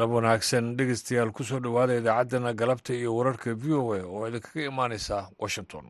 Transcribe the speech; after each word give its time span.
galab 0.00 0.12
wanaagsan 0.16 0.68
dhegeystayaal 0.78 1.30
ku 1.36 1.42
soo 1.48 1.60
dhowaada 1.64 1.96
idaacaddana 2.00 2.52
galabta 2.60 2.92
iyo 3.00 3.10
wararka 3.18 3.52
v 3.62 3.64
o 3.80 3.82
a 3.96 4.00
oo 4.12 4.24
idinkaga 4.28 4.62
imaaneysa 4.72 5.16
washington 5.42 5.84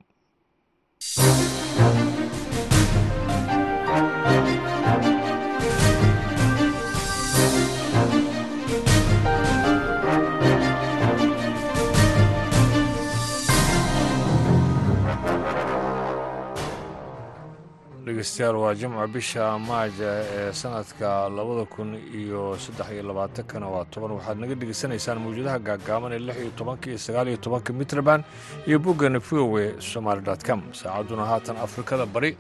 dhegeystayaal 18.11 18.57
waa 18.63 18.75
jimca 18.81 19.07
bisha 19.14 19.45
maaja 19.69 20.11
ee 20.39 20.53
sanadka 20.61 21.09
labada 21.37 21.64
kun 21.75 21.91
iyo 22.21 22.43
saddex 22.64 22.89
iyo 22.95 23.03
labaatankana 23.11 23.67
waa 23.75 23.85
toban. 23.93 24.11
Waxaad 24.18 24.39
naga 24.43 24.55
dhegeysanaysaan 24.61 25.18
mawjadaha 25.25 25.59
gaagaaban 25.68 26.13
ee 26.17 26.18
lix 26.27 26.37
iyo 26.43 26.51
tobanka 26.61 26.87
iyo 26.91 26.99
sagaal 27.07 27.29
iyo 27.31 27.39
tobanka 27.45 27.71
mitrban 27.81 28.21
iyo 28.68 28.79
boggana 28.85 29.18
v 29.27 29.31
o 29.39 29.59
e 29.65 29.67
somaali 29.93 30.23
com. 30.49 30.61
Saacadduna 30.81 31.25
haatan 31.31 31.57
afrikada 31.67 32.06
bari 32.15 32.31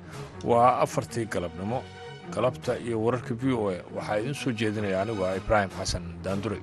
waa 0.50 0.80
afartii 0.84 1.26
galabnimo. 1.34 1.78
Galabta 2.34 2.72
iyo 2.86 2.96
wararka 3.04 3.34
v 3.34 3.44
o 3.54 3.70
e 3.70 3.78
waxaa 3.94 4.18
idiin 4.20 4.34
soo 4.42 4.52
jeedinaya 4.60 5.02
anigu 5.02 5.22
ah 5.28 5.36
ibraahim 5.40 5.70
xasan 5.78 6.04
daandure 6.24 6.58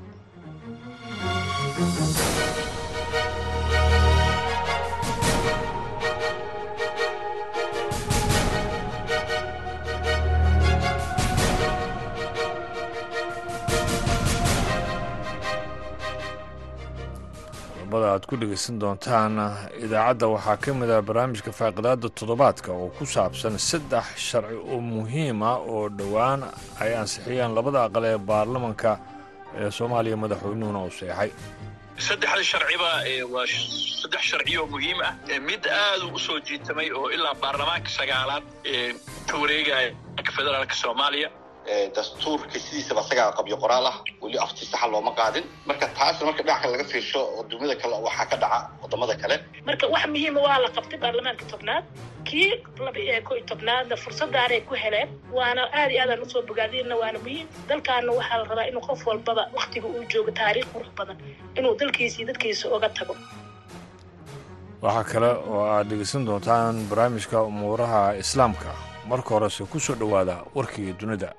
qodobada 17.97 18.13
aad 18.13 18.25
ku 18.29 18.35
dhegeysan 18.37 18.79
doontaan 18.79 19.33
idaacadda 19.85 20.27
waxaa 20.35 20.57
ka 20.63 20.73
mid 20.73 20.89
ah 20.95 21.01
barnaamijka 21.01 21.51
faaqidaada 21.59 22.07
toddobaadka 22.19 22.69
oo 22.71 22.89
ku 22.97 23.05
saabsan 23.05 23.57
saddex 23.69 24.05
sharci 24.29 24.55
oo 24.71 24.79
muhiim 24.81 25.41
ah 25.51 25.57
oo 25.73 25.89
dhowaan 25.89 26.41
ay 26.81 26.91
ansixiyeen 27.01 27.55
labada 27.57 27.79
aqal 27.87 28.05
ee 28.05 28.17
baarlamanka 28.29 28.91
ee 29.59 29.71
soomaaliya 29.77 30.17
madaxweynuhuna 30.23 30.79
uu 30.85 30.91
seexay. 30.99 31.29
Saddexda 32.07 32.43
sharciba 32.51 32.89
waa 33.33 33.45
saddex 34.01 34.21
sharci 34.31 34.53
oo 34.61 34.67
muhiim 34.75 34.99
ah 35.07 35.13
mid 35.49 35.63
aad 35.65 36.01
u 36.15 36.19
soo 36.19 36.39
jiitamay 36.47 36.89
oo 36.99 37.07
ilaa 37.15 37.33
baarlamaanka 37.43 37.89
sagaalaad 37.99 38.45
ka 39.29 39.35
wareegaya 39.41 39.89
federaalka 40.37 40.75
soomaaliya 40.83 41.29
dastuurka 41.95 42.57
sidiisaba 42.65 43.01
asagaa 43.03 43.31
qabyo 43.37 43.55
qoraal 43.63 43.85
ah 43.91 43.95
weli 44.23 44.37
afti 44.45 44.63
saxa 44.71 44.87
looma 44.93 45.11
qaadin. 45.19 45.43
Marka 45.69 45.85
taasna 45.97 46.23
marka 46.29 46.41
dhinac 46.43 46.59
kale 46.61 46.71
laga 46.75 46.85
fiirsho 46.91 47.21
waddamada 47.37 47.75
kale 47.81 47.95
waxaa 48.07 48.25
ka 48.31 48.37
dhaca 48.43 48.59
waddamada 48.81 49.15
kale. 49.21 49.35
Marka 49.67 49.85
wax 49.93 50.03
muhiima 50.13 50.39
waa 50.47 50.57
la 50.63 50.69
qabtay 50.77 50.99
baarlamaanka 51.03 51.45
tobnaad. 51.53 51.83
Kii 52.27 52.49
laba 52.85 52.99
iyo 53.03 53.21
ko 53.27 53.31
iyo 53.37 53.45
tobnaadna 53.51 53.95
fursadaanay 54.03 54.61
ku 54.67 54.73
heleen 54.83 55.09
waana 55.37 55.61
aad 55.79 55.89
iyo 55.93 56.01
aadaan 56.03 56.21
u 56.25 56.29
soo 56.33 56.41
bogaadinna 56.49 56.95
waana 57.01 57.19
muhiim. 57.25 57.47
Dalkaana 57.69 58.11
waxaa 58.19 58.37
la 58.41 58.45
rabaa 58.51 58.67
inuu 58.71 58.83
qof 58.87 59.01
walbaba 59.09 59.43
waktiga 59.59 59.87
uu 59.87 60.03
joogo 60.11 60.31
taariikh 60.39 60.69
qurux 60.73 60.89
badan 60.99 61.17
inuu 61.57 61.73
dalkiisa 61.79 62.17
iyo 62.19 62.27
dadkiisa 62.31 62.65
oga 62.75 62.89
tago. 62.97 63.15
Waxaa 64.85 65.03
kale 65.11 65.29
oo 65.51 65.61
aad 65.73 65.87
dhegeysan 65.89 66.23
doontaan 66.27 66.75
barnaamijka 66.89 67.37
umuuraha 67.51 68.01
islaamka 68.23 68.71
marka 69.09 69.29
horese 69.35 69.63
ku 69.71 69.77
soo 69.79 69.95
dhowaada 70.01 70.35
warkii 70.55 70.93
dunida. 70.99 71.29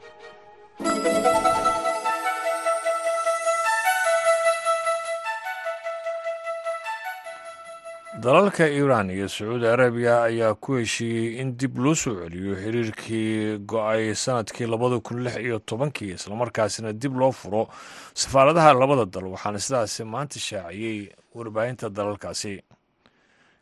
Dalalka 8.22 8.66
iiraan 8.68 9.10
iyo 9.10 9.28
sacuudi 9.28 9.66
arabiya 9.68 10.22
ayaa 10.28 10.54
ku 10.54 10.74
heshiiyey 10.80 11.38
in 11.40 11.56
dib 11.60 11.76
loo 11.78 11.94
soo 11.94 12.14
celiyo 12.24 12.54
xiriirkii 12.56 13.58
go'ay 13.70 14.14
sannadkii 14.16 14.66
labada 14.66 14.98
kun 15.06 15.22
lix 15.24 15.36
iyo 15.36 15.58
tobankii 15.60 16.16
islamarkaasina 16.18 16.92
dib 16.92 17.14
loo 17.20 17.30
furo 17.32 17.68
safaaradaha 18.14 18.72
labada 18.74 19.04
dal 19.04 19.26
waxaana 19.34 19.58
sidaasi 19.60 20.04
maanta 20.04 20.38
shaaciyey 20.40 21.12
warbaahinta 21.36 21.90
dalalkaasi. 21.92 22.54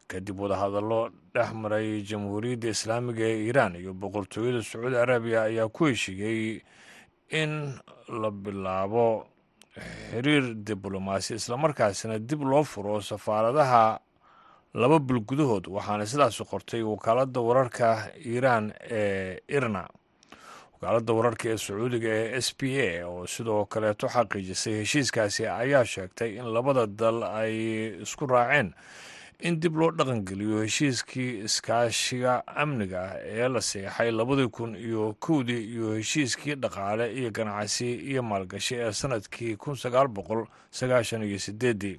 Kadib 0.08 0.38
wadahadallo 0.40 1.10
dhex 1.36 1.50
maray 1.62 1.88
jamhuuriyadda 2.10 2.68
islaamiga 2.74 3.24
ee 3.32 3.38
iiraan 3.46 3.76
iyo 3.82 3.92
boqortooyada 4.02 4.62
sacuudi 4.70 4.96
arabiya 5.04 5.42
ayaa 5.50 5.68
ku 5.68 5.86
heshiiyey 5.90 6.60
in 7.40 7.52
la 8.22 8.30
bilaabo 8.30 9.06
xiriir 10.10 10.44
diblomaasi 10.68 11.34
islamarkaasina 11.40 12.18
dib 12.18 12.42
loo 12.52 12.64
furo 12.64 13.00
safaaradaha 13.00 14.00
laba 14.82 14.98
bil 15.08 15.20
gudahood 15.30 15.66
waxaana 15.76 16.06
sidaasi 16.12 16.44
qortay 16.52 16.82
wakaaladda 16.92 17.40
wararka 17.48 17.88
iiraan 18.32 18.72
ee 18.90 19.40
irna. 19.48 19.84
Wakaaladda 20.76 21.12
wararka 21.18 21.44
ee 21.52 21.56
sacuudiga 21.66 22.08
ee 22.08 22.36
s 22.40 22.48
b 22.58 22.76
a 22.88 23.04
oo 23.08 23.26
sidoo 23.26 23.64
kaleeto 23.72 24.06
xaqiijisay 24.14 24.74
heshiiskaasi 24.84 25.42
ayaa 25.48 25.84
sheegtay 25.84 26.30
in 26.40 26.48
labada 26.56 26.84
dal 26.86 27.22
ay 27.24 27.54
isku 28.04 28.26
raaceen 28.28 28.68
in 29.38 29.60
dib 29.60 29.76
loo 29.76 29.90
dhaqangeliyo 29.90 30.62
heshiiskii 30.62 31.44
iskaashiga 31.44 32.46
amniga 32.46 33.00
ah 33.02 33.14
ee 33.24 33.48
la 33.48 33.60
seexay 33.60 34.10
labadii 34.10 34.48
kun 34.48 34.76
iyo 34.76 35.12
kowdii 35.20 35.64
iyo 35.74 35.94
heshiiskii 35.94 36.54
dhaqaale 36.54 37.12
iyo 37.18 37.30
ganacsi 37.30 37.94
iyo 38.10 38.22
maalgashi 38.22 38.74
ee 38.74 38.92
sannadkii 38.92 39.56
kun 39.56 39.74
sagaal 39.76 40.08
boqol 40.08 40.46
sagaashan 40.70 41.22
iyo 41.22 41.38
sideeddii 41.38 41.98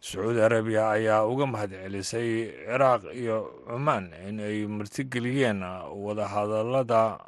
sacuudi 0.00 0.40
arabiya 0.42 0.90
ayaa 0.90 1.26
uga 1.26 1.46
mahadcelisay 1.46 2.50
ciraaq 2.66 3.02
iyo 3.14 3.36
cumaan 3.70 4.10
in 4.28 4.40
ay 4.40 4.66
martigeliyeen 4.66 5.62
wadahadalada 5.94 7.18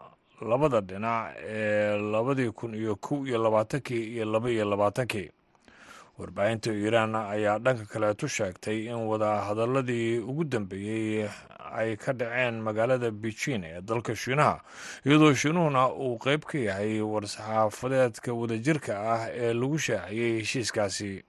labada 0.42 0.80
dhinac 0.80 1.36
ee 1.38 1.96
labadii 1.98 2.50
kun 2.50 2.74
iyo 2.74 2.96
kow 2.96 3.26
iyo 3.26 3.38
labaatankii 3.42 4.04
iyo 4.14 4.24
laba 4.24 4.50
iyo 4.50 4.64
labaatankii 4.70 5.30
warbaahinta 6.18 6.70
iiraan 6.72 7.14
ayaa 7.14 7.58
dhanka 7.58 7.84
kaleetu 7.92 8.28
sheegtay 8.28 8.86
in 8.86 9.00
wadahadaladii 9.10 10.18
ugu 10.18 10.44
dambeeyey 10.44 11.28
ay 11.74 11.96
ka 11.96 12.12
dhaceen 12.12 12.60
magaalada 12.62 13.10
beijin 13.10 13.64
ee 13.64 13.80
dalka 13.82 14.14
shiinaha 14.16 14.60
iyadoo 15.06 15.34
shiinuhuna 15.34 15.88
uu 15.90 16.18
qeyb 16.18 16.42
ka 16.46 16.58
yahay 16.58 17.00
war-saxaafadeedka 17.02 18.30
wadajirka 18.40 18.92
ah 19.14 19.22
ee 19.30 19.52
lagu 19.52 19.78
shaaciyey 19.78 20.38
heshiiskaasi 20.38 21.24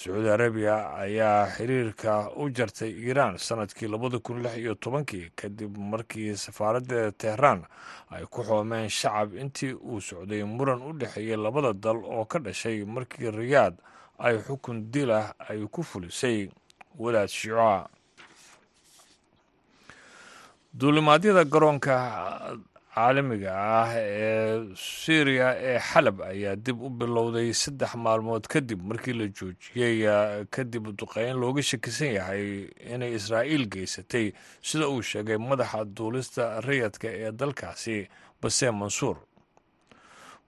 sacuudi 0.00 0.28
arabiya 0.30 0.76
ayaa 1.04 1.46
xiriirka 1.56 2.12
u 2.40 2.48
jartay 2.56 2.88
iiraan 3.04 3.36
sannadkii 3.38 3.88
labada 3.88 4.18
kun 4.18 4.42
lix 4.42 4.56
iyo 4.56 4.74
tobankii 4.74 5.30
kadib 5.36 5.76
markii 5.76 6.36
safaaradda 6.36 7.12
tehraan 7.12 7.60
ay 8.10 8.24
ku 8.32 8.40
xoomeen 8.42 8.88
shacab 8.88 9.34
intii 9.36 9.72
uu 9.76 10.00
socday 10.00 10.42
muran 10.44 10.80
u 10.82 10.92
dhexeeyey 11.00 11.36
labada 11.36 11.72
dal 11.72 12.00
oo 12.04 12.24
ka 12.24 12.38
dhashay 12.38 12.84
markii 12.84 13.30
riyaad 13.30 13.74
ay 14.18 14.38
xukun 14.46 14.88
dil 14.92 15.10
ah 15.12 15.34
ay 15.48 15.60
ku 15.68 15.82
fulisay 15.82 16.48
wadaad 16.98 17.28
shiicoa. 17.28 17.88
Duulimaadyada 20.74 21.44
garoonka 21.44 21.94
caalamiga 22.94 23.52
ah 23.54 23.92
ee 23.94 24.74
syriya 24.74 25.48
ee 25.70 25.78
xalab 25.78 26.20
ayaa 26.30 26.56
dib 26.66 26.82
u 26.82 26.88
bilowday 27.00 27.52
saddex 27.54 27.94
maalmood 27.94 28.44
kadib 28.54 28.80
markii 28.90 29.14
la 29.20 29.26
joojiyey 29.38 29.96
kadib 30.50 30.84
duqeyn 30.98 31.38
looga 31.42 31.62
shakisan 31.62 32.10
yahay 32.18 32.66
inay 32.94 33.14
israa'iil 33.18 33.64
geysatay. 33.74 34.32
Sida 34.62 34.88
uu 34.90 35.02
sheegay 35.02 35.38
madaxa 35.38 35.84
duulista 35.96 36.60
rayadka 36.66 37.08
ee 37.08 37.30
dalkaasi 37.32 38.08
base 38.42 38.70
mansuur. 38.70 39.16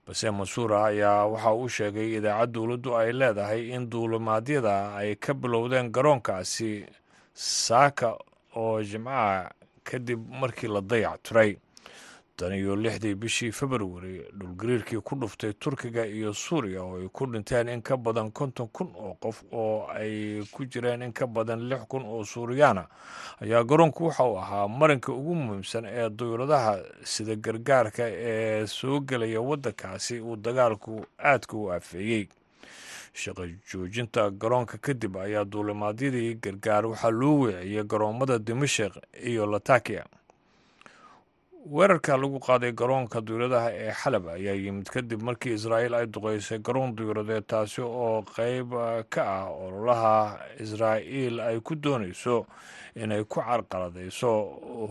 Base 0.07 0.27
mansuur 0.31 0.71
ayaa 0.75 1.25
waxa 1.33 1.51
uu 1.55 1.69
sheegay 1.69 2.07
idaacad 2.19 2.51
dowladdu 2.53 2.89
ay 2.99 3.11
leedahay 3.19 3.61
in 3.75 3.87
duulimaadyada 3.91 4.75
ay 4.99 5.15
ka 5.15 5.33
bilowdeen 5.33 5.91
garoonkaasi 5.95 6.85
saaka 7.33 8.17
oo 8.55 8.83
jimcaha 8.83 9.49
kadib 9.83 10.19
markii 10.41 10.67
la 10.67 10.81
dayac 10.81 11.23
turay 11.23 11.55
tan 12.35 12.53
iyo 12.53 12.75
lixdii 12.75 13.15
bishii 13.15 13.51
februari 13.51 14.25
dhulgariirkii 14.33 15.01
ku 15.01 15.15
dhuftay 15.15 15.53
turkiga 15.53 16.05
iyo 16.05 16.33
suuriya 16.33 16.81
oo 16.83 16.97
ay 16.97 17.07
ku 17.13 17.25
dhinteen 17.25 17.69
in 17.69 17.81
ka 17.81 17.97
badan 17.97 18.31
konton 18.31 18.67
kun 18.73 18.89
oo 18.95 19.13
qof 19.21 19.43
oo 19.51 19.85
ay 19.93 20.41
ku 20.51 20.65
jireen 20.65 21.01
in 21.01 21.13
ka 21.13 21.27
badan 21.27 21.61
lix 21.69 21.85
kun 21.87 22.01
oo 22.05 22.23
suuriyaana 22.25 22.87
ayaa 23.41 23.63
garoonku 23.63 24.05
waxa 24.05 24.23
uu 24.25 24.37
ahaa 24.39 24.67
marinka 24.67 25.13
ugu 25.13 25.35
muhiimsan 25.35 25.85
ee 25.85 26.09
dowladaha 26.09 26.79
sida 27.03 27.35
gargaarka 27.35 28.03
ee 28.09 28.65
soo 28.67 28.99
gelaya 28.99 29.41
waddankaasi 29.41 30.19
uu 30.19 30.35
dagaalku 30.35 31.05
aadka 31.19 31.57
u 31.57 31.71
afeeyey. 31.71 32.27
Shaqo 33.13 33.45
joojinta 33.71 34.29
garoonka 34.31 34.77
kadib 34.77 35.17
ayaa 35.17 35.45
duulimaadyadii 35.45 36.33
gargaar 36.41 36.85
waxaa 36.85 37.11
loo 37.11 37.39
weeciyey 37.45 37.83
garoommada 37.83 38.39
dimashik 38.39 38.93
iyo 39.23 39.45
latakia 39.45 40.05
weerarka 41.65 42.17
lagu 42.17 42.39
qaaday 42.39 42.71
garoonka 42.75 43.21
duyradaha 43.21 43.71
ee 43.71 43.91
xalab 43.93 44.27
ayaa 44.27 44.55
yimid 44.55 44.87
kadib 44.91 45.21
markii 45.23 45.53
israa'iil 45.55 45.93
ay 45.95 46.05
duqeysay 46.07 46.59
garoon 46.59 46.95
duyradeed 46.95 47.47
taasi 47.47 47.81
oo 47.81 48.21
qeyb 48.35 48.73
ka 49.09 49.23
ah 49.23 49.47
ololaha 49.47 50.39
israa'iil 50.59 51.39
ay 51.39 51.59
ku 51.63 51.75
doonayso 51.75 52.45
inay 52.95 53.23
ku 53.23 53.39
carqaladayso 53.39 54.31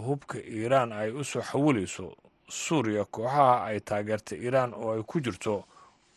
hubka 0.06 0.38
iiraan 0.40 0.92
ay 0.92 1.10
u 1.12 1.24
soo 1.24 1.42
xawilayso 1.42 2.16
suuriya. 2.48 3.04
Kooxaha 3.04 3.64
ay 3.68 3.80
taageertay 3.80 4.38
iiraan 4.40 4.72
oo 4.74 4.96
ay 4.96 5.02
ku 5.04 5.20
jirto 5.20 5.64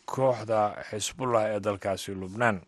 kooxda 0.08 0.72
xisbullah 0.90 1.52
ee 1.52 1.60
dalkaasi 1.60 2.14
lubnaan 2.14 2.60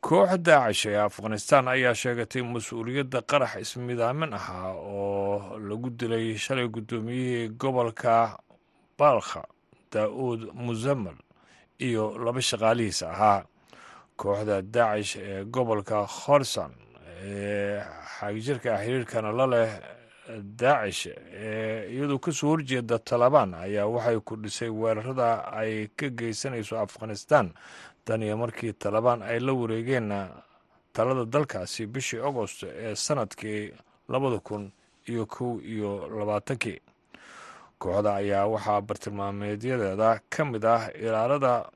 kooxda 0.00 0.38
daacish 0.44 0.86
ee 0.86 0.96
afghanistan 1.08 1.68
ayaa 1.68 1.94
sheegatay 1.94 2.42
mas'uuliyadda 2.42 3.20
qarax 3.30 3.52
ismidaamin 3.64 4.32
ahaa 4.32 4.72
oo 4.74 5.58
lagu 5.68 5.90
dilay 5.90 6.36
shalay 6.38 6.68
guddoomiyihii 6.68 7.48
gobolka 7.60 8.38
balkha 8.98 9.42
daa-uud 9.92 10.40
muzamal 10.54 11.16
iyo 11.78 12.16
laba 12.24 12.40
shaqaalihiisa 12.40 13.10
ahaa. 13.14 13.44
Kooxda 14.16 14.62
daacish 14.62 15.16
ee 15.20 15.44
gobolka 15.44 16.06
khorsan 16.06 16.72
ee 17.24 17.82
xagjirka 18.18 18.78
xiriirkana 18.82 19.32
la 19.32 19.46
leh 19.46 19.70
daacish 20.60 21.06
ee 21.12 21.92
iyadoo 21.92 22.18
ka 22.18 22.32
soo 22.32 22.48
horjeeda 22.56 22.98
talabaan 22.98 23.54
ayaa 23.54 23.86
waxay 23.86 24.20
ku 24.20 24.36
dhisay 24.36 24.68
weerarada 24.68 25.44
ay 25.60 25.88
ka 25.96 26.08
geysanayso 26.08 26.78
afghanistan 26.78 27.52
tan 28.10 28.22
iyo 28.26 28.34
markii 28.36 28.72
talabaan 28.74 29.22
ay 29.22 29.38
la 29.46 29.52
wareegeen 29.54 30.10
talada 30.92 31.24
dalkaasi 31.32 31.86
bishii 31.86 32.18
agost 32.28 32.62
ee 32.66 32.94
sannadkii 32.94 33.70
labada 34.08 34.38
kun 34.42 34.72
iyo 35.08 35.26
kow 35.26 35.60
iyo 35.62 36.08
labaatankii. 36.18 36.78
Kooxda 37.78 38.14
ayaa 38.20 38.46
waxaa 38.50 38.80
bartilmaameedyadeeda 38.82 40.20
ka 40.32 40.44
mid 40.44 40.64
ah 40.64 40.90
ilaalada 41.04 41.70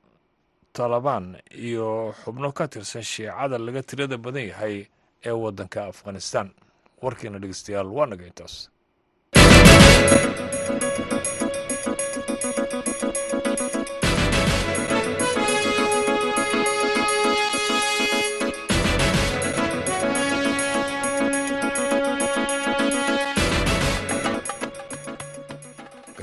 talabaan 0.73 1.37
iyo 1.67 2.13
xubno 2.23 2.51
ka 2.51 2.67
tirsan 2.67 3.03
shiicada 3.03 3.57
laga 3.57 3.81
tirada 3.83 4.17
badan 4.17 4.47
yahay 4.51 4.85
ee 5.25 5.31
waddanka 5.31 5.85
afghanistan. 5.87 6.51
Warkiina 7.01 7.39
dhegeystayaal 7.39 7.87
waa 7.95 8.05
naga 8.11 8.25
intaas 8.27 8.55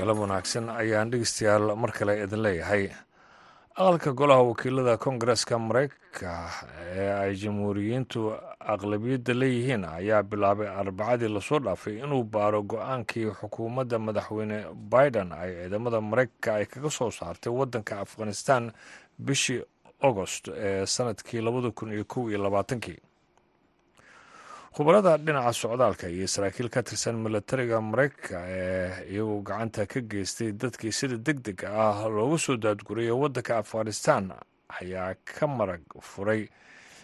galab 0.03 0.17
wanaagsan 0.23 0.67
ayaan 0.69 1.11
dhegeystayaal 1.11 1.75
mar 1.81 1.91
kale 1.97 2.13
idin 2.23 2.41
leeyahay. 2.43 2.89
Aqalka 3.75 4.11
golaha 4.13 4.43
wakiilada 4.49 4.97
kongareska 4.97 5.57
mareykanka 5.57 6.31
ee 6.95 7.09
ay 7.23 7.31
jamhuuriyiintu 7.43 8.19
aqlabiyadda 8.73 9.33
leeyihiin 9.41 9.85
ayaa 9.85 10.21
bilaabay 10.23 10.67
arbacadii 10.81 11.29
la 11.35 11.41
soo 11.41 11.59
dhaafay 11.59 11.95
inuu 12.03 12.23
baaro 12.23 12.61
go'aankii 12.63 13.31
xukuumadda 13.39 13.97
madaxweyne 13.99 14.57
biden 14.93 15.31
ay 15.31 15.49
ciidamada 15.61 16.01
mareykanka 16.01 16.53
ay 16.59 16.65
kaga 16.65 16.89
soo 16.89 17.09
saartay 17.11 17.53
waddanka 17.53 17.99
afghanistan 18.05 18.71
bishii 19.17 19.63
agost 20.01 20.47
ee 20.53 20.85
sannadkii 20.85 21.41
labada 21.41 21.71
kun 21.71 21.93
iyo 21.93 22.05
kow 22.05 22.29
iyo 22.29 22.43
labaatankii 22.43 22.99
khubarada 24.75 25.17
dhinaca 25.17 25.53
socdaalka 25.53 26.07
iyo 26.09 26.27
saraakiil 26.27 26.69
ka 26.69 26.81
tirsan 26.83 27.15
milatariga 27.23 27.77
mareykanka 27.81 28.39
ee 28.47 29.13
iyagoo 29.13 29.41
gacanta 29.47 29.85
ka 29.85 29.99
geystay 30.01 30.51
dadkii 30.61 30.91
sida 30.99 31.17
deg 31.17 31.37
deg 31.45 31.59
ah 31.65 32.07
loogu 32.09 32.37
soo 32.37 32.57
daadguriyay 32.57 33.13
waddanka 33.13 33.57
afghanistan 33.61 34.33
ayaa 34.81 35.13
ka 35.25 35.45
marag 35.47 35.83
furay 36.01 36.49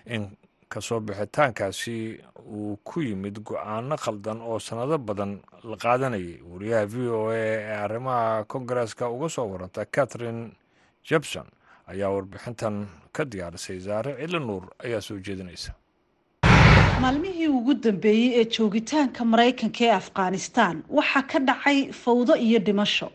in 0.05 0.23
ka 0.69 0.81
soo 0.81 0.99
bixitaankaasi 0.99 2.17
uu 2.49 2.77
ku 2.83 3.01
yimid 3.01 3.37
go'aano 3.45 3.95
khaldan 3.97 4.41
oo 4.41 4.57
sannado 4.59 4.97
badan 4.97 5.41
la 5.63 5.77
qaadanayay. 5.77 6.41
Wariyaha 6.45 6.85
v 6.85 6.95
o 7.09 7.29
a 7.29 7.35
ee 7.37 7.73
arrimaha 7.85 8.43
kongareska 8.49 9.09
uga 9.09 9.29
soo 9.29 9.45
waranta 9.49 9.85
catherine 9.85 10.51
jebson 11.05 11.45
ayaa 11.87 12.09
warbixintan 12.09 12.87
ka 13.13 13.25
diyaarisay 13.25 13.77
saare 13.81 14.17
cili 14.17 14.39
nuur 14.41 14.69
ayaa 14.85 15.01
soo 15.01 15.17
jeedinaysa 15.21 15.73
maalmihii 17.01 17.47
ugu 17.47 17.73
dambeeyey 17.73 18.31
ee 18.41 18.45
joogitaanka 18.57 19.25
maraykanka 19.25 19.83
ee 19.85 19.91
afghanistan 20.01 20.75
waxaa 20.97 21.21
ka 21.31 21.39
dhacay 21.39 21.91
fawdo 22.03 22.35
iyo 22.35 22.59
dhimasho 22.59 23.09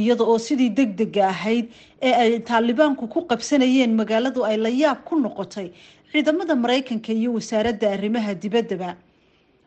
iyada 0.00 0.24
oo 0.24 0.38
sidii 0.38 0.68
deg 0.78 0.90
dega 0.98 1.28
ahayd 1.28 1.66
ee 2.02 2.12
ay 2.22 2.38
taalibaanku 2.50 3.08
ku 3.08 3.20
qabsanayeen 3.30 3.94
magaaladu 4.00 4.44
ay 4.44 4.56
la 4.56 4.68
yaab 4.68 4.98
ku 5.08 5.14
noqotay 5.20 5.68
ciidamada 6.12 6.54
maraykanka 6.64 7.12
iyo 7.12 7.32
wasaaradda 7.36 7.90
arrimaha 7.96 8.34
dibaddaba 8.34 8.96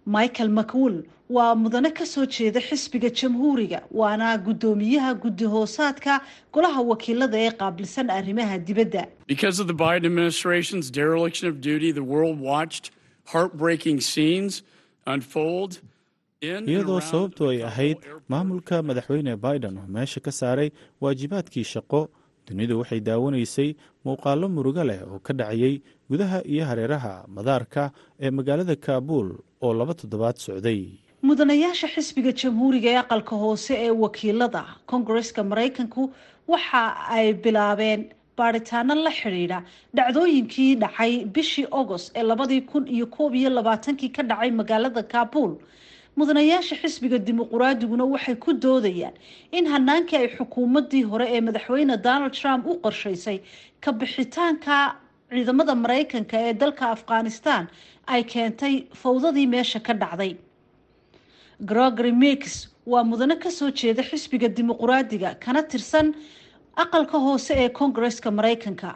michael 0.06 0.50
mcwool 0.50 0.95
waa 1.30 1.56
mudane 1.56 1.89
ka 1.92 2.06
soo 2.06 2.25
jeeda 2.25 2.62
xisbiga 2.62 3.09
jamhuuriga 3.09 3.80
waana 3.92 4.38
guddoomiyaha 4.38 5.13
guddi 5.24 5.44
hoosaadka 5.45 6.21
golaha 6.54 6.81
wakiilada 6.81 7.38
ee 7.45 7.51
qaabilsan 7.62 8.09
arrimaha 8.09 8.57
dibadda 8.57 9.07
iyadoo 16.71 17.01
sababtu 17.12 17.50
ay 17.51 17.59
ahayd 17.69 17.97
maamulka 18.31 18.75
madaxweyne 18.89 19.33
biden 19.45 19.77
oo 19.81 19.88
meesha 19.95 20.19
ka 20.25 20.31
saaray 20.31 20.69
waajibaadkii 21.01 21.63
shaqo 21.74 22.01
dunidu 22.47 22.79
waxay 22.79 23.00
daawanaysay 23.07 23.69
muuqaallo 24.06 24.47
murugo 24.56 24.83
leh 24.89 25.01
oo 25.12 25.19
ka 25.19 25.33
dhacayay 25.33 25.81
gudaha 26.09 26.39
iyo 26.53 26.63
hareeraha 26.69 27.13
madaarka 27.35 27.91
ee 28.21 28.29
magaalada 28.38 28.75
kaabuul 28.85 29.30
oo 29.65 29.73
laba 29.73 29.94
toddobaad 29.94 30.38
socday. 30.45 30.81
Mudanayaasha 31.27 31.88
xisbiga 31.95 32.31
jamhuuriga 32.41 32.89
ee 32.94 33.00
aqalka 33.03 33.35
hoose 33.44 33.73
ee 33.85 33.91
wakiilada 34.03 34.62
kongareska 34.89 35.41
maraykanku 35.51 36.13
waxa 36.47 36.81
ay 37.18 37.33
bilaabeen 37.33 38.01
baaritaano 38.38 38.95
la 38.95 39.12
xidhiidha. 39.19 39.60
Dhacdooyinkii 39.98 40.76
dhacay 40.83 41.26
bishii 41.35 41.68
agost 41.71 42.11
ee 42.16 42.23
labadii 42.23 42.61
kun 42.71 42.88
iyo 42.88 43.06
koob 43.07 43.35
iyo 43.35 43.50
labaatankii 43.50 44.09
ka 44.16 44.23
dhacay 44.23 44.52
magaalada 44.52 45.04
kaabuul 45.04 45.54
mudanayaasha 46.18 46.76
xisbiga 46.81 47.18
dimuquraadiguna 47.28 48.06
waxay 48.14 48.35
ku 48.35 48.54
doodayaan 48.54 49.14
in 49.52 49.66
hanaankii 49.73 50.18
ay 50.21 50.28
xukuumadii 50.38 51.04
hore 51.11 51.26
ee 51.35 51.42
madaxweyne 51.47 51.97
donald 52.07 52.33
trump 52.40 52.66
u 52.68 52.73
qorshaysay 52.85 53.38
ka 53.83 53.92
bixitaanka 54.00 54.76
ciidamada 55.30 55.76
maraykanka 55.83 56.38
ee 56.47 56.54
dalka 56.54 56.85
afghanistan 56.95 57.68
ay 58.14 58.23
keentay 58.23 58.73
fawdadii 59.02 59.47
meesha 59.54 59.80
ka 59.80 59.94
dhacday. 59.94 60.33
Gregory 61.69 62.11
mix 62.11 62.68
waa 62.85 63.04
mudane 63.04 63.35
ka 63.40 63.50
soo 63.52 63.69
jeeda 63.71 64.04
xisbiga 64.04 64.47
dimuquraadiga 64.57 65.35
kana 65.44 65.61
tirsan 65.64 66.14
aqalka 66.84 67.18
hoose 67.26 67.54
ee 67.64 67.69
kongareska 67.80 68.30
maraykanka. 68.38 68.90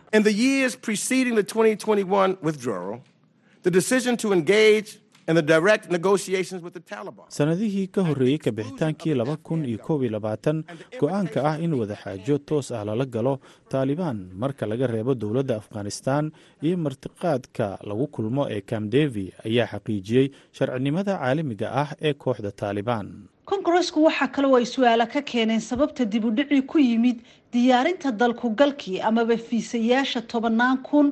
Sanadihii 7.29 7.87
ka 7.87 8.01
horreeyey 8.07 8.37
ka 8.45 8.51
bixitaankii 8.51 9.13
laba 9.15 9.37
kun 9.37 9.61
iyo 9.65 9.77
koob 9.77 10.01
iyo 10.03 10.11
labaatan 10.17 10.63
go'aanka 10.99 11.39
ah 11.49 11.55
in 11.65 11.73
wadaxaajo 11.73 12.37
toos 12.49 12.71
ah 12.71 12.83
lala 12.85 13.05
galo 13.05 13.39
taalibaan 13.69 14.17
marka 14.41 14.65
laga 14.71 14.87
reebo 14.87 15.13
dowladda 15.15 15.55
afghanistan 15.61 16.31
iyo 16.61 16.77
martiqaadka 16.85 17.67
lagu 17.89 18.07
kulmo 18.15 18.43
ee 18.55 18.61
camdevi 18.61 19.25
ayaa 19.45 19.67
xaqiijiyey 19.73 20.27
sharcinimada 20.57 21.13
caalamiga 21.21 21.67
ah 21.83 21.89
ee 22.01 22.13
kooxda 22.13 22.51
taalibaan 22.51 23.07
kongaresku 23.49 24.03
waxaa 24.07 24.27
kaloo 24.35 24.55
ay 24.55 24.65
su'aala 24.65 25.05
ka 25.13 25.21
keeneen 25.21 25.59
sababta 25.61 26.05
dib 26.05 26.25
u 26.25 26.31
dhicii 26.31 26.61
ku 26.71 26.77
yimid 26.79 27.17
diyaarinta 27.53 28.11
dalkugalkii 28.11 29.01
amaba 29.01 29.37
fiisayaasha 29.37 30.21
tobannaan 30.31 30.77
kun 30.87 31.07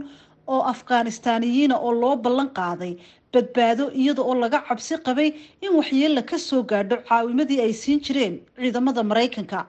oo 0.48 0.62
afghanistaaniyiina 0.74 1.76
oo 1.80 1.92
loo 2.02 2.16
ballan 2.16 2.50
qaaday 2.60 2.94
badbaado 3.34 3.90
iyada 4.02 4.22
oo 4.22 4.36
laga 4.44 4.62
cabsi 4.68 4.96
qabay 5.08 5.30
in 5.62 5.72
waxyeella 5.80 6.22
ka 6.30 6.38
soo 6.38 6.64
gaadho 6.64 6.98
caawimadii 7.10 7.62
ay 7.66 7.74
siin 7.74 8.00
jireen 8.06 8.40
ciidamada 8.58 9.04
maraykanka. 9.04 9.66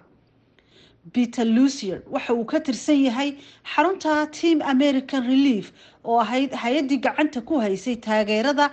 Peter 1.12 1.44
lucier 1.46 2.02
waxa 2.12 2.32
uu 2.34 2.44
ka 2.44 2.60
tirsan 2.60 3.00
yahay 3.04 3.30
xarunta 3.74 4.26
team 4.30 4.62
american 4.62 5.22
relief 5.26 5.72
oo 6.04 6.20
ahayd 6.20 6.52
hay'addii 6.62 7.00
gacanta 7.06 7.40
ku 7.40 7.58
haysay 7.60 7.96
taageerada 7.96 8.70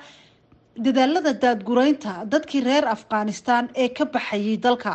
dadaalada 0.85 1.31
daadguraynta 1.43 2.13
dadkii 2.33 2.61
reer 2.69 2.85
afghanistan 2.95 3.63
ee 3.83 3.89
ka 3.97 4.05
baxayay 4.15 4.57
dalka. 4.67 4.93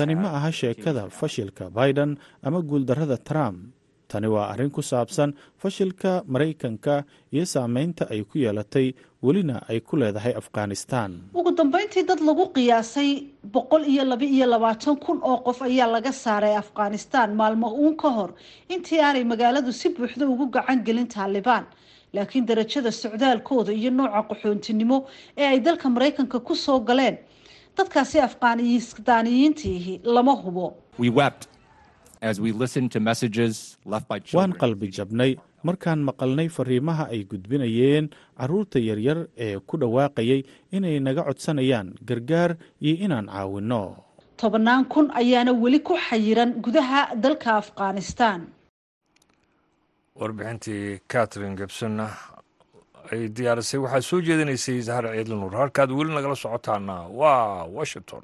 Tani 0.00 0.14
ma 0.14 0.28
aha 0.38 0.50
sheekada 0.60 1.02
fashilka 1.20 1.64
biden 1.78 2.10
ama 2.42 2.60
guuldarrada 2.70 3.16
trump 3.30 3.58
tani 4.08 4.26
waa 4.34 4.46
arrin 4.52 4.70
ku 4.70 4.82
saabsan 4.82 5.30
fashilka 5.62 6.22
maraykanka 6.32 7.04
iyo 7.32 7.44
saameynta 7.54 8.04
ay 8.10 8.22
ku 8.24 8.38
yeelatay 8.38 8.92
welina 9.22 9.56
ay 9.68 9.80
ku 9.80 9.96
leedahay 9.96 10.34
afghanistan. 10.42 11.10
Ugu 11.34 11.50
dambeyntii 11.58 12.04
dad 12.08 12.20
lagu 12.28 12.44
qiyaasay 12.54 13.10
boqol 13.54 13.84
iyo 13.92 14.04
laba 14.04 14.24
iyo 14.24 14.46
labaatan 14.46 14.96
kun 15.04 15.18
oo 15.22 15.36
qof 15.46 15.62
ayaa 15.62 15.86
laga 15.96 16.12
saaray 16.12 16.56
afghanistan 16.56 17.34
maalmo 17.34 17.68
uun 17.82 17.96
ka 17.96 18.08
hor 18.16 18.30
intii 18.68 19.00
aanay 19.00 19.24
magaaladu 19.24 19.72
si 19.72 19.88
buuxda 19.88 20.28
ugu 20.28 20.46
gacan 20.54 20.84
gelin 20.86 21.08
taalibaan 21.08 21.64
laakiin 22.14 22.46
darajada 22.46 22.90
socdaalkooda 22.92 23.72
iyo 23.72 23.90
nooca 23.90 24.20
qaxoontinimo 24.28 24.98
ee 25.36 25.46
ay 25.52 25.60
dalka 25.60 25.88
maraykanka 25.90 26.38
ku 26.40 26.54
soo 26.54 26.78
galeen 26.80 27.16
dadkaasi 27.76 28.20
afghanistaaniyiintiihi 28.28 30.00
lama 30.04 30.32
hubo 30.42 30.66
waan 34.34 34.52
qalbi 34.62 34.88
jabnay 34.96 35.36
markaan 35.68 36.00
maqalnay 36.08 36.48
fariimaha 36.56 37.04
ay 37.14 37.24
gudbinayeen 37.24 38.08
carruurta 38.38 38.78
yaryar 38.78 39.18
ee 39.46 39.58
ku 39.68 39.76
dhawaaqayay 39.80 40.40
inay 40.76 41.00
naga 41.00 41.22
codsanayaan 41.28 41.94
gargaar 42.08 42.56
iyo 42.80 42.94
inaan 43.04 43.26
caawinno. 43.28 43.82
Tobannaan 44.36 44.84
kun 44.92 45.06
ayaana 45.14 45.52
weli 45.52 45.80
ku 45.80 45.94
xayiran 45.96 46.50
gudaha 46.64 47.14
dalka 47.16 47.56
afghanistan. 47.62 48.40
Warbixintii 50.18 51.00
catherine 51.08 51.56
gebsonna 51.56 52.06
ay 53.12 53.28
diyaarisay 53.36 53.80
waxaa 53.84 54.00
soo 54.08 54.20
jeedinaysay 54.20 54.80
zahar 54.80 55.04
ciidli 55.14 55.34
nuur. 55.34 55.52
Halkaad 55.60 55.90
weli 55.90 56.12
nagala 56.14 56.36
socotaana 56.36 56.96
waa 57.20 57.64
washington 57.78 58.22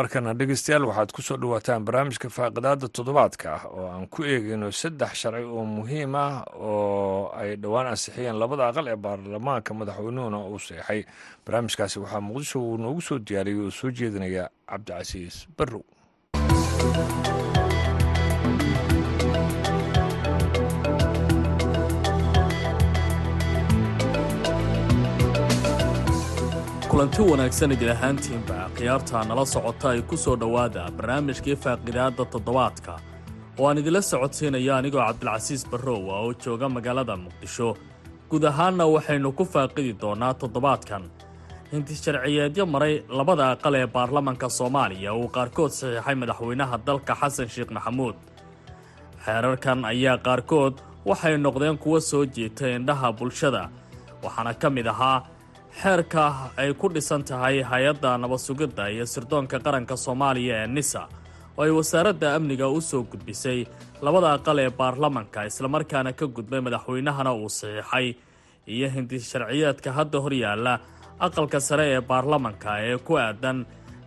markana 0.00 0.32
dhegeystayaal 0.38 0.86
waxaad 0.88 1.10
ku 1.12 1.20
soo 1.22 1.36
dhawaataan 1.42 1.84
barnaamijka 1.84 2.28
faaqidaada 2.36 2.88
toddobaadka 2.96 3.46
ah 3.56 3.62
oo 3.76 3.86
aan 3.92 4.06
ku 4.08 4.24
eegayno 4.24 4.70
saddex 4.80 5.12
sharci 5.22 5.44
oo 5.44 5.64
muhiim 5.76 6.14
ah 6.16 6.40
oo 6.56 7.28
ay 7.40 7.56
dhowaan 7.62 7.92
ansixiyeen 7.92 8.38
labada 8.42 8.68
aqal 8.70 8.88
ee 8.88 8.96
baarlamaanka 8.96 9.74
madaxweynuhuna 9.80 10.38
uu 10.48 10.58
seexay. 10.58 11.04
Barnaamijkaasi 11.44 11.96
waxaa 12.00 12.20
muqdisho 12.28 12.58
uu 12.68 12.76
noogu 12.82 13.00
soo 13.08 13.18
diyaariyey 13.18 13.60
oo 13.66 13.70
soo 13.80 13.90
jeedinaya 13.98 14.48
cabdicasiis 14.70 15.36
barrow 15.58 15.84
kulanti 27.00 27.22
wanaagsan 27.22 27.72
idil 27.72 27.90
ahaantiinba 27.96 28.58
khiyaarta 28.76 29.24
nala 29.24 29.44
socota 29.48 29.90
ay 29.90 30.02
ku 30.02 30.16
soo 30.20 30.36
dhowaada 30.36 30.90
barnaamijkii 30.96 31.56
faaqidaadda 31.56 32.24
toddobaadka 32.32 33.00
oo 33.58 33.68
aan 33.68 33.78
idila 33.80 34.02
socodsiinaya 34.02 34.76
anigoo 34.76 35.00
cabdilcasiis 35.00 35.64
barrowa 35.70 36.20
oo 36.20 36.34
jooga 36.44 36.68
magaalada 36.68 37.16
muqdisho. 37.16 37.76
Guud 38.30 38.44
ahaanna 38.44 38.84
waxaynu 38.86 39.32
ku 39.32 39.44
faaqidi 39.44 39.96
doonnaa 40.00 40.34
toddobaadkan. 40.34 41.08
Hinti 41.72 41.94
sharciyeedyo 41.96 42.66
maray 42.66 43.02
labada 43.08 43.50
aqal 43.50 43.74
ee 43.80 43.86
baarlamanka 43.86 44.48
soomaaliya 44.48 45.14
uu 45.14 45.28
qaarkood 45.28 45.72
saxiixay 45.72 46.14
madaxweynaha 46.14 46.78
dalka 46.86 47.14
xasan 47.20 47.48
sheekh 47.48 47.70
maxamuud. 47.72 48.16
Xeerarkan 49.24 49.84
ayaa 49.84 50.18
qaarkood 50.18 50.74
waxay 51.08 51.38
noqdeen 51.38 51.78
kuwo 51.78 52.00
soo 52.00 52.24
jiita 52.26 52.68
indhaha 52.76 53.12
bulshada 53.12 53.70
waxaana 54.22 54.52
ka 54.54 54.70
mid 54.70 54.86
ahaa 54.86 55.24
xeerka 55.82 56.24
ay 56.60 56.70
ku 56.80 56.86
dhisan 56.94 57.22
tahay 57.24 57.62
hay'adda 57.70 58.10
nabadsugidda 58.22 58.84
iyo 58.94 59.04
sirdoonka 59.12 59.56
qaranka 59.64 59.96
soomaaliya 60.04 60.54
ee 60.64 60.66
nisa 60.76 61.02
oo 61.56 61.62
ay 61.64 61.70
wasaaradda 61.78 62.28
amniga 62.36 62.66
u 62.68 62.80
soo 62.90 63.02
gudbisay 63.12 63.60
labada 64.04 64.28
aqal 64.36 64.58
ee 64.64 64.70
baarlamanka 64.80 65.40
islamarkaana 65.50 66.12
ka 66.18 66.26
gudbay 66.36 66.60
madaxweynahana 66.66 67.32
uu 67.42 67.48
saxiixay 67.58 68.06
iyo 68.74 68.88
hindi 68.96 69.16
sharciyeedka 69.30 69.90
hadda 69.98 70.18
hor 70.24 70.34
yaalla 70.44 70.74
aqalka 71.26 71.58
sare 71.68 71.84
ee 71.96 72.00
baarlamanka 72.10 72.70
ee 72.90 72.96
ku 73.08 73.12
aadan 73.24 73.58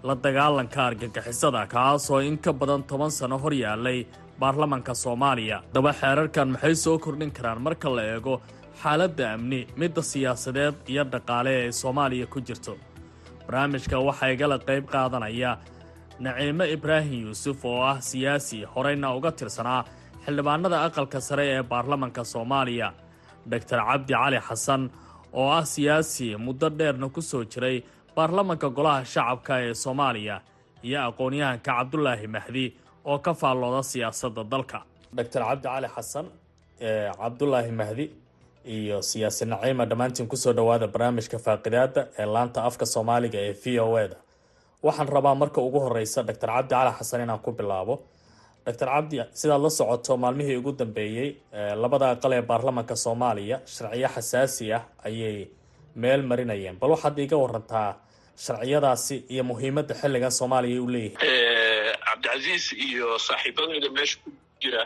la 0.08 0.14
dagaalanka 0.26 0.80
argagixisada 0.90 1.62
kaasoo 1.74 2.20
in 2.30 2.38
ka 2.46 2.52
badan 2.62 2.84
toban 2.90 3.12
sano 3.20 3.38
hor 3.44 3.54
yaallay 3.64 4.00
baarlamanka 4.42 4.94
soomaaliya. 5.04 5.58
Daba 5.76 5.92
xeerarkan 6.02 6.48
maxay 6.54 6.76
soo 6.84 6.96
kordhin 7.04 7.32
karaan 7.38 7.60
marka 7.66 7.90
la 7.98 8.04
eego 8.14 8.34
xaaladda 8.84 9.26
amni 9.36 9.62
midda 9.82 10.02
siyaasadeed 10.12 10.76
iyo 10.92 11.04
dhaqaale 11.14 11.52
ee 11.66 11.72
soomaaliya 11.82 12.28
ku 12.34 12.40
jirto. 12.48 12.74
Barnaamijka 13.48 13.98
waxaa 14.08 14.30
igala 14.36 14.58
qayb 14.68 14.86
qaadanaya 14.94 15.52
naciimo 16.24 16.66
ibraahim 16.76 17.14
yuusuf 17.26 17.60
oo 17.66 17.82
ah 17.92 17.98
siyaasi 18.10 18.58
horeyna 18.74 19.08
uga 19.18 19.32
tirsanaa 19.40 19.82
xildhibaanada 20.26 20.78
aqalka 20.88 21.20
sare 21.28 21.46
ee 21.56 21.64
baarlamanka 21.72 22.22
soomaaliya. 22.34 22.88
Doctor 23.52 23.80
cabdi 23.90 24.14
cali 24.14 24.40
xasan 24.48 24.82
oo 25.40 25.50
ah 25.60 25.66
siyaasi 25.74 26.28
muddo 26.46 26.68
dheerna 26.80 27.08
ku 27.16 27.22
soo 27.22 27.44
jiray 27.52 27.78
baarlamanka 28.16 28.68
golaha 28.78 29.02
shacabka 29.14 29.54
ee 29.68 29.74
soomaaliya 29.84 30.36
iyo 30.88 31.00
aqoon-yahanka 31.08 31.66
cabdulaahi 31.78 32.28
mahdi 32.36 32.66
oo 33.10 33.18
ka 33.26 33.32
faallooda 33.42 33.82
siyaasadda 33.92 34.44
dalka. 34.52 34.80
Doctor 35.18 35.42
cabdi 35.50 35.64
cali 35.68 35.88
xasan 35.96 36.26
cabdulaahi 37.20 37.72
mahdi 37.82 38.06
iyo 38.66 39.02
siyaasi 39.02 39.46
naciima 39.46 39.86
dhammaantiin 39.90 40.28
ku 40.28 40.36
soo 40.38 40.54
dhowaada 40.54 40.88
barnaamijka 40.88 41.38
faaqidaada 41.46 42.02
ee 42.20 42.26
laanta 42.36 42.60
afka 42.70 42.86
soomaaliga 42.86 43.40
ee 43.48 43.54
v 43.64 43.80
o 43.80 43.98
e 44.00 44.08
da 44.12 44.18
waxaan 44.86 45.08
rabaa 45.16 45.36
marka 45.42 45.60
ugu 45.62 45.80
horeysa 45.86 46.24
doctor 46.28 46.50
cabdi 46.56 46.70
cali 46.76 46.92
xasan 47.00 47.22
inaan 47.26 47.40
ku 47.46 47.52
bilaabo. 47.52 47.96
Doctor 48.66 48.88
cabdi 48.88 49.18
sidaad 49.40 49.62
la 49.66 49.70
socoto 49.70 50.18
maalmihii 50.24 50.56
ugu 50.62 50.72
dambeeyey 50.82 51.30
labada 51.82 52.08
aqal 52.16 52.34
ee 52.38 52.42
baarlamanka 52.50 52.96
soomaaliya 53.06 53.58
sharciyo 53.76 54.08
xasaasi 54.16 54.66
ah 54.78 54.84
ayay 55.08 55.48
meel 55.96 56.22
marinayeen. 56.32 56.76
Bal 56.82 56.90
waxaad 56.96 57.18
iiga 57.24 57.38
warantaa 57.44 57.90
sharciyadaasi 58.46 59.16
iyo 59.34 59.44
muhiimadda 59.50 59.94
xilligan 60.02 60.32
soomaaliya 60.40 60.82
u 60.82 60.88
leeyahay 60.88 61.28
cabdicasiis 62.06 62.66
iyo 62.88 63.08
saaxiibadooda 63.28 63.90
meesha 63.98 64.18
ku 64.24 64.30
jira 64.62 64.84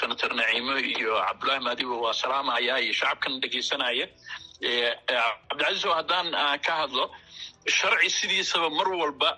senator 0.00 0.30
naciimo 0.38 0.74
iyo 0.78 1.12
cabdullaahi 1.28 1.64
maadiba 1.66 1.96
waa 2.04 2.12
salaamaya 2.22 2.74
iyo 2.84 2.92
shacabkan 3.00 3.40
dhegeysanaya. 3.42 4.06
Cabdicasiis 5.48 5.84
oo 5.88 5.94
haddaan 5.98 6.28
ka 6.66 6.72
hadlo 6.80 7.04
sharci 7.66 8.10
sidiisaba 8.18 8.68
mar 8.70 8.88
walba 9.00 9.30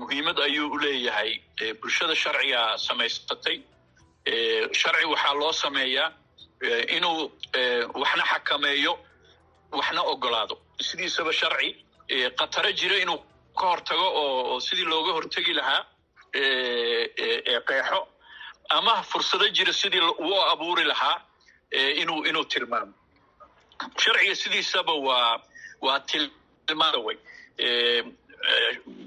muhiimad 0.00 0.38
ayuu 0.46 0.68
u 0.74 0.78
bulshada 1.80 2.14
sharciga 2.22 2.60
samaysatay. 2.86 3.56
Sharci 4.80 5.04
waxaa 5.12 5.34
loo 5.40 5.52
sameeyaa 5.52 6.08
inuu 6.96 7.30
waxna 8.00 8.24
xakameeyo 8.32 8.92
waxna 9.72 10.02
ogolaado. 10.12 10.54
Sidiisaba 10.88 11.32
sharci 11.32 11.68
khataro 12.38 12.70
jira 12.78 12.96
inuu 13.04 13.18
ka 13.58 13.66
hortago 13.70 14.06
oo 14.22 14.60
sidii 14.60 14.84
looga 14.92 15.12
hortegi 15.16 15.52
lahaa 15.58 15.82
qeexo 17.68 17.98
ama 18.68 19.02
fursado 19.02 19.48
jira 19.48 19.72
sidii 19.72 20.00
uu 20.00 20.40
abuuri 20.52 20.84
lahaa 20.84 21.20
inuu 22.02 22.24
inuu 22.26 22.44
tilmaamo. 22.44 22.92
Sharciga 24.02 24.34
sidiisaba 24.34 24.92
waa 25.06 25.42
waa 25.80 26.00
tilmaada 26.66 26.98
way. 27.06 27.16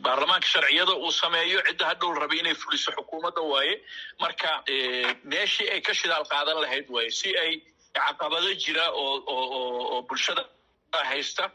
Baarlamaanka 0.04 0.48
sharciyada 0.48 0.94
uu 0.96 1.12
sameeyo 1.12 1.62
cidda 1.68 1.86
hadhow 1.90 2.14
raba 2.14 2.36
inay 2.36 2.56
fuliso 2.56 2.92
xukuumadda 2.92 3.42
waaye. 3.42 3.76
Marka 4.20 4.50
meeshii 5.24 5.70
ay 5.74 5.82
ka 5.82 5.94
shidaal 5.94 6.26
qaadan 6.34 6.58
lahayd 6.64 6.86
waaye 6.96 7.12
si 7.12 7.30
ay 7.44 7.62
caqabado 7.96 8.54
jira 8.64 8.86
oo 8.92 9.24
oo 9.28 10.02
bulshada 10.10 10.44
haysta 11.10 11.52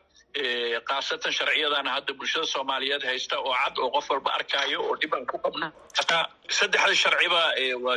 khaasatan 0.89 1.33
sharciyadana 1.33 1.91
hadda 1.97 2.13
bulshada 2.19 2.47
soomaaliyeed 2.47 3.03
haysta 3.11 3.39
oo 3.39 3.55
cad 3.65 3.79
oo 3.79 3.91
qof 3.95 4.11
walba 4.11 4.31
arkaayo 4.39 4.79
oo 4.83 4.97
dhib 5.01 5.15
aan 5.15 5.27
ku 5.27 5.39
qabno. 5.39 5.71
Hataa 5.99 6.25
saddexda 6.59 6.95
sharciba 7.03 7.43
waa 7.85 7.97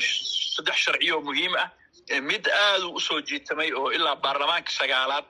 saddex 0.56 0.76
sharci 0.86 1.12
oo 1.12 1.22
muhiim 1.22 1.56
ah. 1.64 1.70
Mid 2.22 2.48
aad 2.48 2.84
u 2.84 3.00
soo 3.00 3.22
jiitamay 3.22 3.72
oo 3.74 3.90
ilaa 3.92 4.16
baarlamaanka 4.16 4.72
sagaalaad 4.72 5.26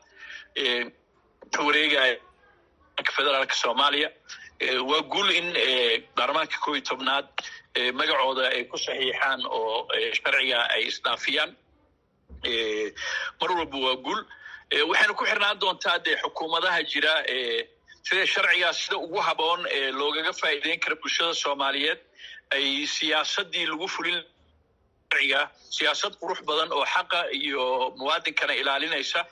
wareegaya 1.65 2.17
federaalka 3.15 3.55
soomaaliya. 3.55 4.09
Waa 4.89 5.01
guul 5.11 5.29
in 5.39 5.47
baarlamaanka 6.15 6.57
koo 6.63 6.75
iyo 6.75 6.83
tobnaad 6.89 7.27
magacooda 7.93 8.49
ay 8.51 8.63
ku 8.65 8.77
saxiixaan 8.77 9.41
oo 9.47 9.87
sharciga 10.19 10.59
ay 10.75 10.83
isdhaafiyaan 10.91 11.51
mar 13.41 13.51
walba 13.57 13.77
waa 13.85 13.95
guul 14.05 14.21
waxayna 14.71 15.13
ku 15.15 15.25
xirnaan 15.25 15.59
doontaa 15.59 15.97
dee 16.05 16.15
xukuumadaha 16.23 16.83
jira 16.91 17.13
sida 18.07 18.25
sharcigaas 18.25 18.77
sida 18.83 18.97
ugu 18.97 19.19
haboon 19.27 19.61
loogaga 19.99 20.33
faa'iideyn 20.41 20.79
kara 20.79 20.95
bulshada 20.95 21.33
soomaaliyeed 21.33 21.99
ay 22.51 22.85
siyaasadii 22.95 23.65
lagu 23.71 23.87
fulin 23.87 24.19
sharciga 25.11 25.41
siyaasad 25.77 26.13
qurux 26.21 26.39
badan 26.49 26.71
oo 26.71 26.85
xaqa 26.85 27.19
iyo 27.31 27.63
muwaadinkana 27.99 28.53
ilaalinaysa 28.61 29.25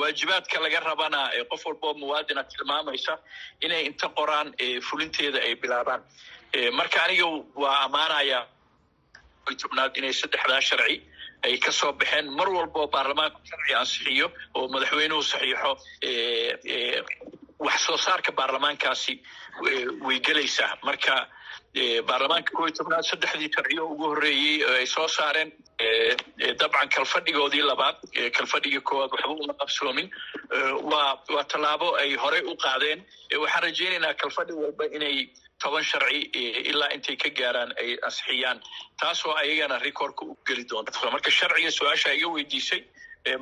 waajibaadka 0.00 0.60
laga 0.60 0.80
rabana 0.80 1.20
qof 1.50 1.62
walboo 1.66 1.94
muwaadina 1.94 2.44
tilmaamaysa 2.44 3.18
inay 3.64 3.82
inta 3.88 4.08
qoraan 4.08 4.52
fulinteeda 4.88 5.38
ay 5.48 5.54
bilaabaan. 5.62 6.02
Marka 6.78 6.98
aniga 7.04 7.26
waa 7.62 7.78
ammaanaya 7.86 8.46
tobnaad 9.62 9.96
inay 9.96 10.12
saddexdaa 10.12 10.60
sharci 10.68 10.96
ay 11.46 11.58
ka 11.64 11.72
soo 11.72 11.92
baxeen. 11.92 12.26
Mar 12.38 12.48
walboo 12.56 12.86
baarlamaanku 12.94 13.38
sharci 13.50 13.74
ansixiyo 13.80 14.26
oo 14.58 14.68
madaxweynuhu 14.74 15.22
saxiixo 15.32 15.72
wax 17.66 17.80
soo 17.86 17.96
saarka 18.06 18.32
baarlamaankaasi 18.38 19.14
way 20.06 20.18
gelaysaa 20.26 20.72
marka 20.88 21.14
baarlamaanka 22.08 22.50
koo 22.58 22.68
tobnaad 22.78 23.04
saddexdii 23.10 23.50
sharciyo 23.56 23.82
ugu 23.92 24.04
horreeyey 24.12 24.56
ay 24.78 24.86
soo 24.94 25.08
saareen 25.16 25.50
dabcan 26.60 26.88
kalfadhigoodii 26.96 27.62
labaad 27.70 27.96
kalfadhigii 28.36 28.80
koowaad 28.88 29.10
waxba 29.14 29.28
uma 29.44 29.54
qabsoomin. 29.62 30.08
Waa 30.90 31.10
waa 31.34 31.44
tallaabo 31.52 31.88
ay 32.02 32.14
horey 32.22 32.42
u 32.52 32.54
qaadeen. 32.64 33.04
Waxaan 33.42 33.62
rajaynaynaa 33.66 34.14
kalfadhi 34.22 34.52
walba 34.62 34.84
inay 34.96 35.16
toban 35.62 35.82
sharci 35.90 36.20
ilaa 36.70 36.88
intay 36.96 37.16
ka 37.16 37.28
gaaraan 37.38 37.72
ay 37.82 37.90
ansixiyaan. 38.06 38.60
Taasoo 39.00 39.34
ayagana 39.42 39.78
recordka 39.78 40.24
u 40.24 40.36
geli 40.46 40.64
doonta 40.70 41.10
marka 41.14 41.30
sharciga 41.30 41.70
su'aasha 41.78 42.12
iga 42.18 42.28
weydiisay 42.34 42.82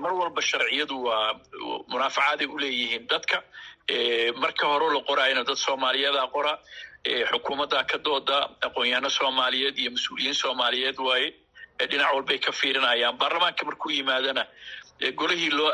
mar 0.02 0.12
walba 0.20 0.40
sharciyadu 0.42 0.96
waa 1.06 1.32
munaafacaday 1.92 2.46
u 2.46 2.58
leeyihiin 2.62 3.06
dadka. 3.10 3.42
Marka 4.42 4.66
hore 4.66 4.88
la 4.94 5.00
qoraayana 5.08 5.44
dad 5.48 5.56
soomaaliyeeda 5.66 6.22
qora 6.34 6.52
xukuumadda 7.30 7.84
ka 7.90 7.98
dooda 8.06 8.38
aqoon-yahano 8.66 9.10
soomaaliyeed 9.18 9.76
iyo 9.78 9.90
mas'uuliyiin 9.96 10.34
soomaaliyeed 10.34 10.98
waaye 10.98 11.28
dhinac 11.90 12.10
walbay 12.14 12.38
ka 12.38 12.52
fiirinayaan. 12.52 13.18
Baarlamaanka 13.20 13.62
markuu 13.68 13.90
yimaadana 13.96 14.46
golihii 15.20 15.50
loo 15.58 15.70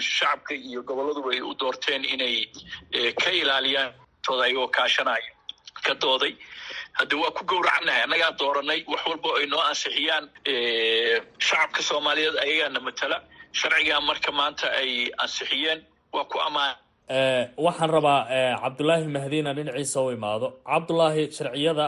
shacabka 0.00 0.54
iyo 0.54 0.82
goboladuba 0.82 1.30
ay 1.36 1.40
u 1.40 1.54
doorteen 1.60 2.04
inay 2.04 2.36
ka 3.22 3.30
ilaaliyaan 3.30 3.92
tooda 4.26 4.42
ayagoo 4.48 4.68
ka 5.86 5.94
dooday. 6.02 6.32
Hadde 6.98 7.14
waa 7.22 7.30
ku 7.36 7.42
gowracannahay 7.50 8.02
annagaa 8.06 8.32
dooranay 8.40 8.80
wax 8.92 9.02
walba 9.10 9.28
ay 9.40 9.46
noo 9.52 9.60
ansixiyaan 9.70 10.24
shacabka 11.48 11.82
soomaaliyeed 11.88 12.36
ayagaana 12.44 12.80
matala. 12.88 13.16
Sharcigaa 13.60 14.00
marka 14.08 14.30
maanta 14.38 14.66
ay 14.80 14.90
ansixiyeen 15.24 15.80
waa 16.14 16.24
ku 16.32 16.38
ammaan. 16.46 16.74
Waxaan 17.66 17.90
rabaa 17.96 18.20
cabdulaahi 18.62 19.06
mahdiina 19.16 19.50
dhinaciisa 19.56 19.98
u 20.06 20.10
imaado. 20.16 20.46
Cabdulaahi 20.70 21.22
sharciyada 21.38 21.86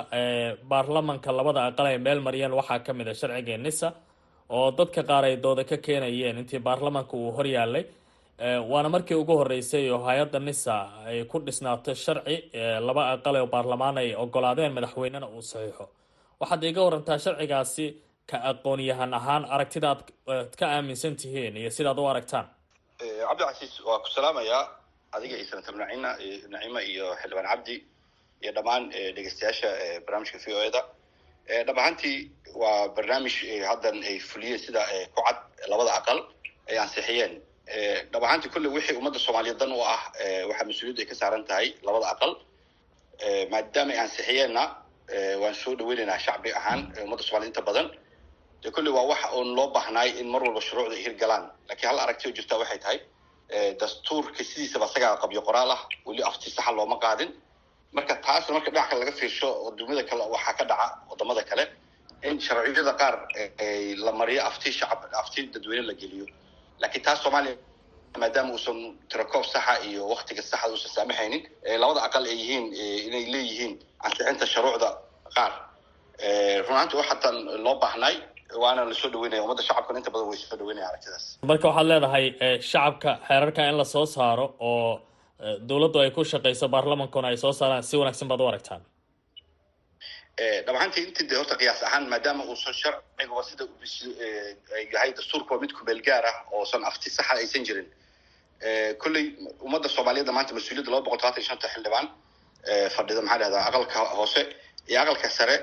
baarlamanka 0.70 1.30
labada 1.38 1.60
aqal 1.70 1.86
ay 1.90 1.98
meel 2.06 2.20
mariyeen 2.26 2.52
waxaa 2.60 2.80
ka 2.86 2.92
mid 2.98 3.08
a 3.08 3.14
sharciga 3.20 3.56
nisa 3.66 3.88
oo 4.56 4.70
dadka 4.78 5.02
qaar 5.10 5.24
ay 5.28 5.36
dooda 5.44 5.64
ka 5.70 5.76
keenayeen 5.86 6.36
intii 6.42 6.58
baarlamanka 6.68 7.14
uu 7.16 7.30
horyaalay 7.36 7.84
waana 8.38 8.88
markii 8.88 9.14
ugu 9.14 9.36
horeysay 9.36 9.90
oo 9.90 9.98
hay'adda 10.04 10.38
nisa 10.40 10.90
ay 11.06 11.24
ku 11.24 11.38
dhisnaato 11.38 11.94
sharci 11.94 12.50
laba 12.86 13.12
aqal 13.12 13.36
oo 13.36 13.46
baarlamaan 13.46 13.98
ay 13.98 14.14
ogolaadeen 14.14 14.72
madaxweynena 14.72 15.26
uu 15.28 15.42
saxiixo. 15.42 15.88
Waxaad 16.40 16.62
iga 16.64 16.82
warantaa 16.82 17.18
sharcigaasi 17.18 17.86
ka 18.30 18.36
aqoon-yahan 18.50 19.14
ahaan 19.14 19.44
aragtida 19.44 19.88
aad 20.28 20.56
ka 20.58 20.66
aaminsan 20.66 21.16
tihiin 21.16 21.56
iyo 21.56 21.70
sidaad 21.70 21.98
u 21.98 22.06
aragtaan. 22.06 22.46
Cabdicasiis 22.98 23.80
waa 23.86 23.98
ku 23.98 24.08
salaamayaa 24.10 24.62
adiga 25.12 25.36
iyo 25.36 25.46
senator 25.50 25.74
nacima 25.76 26.10
nacima 26.50 26.80
iyo 26.82 27.06
xildhibaan 27.20 27.46
cabdi 27.52 27.74
iyo 28.42 28.52
dhammaan 28.56 28.90
dhegeystayaasha 28.90 29.68
barnaamijka 30.06 30.38
v 30.44 30.54
o 30.58 30.60
e 30.66 30.70
da 30.74 30.82
dhab 31.66 31.78
ahaantii 31.78 32.18
waa 32.62 32.88
barnaamij 32.96 33.36
haddan 33.70 33.96
ay 34.10 34.18
fuliyeen 34.18 34.58
sida 34.58 34.82
ku 35.14 35.22
cad 35.22 35.38
labada 35.70 35.92
aqal 36.00 36.18
ay 36.70 36.76
ansixiyeen 36.84 37.34
dhab 38.12 38.22
ahaantii 38.24 38.50
kulle 38.54 38.68
wixii 38.76 38.96
ummadda 39.00 39.18
soomaaliyeed 39.18 39.58
dan 39.62 39.72
u 39.72 39.80
ah 39.94 40.00
waxaa 40.48 40.66
mas'uuliyaddu 40.70 41.00
ay 41.02 41.06
ka 41.10 41.14
saaran 41.20 41.44
tahay 41.48 41.66
labada 41.86 42.06
aqal. 42.14 42.32
Maadaama 43.52 43.92
ay 43.94 43.98
ansixiyeenna 44.04 44.64
waan 45.42 45.54
soo 45.62 45.72
dhaweynaynaa 45.78 46.18
shacbi 46.26 46.50
ahaan 46.60 46.80
ummadda 47.04 47.22
somaliyed 47.28 47.50
inta 47.52 47.62
badan. 47.68 47.86
De 48.62 48.70
kulle 48.70 48.90
waa 48.96 49.06
waxa 49.12 49.28
uun 49.36 49.48
loo 49.56 49.68
baahnaay 49.76 50.10
in 50.20 50.28
mar 50.32 50.42
walba 50.42 50.60
shuruucda 50.60 50.94
ay 50.96 51.02
hirgalaan 51.06 51.44
lakiin 51.68 51.88
hal 51.90 51.98
aragti 52.04 52.24
oo 52.28 52.32
jirtaa 52.36 52.58
waxay 52.62 52.78
tahay 52.84 52.98
dastuurka 53.80 54.44
sidiisaba 54.50 54.86
isagaa 54.90 55.16
qabyo 55.22 55.40
qoraal 55.48 55.70
ah 55.76 55.80
weli 56.06 56.22
afti 56.30 56.50
saxa 56.50 56.72
looma 56.78 56.96
qaadin. 57.04 57.30
Marka 57.96 58.14
taasna 58.26 58.52
marka 58.56 58.70
dhinac 58.70 58.88
kale 58.90 59.00
laga 59.04 59.12
fiirsho 59.20 59.48
adduunyada 59.68 60.02
kale 60.10 60.24
waxaa 60.34 60.54
ka 60.58 60.64
dhaca 60.70 60.86
waddamada 61.10 61.42
kale 61.50 61.64
in 62.28 62.36
sharciyada 62.46 62.92
qaar 63.00 63.14
la 64.04 64.12
mariyo 64.20 64.40
afti 64.50 64.68
shacab 64.78 65.00
afti 65.20 65.40
dadweyne 65.54 65.84
la 65.90 65.94
geliyo 66.02 66.26
lakiin 66.82 67.02
taas 67.06 67.18
soomaaliya 67.24 67.56
maadaama 68.22 68.50
uusan 68.56 68.78
tirakoob 69.10 69.44
saxa 69.54 69.74
iyo 69.88 70.02
waktiga 70.14 70.42
saxa 70.50 70.66
uusan 70.72 70.90
saamaxaynin 70.96 71.42
labada 71.82 72.00
aqal 72.06 72.24
ay 72.32 72.36
yihiin 72.40 72.64
inay 73.08 73.24
leeyihiin 73.34 73.72
ansixinta 74.06 74.46
shuruucda 74.54 74.88
qaar. 75.36 75.52
Runaanti 76.68 76.94
waxatan 77.00 77.36
loo 77.64 77.74
baahnay 77.82 78.14
waana 78.62 78.82
la 78.90 78.94
soo 79.00 79.10
dhaweynaya 79.14 79.42
ummadda 79.44 79.62
shacabkana 79.68 79.98
inta 80.00 80.10
badan 80.14 80.28
way 80.30 80.36
soo 80.48 80.56
dhaweynaya 80.60 80.86
aragtidaas. 80.90 81.24
Marka 81.50 81.66
waxaad 81.70 81.86
leedahay 81.92 82.24
shacabka 82.70 83.10
xeerarka 83.28 83.62
in 83.70 83.76
la 83.80 83.84
soo 83.94 84.06
saaro 84.16 84.46
oo 84.70 85.00
dowladdu 85.68 85.98
ay 86.04 86.10
ku 86.16 86.22
shaqeyso 86.32 86.66
baarlamankuna 86.74 87.28
ay 87.32 87.36
soo 87.44 87.52
saaraan 87.60 87.82
si 87.88 87.94
wanaagsan 88.00 88.28
baad 88.30 88.40
u 88.40 88.46
aragtaan 88.50 88.82
dhab 90.38 90.74
ahaantii 90.76 91.04
intii 91.08 91.26
de 91.30 91.36
horta 91.36 91.56
qiyaas 91.60 91.82
ahaan 91.88 92.04
maadaama 92.12 92.42
uusan 92.50 92.74
sharciga 92.80 93.42
sida 93.48 93.64
yahay 94.94 95.10
dastuurka 95.18 95.54
waa 95.54 95.60
mid 95.62 95.72
kumeel 95.78 96.00
gaar 96.08 96.24
ah 96.26 96.36
oosan 96.58 96.82
afti 96.84 97.10
saxa 97.10 97.34
aysan 97.38 97.64
jirin. 97.68 97.86
Kolley 99.02 99.24
ummadda 99.66 99.88
soomaaliyeedda 99.96 100.32
maanta 100.36 100.52
mas'uuliyadda 100.58 100.90
laba 100.94 101.04
boqol 101.06 101.18
todobaatan 101.18 101.44
shanta 101.48 101.68
xildhibaan 101.74 102.06
fadhida 102.96 103.22
maxaa 103.22 103.38
dhahdaa 103.42 103.64
aqalka 103.70 103.98
hoose 104.18 104.42
iyo 104.90 104.98
aqalka 105.04 105.28
sare 105.38 105.56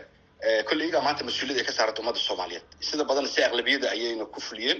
kolley 0.69 0.85
iyagaa 0.87 1.03
maanta 1.07 1.23
mas'uuliyad 1.29 1.59
ay 1.61 1.65
ka 1.69 1.73
saaranta 1.77 1.99
ummadda 2.01 2.19
soomaaliyeed. 2.29 2.65
Sida 2.89 3.03
badan 3.09 3.27
si 3.27 3.39
aqlabiyada 3.47 3.87
ayayna 3.95 4.25
ku 4.25 4.39
fuliyeen. 4.47 4.79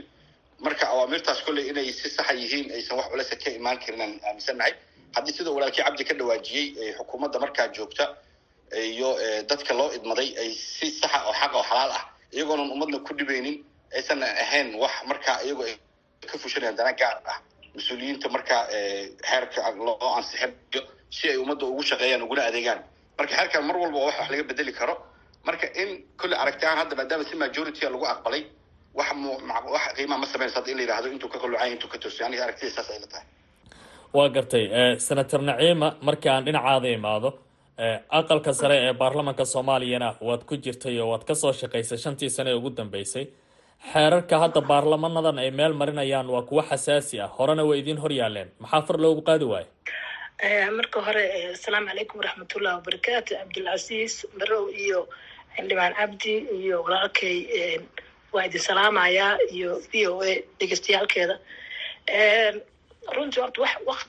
Marka 0.66 0.86
awaamirtaas 0.94 1.40
kolley 1.46 1.68
inay 1.72 1.92
si 2.00 2.10
saxa 2.10 2.34
yihiin 2.34 2.72
aysan 2.78 2.96
wax 2.98 3.08
culeysa 3.12 3.36
ka 3.44 3.50
imaan 3.60 3.78
karin 3.84 4.02
aan 4.06 4.14
aaminsannahay 4.28 4.74
haddii 5.16 5.34
sida 5.38 5.50
walaalkii 5.56 5.84
cabdi 5.84 6.04
ka 6.10 6.14
dhawaajiyey 6.20 6.94
xukuumadda 6.98 7.38
markaa 7.44 7.68
joogta 7.78 8.06
iyo 8.92 9.10
dadka 9.50 9.74
loo 9.80 9.90
idmaday 9.98 10.30
ay 10.42 10.50
si 10.54 10.88
saxa 11.00 11.20
oo 11.28 11.34
xaqa 11.42 11.56
oo 11.60 11.64
xalaal 11.70 11.92
ah 12.00 12.04
iyagoonan 12.36 12.72
ummadna 12.76 12.98
ku 13.08 13.14
dhibeynin 13.20 13.56
aysan 13.98 14.24
ahayn 14.24 14.70
wax 14.82 14.94
markaa 15.10 15.38
iyagoo 15.46 15.66
ay 15.70 15.76
ka 16.32 16.38
fushanayaan 16.44 16.76
dana 16.80 16.94
gaar 17.02 17.18
ah. 17.34 17.40
Mas'uuliyiinta 17.76 18.28
markaa 18.36 18.62
xeerka 19.30 19.60
loo 19.88 19.96
ansixinayo 20.18 20.82
si 21.18 21.24
ay 21.32 21.38
ummadda 21.44 21.66
ugu 21.72 21.84
shaqeeyaan 21.90 22.24
uguna 22.26 22.42
adeegaan. 22.50 22.80
Marka 23.18 23.34
xeerkan 23.40 23.64
mar 23.68 23.78
walba 23.82 24.00
wax 24.08 24.16
wax 24.20 24.28
laga 24.32 24.44
bedeli 24.50 24.74
karo. 24.80 24.96
Marka 25.48 25.66
in 25.82 25.90
kolle 26.20 26.36
aragti 26.42 26.66
ahaan 26.66 26.80
hadda 26.82 26.96
maadaama 27.00 27.24
si 27.30 27.36
majority 27.44 27.82
lagu 27.94 28.06
aqbalay 28.14 28.44
wax 29.00 29.10
wax 29.76 29.84
qiimaha 29.98 30.20
ma 30.24 30.28
sameynaysa 30.34 30.58
hadda 30.60 30.72
in 30.74 30.78
la 30.80 30.84
yidhahdo 30.86 31.08
intuu 31.16 31.30
ka 31.34 31.38
qallucay 31.44 31.70
intuu 31.76 31.90
ka 31.94 31.98
toosay 32.04 32.26
aniga 32.28 32.44
aragtida 32.46 32.72
saas 32.76 32.90
ay 32.94 33.00
la 33.04 33.08
tahay. 33.14 33.26
Waa 34.18 34.28
gartay 34.36 34.64
senator 35.08 35.42
naciima 35.50 35.88
markii 36.08 36.30
aan 36.34 36.44
dhinacaada 36.48 36.88
imaado 36.98 37.30
aqalka 38.20 38.54
sare 38.60 38.76
ee 38.88 38.94
baarlamanka 39.02 39.46
soomaaliyana 39.54 40.10
waad 40.28 40.44
ku 40.50 40.56
jirtay 40.66 41.00
oo 41.02 41.10
waad 41.12 41.24
ka 41.30 41.36
soo 41.36 41.54
shaqaysay 41.62 41.98
shantii 42.04 42.30
sane 42.30 42.50
ee 42.52 42.58
ugu 42.60 42.70
dambeysay. 42.80 43.26
Xeerarka 43.94 44.36
hadda 44.44 44.62
baarlamanadan 44.72 45.38
ay 45.44 45.50
meel 45.60 45.74
marinayaan 45.82 46.28
waa 46.34 46.42
kuwo 46.50 46.62
xasaasi 46.70 47.16
ah. 47.26 47.28
Horena 47.38 47.64
way 47.70 47.80
idiin 47.82 47.98
hor 48.04 48.12
yaaleen. 48.20 48.50
Maxaa 48.62 48.82
far 48.88 48.98
loogu 49.04 49.22
qaadi 49.30 49.46
waayo 49.54 49.68
marka 50.78 51.00
hore 51.06 51.24
asalaamu 51.54 51.88
calaykum 51.90 52.18
waraxmatullahi 52.22 52.76
wabarakaatu 52.78 53.32
cabdilcasiis 53.40 54.14
barow 54.40 54.64
iyo 54.84 55.00
xildhibaan 55.56 55.94
cabdi 56.00 56.34
iyo 56.62 56.78
walaalkay 56.86 57.38
waa 58.34 58.46
idin 58.48 58.62
salaamayaa 58.70 59.34
iyo 59.58 59.72
v 59.92 60.08
o 60.12 60.22
a 60.30 60.34
dhegeystayaalkeeda 60.60 61.36
runtii 63.16 63.42
horta 63.42 63.62
wax 63.62 64.02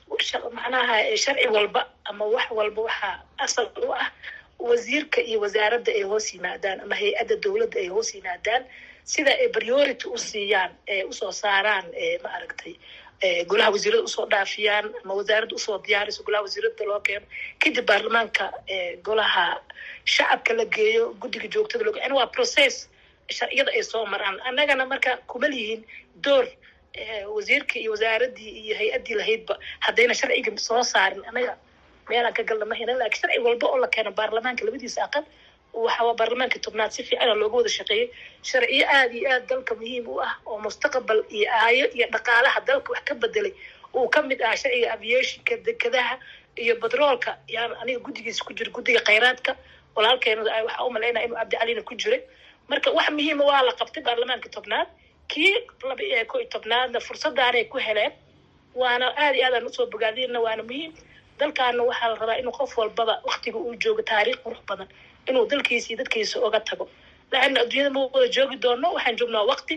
macnaha 0.53 1.17
sharci 1.17 1.47
walba 1.47 1.81
ama 2.05 2.25
wax 2.25 2.51
walba 2.51 2.81
waxaa 2.81 3.21
asal 3.37 3.67
u 3.87 3.93
ah 3.93 4.11
wasiirka 4.59 5.21
iyo 5.21 5.39
wasaaradda 5.39 5.91
ay 5.91 6.03
hoos 6.03 6.33
yimaadaan 6.33 6.79
ama 6.85 6.95
hay'adda 6.95 7.35
dowladda 7.43 7.79
ay 7.79 7.87
hoos 7.87 8.09
yimaadaan. 8.15 8.63
Sida 9.03 9.31
ay 9.41 9.49
priority 9.49 10.07
u 10.07 10.17
siiyaan 10.17 10.71
ee 10.87 11.03
u 11.03 11.13
soo 11.13 11.31
saaraan 11.31 11.85
ma 12.23 12.29
aragtay 12.37 12.73
golaha 13.47 13.69
wasiirada 13.75 14.03
u 14.03 14.07
soo 14.07 14.25
dhaafiyaan 14.31 14.85
ama 15.03 15.13
wasaaradda 15.19 15.55
u 15.55 15.59
soo 15.59 15.77
diyaariso 15.85 16.23
golaha 16.23 16.43
wasiirada 16.45 16.85
loo 16.85 16.99
keeno. 16.99 17.25
Kadib 17.59 17.85
baarlamaanka 17.85 18.45
golaha 19.03 19.59
shacabka 20.05 20.53
la 20.53 20.65
geeyo 20.65 21.13
guddiga 21.21 21.47
joogtada 21.47 21.83
loo 21.85 21.97
yani 21.97 22.13
waa 22.13 22.27
process 22.27 22.89
sharciyada 23.29 23.71
ay 23.71 23.83
soo 23.83 24.05
maraan. 24.05 24.39
Annagana 24.47 24.85
marka 24.85 25.17
kuma 25.27 25.47
lihiin 25.47 25.83
door 26.23 26.47
wasiirka 27.35 27.75
iyo 27.79 27.91
wasaaraddii 27.91 28.49
iyo 28.65 28.75
hay'addii 28.79 29.15
lahaydba 29.19 29.53
haddayna 29.85 30.13
sharciga 30.13 30.51
soo 30.57 30.83
saarin 30.83 31.23
anaga 31.29 31.53
meelaan 32.09 32.33
ka 32.37 32.43
galna 32.49 32.65
ma 32.65 32.75
haynan 32.79 32.97
laakiin 33.01 33.21
sharci 33.21 33.39
walba 33.45 33.67
oo 33.67 33.77
la 33.83 33.87
keeno 33.87 34.11
baarlamaanka 34.11 34.65
labadiisa 34.67 34.99
aqal 35.07 35.23
waxaa 35.73 36.13
baarlamaankii 36.19 36.61
tobnaad 36.65 36.91
si 36.95 37.01
fiicana 37.07 37.33
looga 37.41 37.57
wada 37.59 37.69
shaqeeyey 37.77 38.07
sharciyo 38.49 38.85
aada 38.95 39.13
iyo 39.19 39.29
aad 39.35 39.45
dalka 39.49 39.73
muhiim 39.79 40.05
u 40.07 40.19
ah 40.27 40.33
oo 40.45 40.57
mustaqbal 40.65 41.19
iyo 41.37 41.47
aayo 41.61 41.85
iyo 41.97 42.07
dhaqaalaha 42.13 42.59
dalka 42.69 42.89
wax 42.93 43.03
ka 43.09 43.13
bedelay 43.23 43.53
uu 43.97 44.07
ka 44.13 44.19
mid 44.29 44.39
ah 44.49 44.55
sharciga 44.61 44.87
aviationka 44.95 45.53
dekadaha 45.67 46.15
iyo 46.63 46.73
batroolka 46.81 47.31
yaan 47.55 47.71
aniga 47.81 47.99
guddigiisa 48.05 48.45
ku 48.45 48.53
jiro 48.53 48.71
guddiga 48.71 48.99
khayraadka. 49.07 49.51
Walaalkeena 49.95 50.41
waxaa 50.45 50.85
u 50.85 50.89
malaynaya 50.95 51.25
inuu 51.25 51.37
cabdicalina 51.41 51.81
ku 51.89 51.93
jiray 52.01 52.21
marka 52.69 52.89
wax 52.97 53.07
muhiima 53.17 53.43
waa 53.49 53.61
la 53.67 53.73
qabtay 53.79 54.03
baarlamaanka 54.07 54.49
tobnaad 54.55 54.87
kii 55.31 55.53
laba 55.89 56.03
ko 56.31 56.35
iyo 56.39 56.47
tobnaadna 56.53 56.99
fursadaanay 57.07 57.65
ku 57.71 57.77
heleen 57.77 58.11
waana 58.81 59.07
aada 59.17 59.35
iyo 59.37 59.45
aadaan 59.47 59.65
u 59.69 59.73
soo 59.73 59.85
bogaadina 59.93 60.39
waana 60.45 60.63
muhiim. 60.63 60.91
Dalkaana 61.39 61.83
waxaa 61.89 62.09
la 62.11 62.15
rabaa 62.21 62.37
inuu 62.41 62.51
qof 62.59 62.77
walbaba 62.77 63.13
waktiga 63.29 63.57
uu 63.57 63.75
joogo 63.83 64.01
taariikh 64.11 64.39
qurux 64.43 64.61
badan 64.69 64.87
inuu 65.29 65.45
dalkiisa 65.51 65.87
iyo 65.89 65.97
dadkiisa 66.01 66.39
oga 66.47 66.59
tago. 66.59 66.85
Laana 67.31 67.61
adduunyada 67.63 67.89
ma 67.95 68.01
wada 68.13 68.27
joogi 68.35 68.57
doono 68.63 68.87
waxaan 68.95 69.15
joognaa 69.19 69.45
wakti 69.51 69.75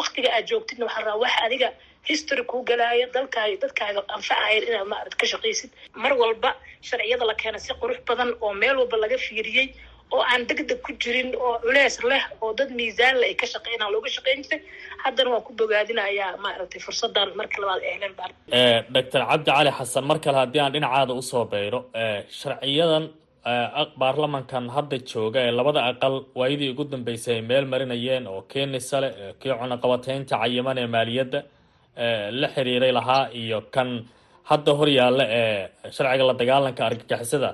waktiga 0.00 0.28
aad 0.36 0.46
joogtidna 0.50 0.84
waxaa 0.86 1.02
rabaa 1.06 1.20
wax 1.24 1.32
adiga 1.46 1.68
history 2.08 2.44
kuu 2.50 2.62
galaayo 2.68 3.06
dalkaaga 3.14 3.56
dadkaaga 3.62 4.00
anfacayan 4.14 4.62
inaad 4.68 4.86
maarad 4.92 5.14
ka 5.20 5.26
shaqaysid. 5.32 5.70
Mar 6.02 6.12
walba 6.22 6.50
sharciyada 6.88 7.24
la 7.30 7.34
keena 7.34 7.58
si 7.58 7.72
qurux 7.80 7.98
badan 8.08 8.30
oo 8.40 8.52
meel 8.54 8.76
walba 8.80 8.96
laga 8.96 9.18
fiiriyey 9.26 9.66
oo 10.14 10.22
aan 10.32 10.42
degdeg 10.48 10.80
ku 10.86 10.92
jirin 11.02 11.30
oo 11.44 11.54
culeys 11.64 11.96
leh 12.10 12.22
oo 12.42 12.50
dad 12.58 12.70
miisaan 12.78 13.16
le 13.20 13.24
ay 13.30 13.34
ka 13.40 13.46
shaqeynaan 13.54 13.90
looga 13.94 14.08
shaqeyn 14.16 14.40
jiray 14.46 14.60
haddana 15.04 15.30
waan 15.34 15.44
ku 15.46 15.52
bogaadinayaa 15.60 16.30
maaragtay 16.44 16.80
fursadan 16.86 17.28
marka 17.40 17.56
labaad 17.62 17.82
ay 17.88 17.92
heleen 17.96 18.14
baa 18.18 18.28
doctor 18.96 19.20
cabdi 19.30 19.50
cali 19.56 19.70
xasan 19.78 20.04
mar 20.10 20.18
kale 20.24 20.38
haddii 20.42 20.60
aan 20.64 20.72
dhinacaada 20.74 21.12
u 21.20 21.22
soo 21.30 21.44
beyro 21.54 21.80
sharciyadan 22.40 23.04
baarlamankan 24.02 24.64
hadda 24.76 24.96
jooga 25.12 25.38
ee 25.46 25.52
labada 25.58 25.80
aqal 25.90 26.14
waayadii 26.40 26.70
ugu 26.74 26.84
dambeysay 26.94 27.34
ay 27.38 27.42
meel 27.50 27.64
marinayeen 27.72 28.24
oo 28.32 28.40
keenisa 28.52 28.96
leh 29.04 29.10
kii 29.40 29.52
cunaqabateynta 29.60 30.34
cayiman 30.42 30.78
ee 30.82 30.88
maaliyadda 30.96 31.40
la 32.40 32.48
xiriiray 32.54 32.92
lahaa 32.98 33.22
iyo 33.40 33.58
kan 33.74 33.88
hadda 34.50 34.70
hor 34.78 34.88
yaalla 34.98 35.24
ee 35.40 35.58
sharciga 35.96 36.24
la 36.30 36.34
dagaalanka 36.40 36.82
argagixisada 36.88 37.50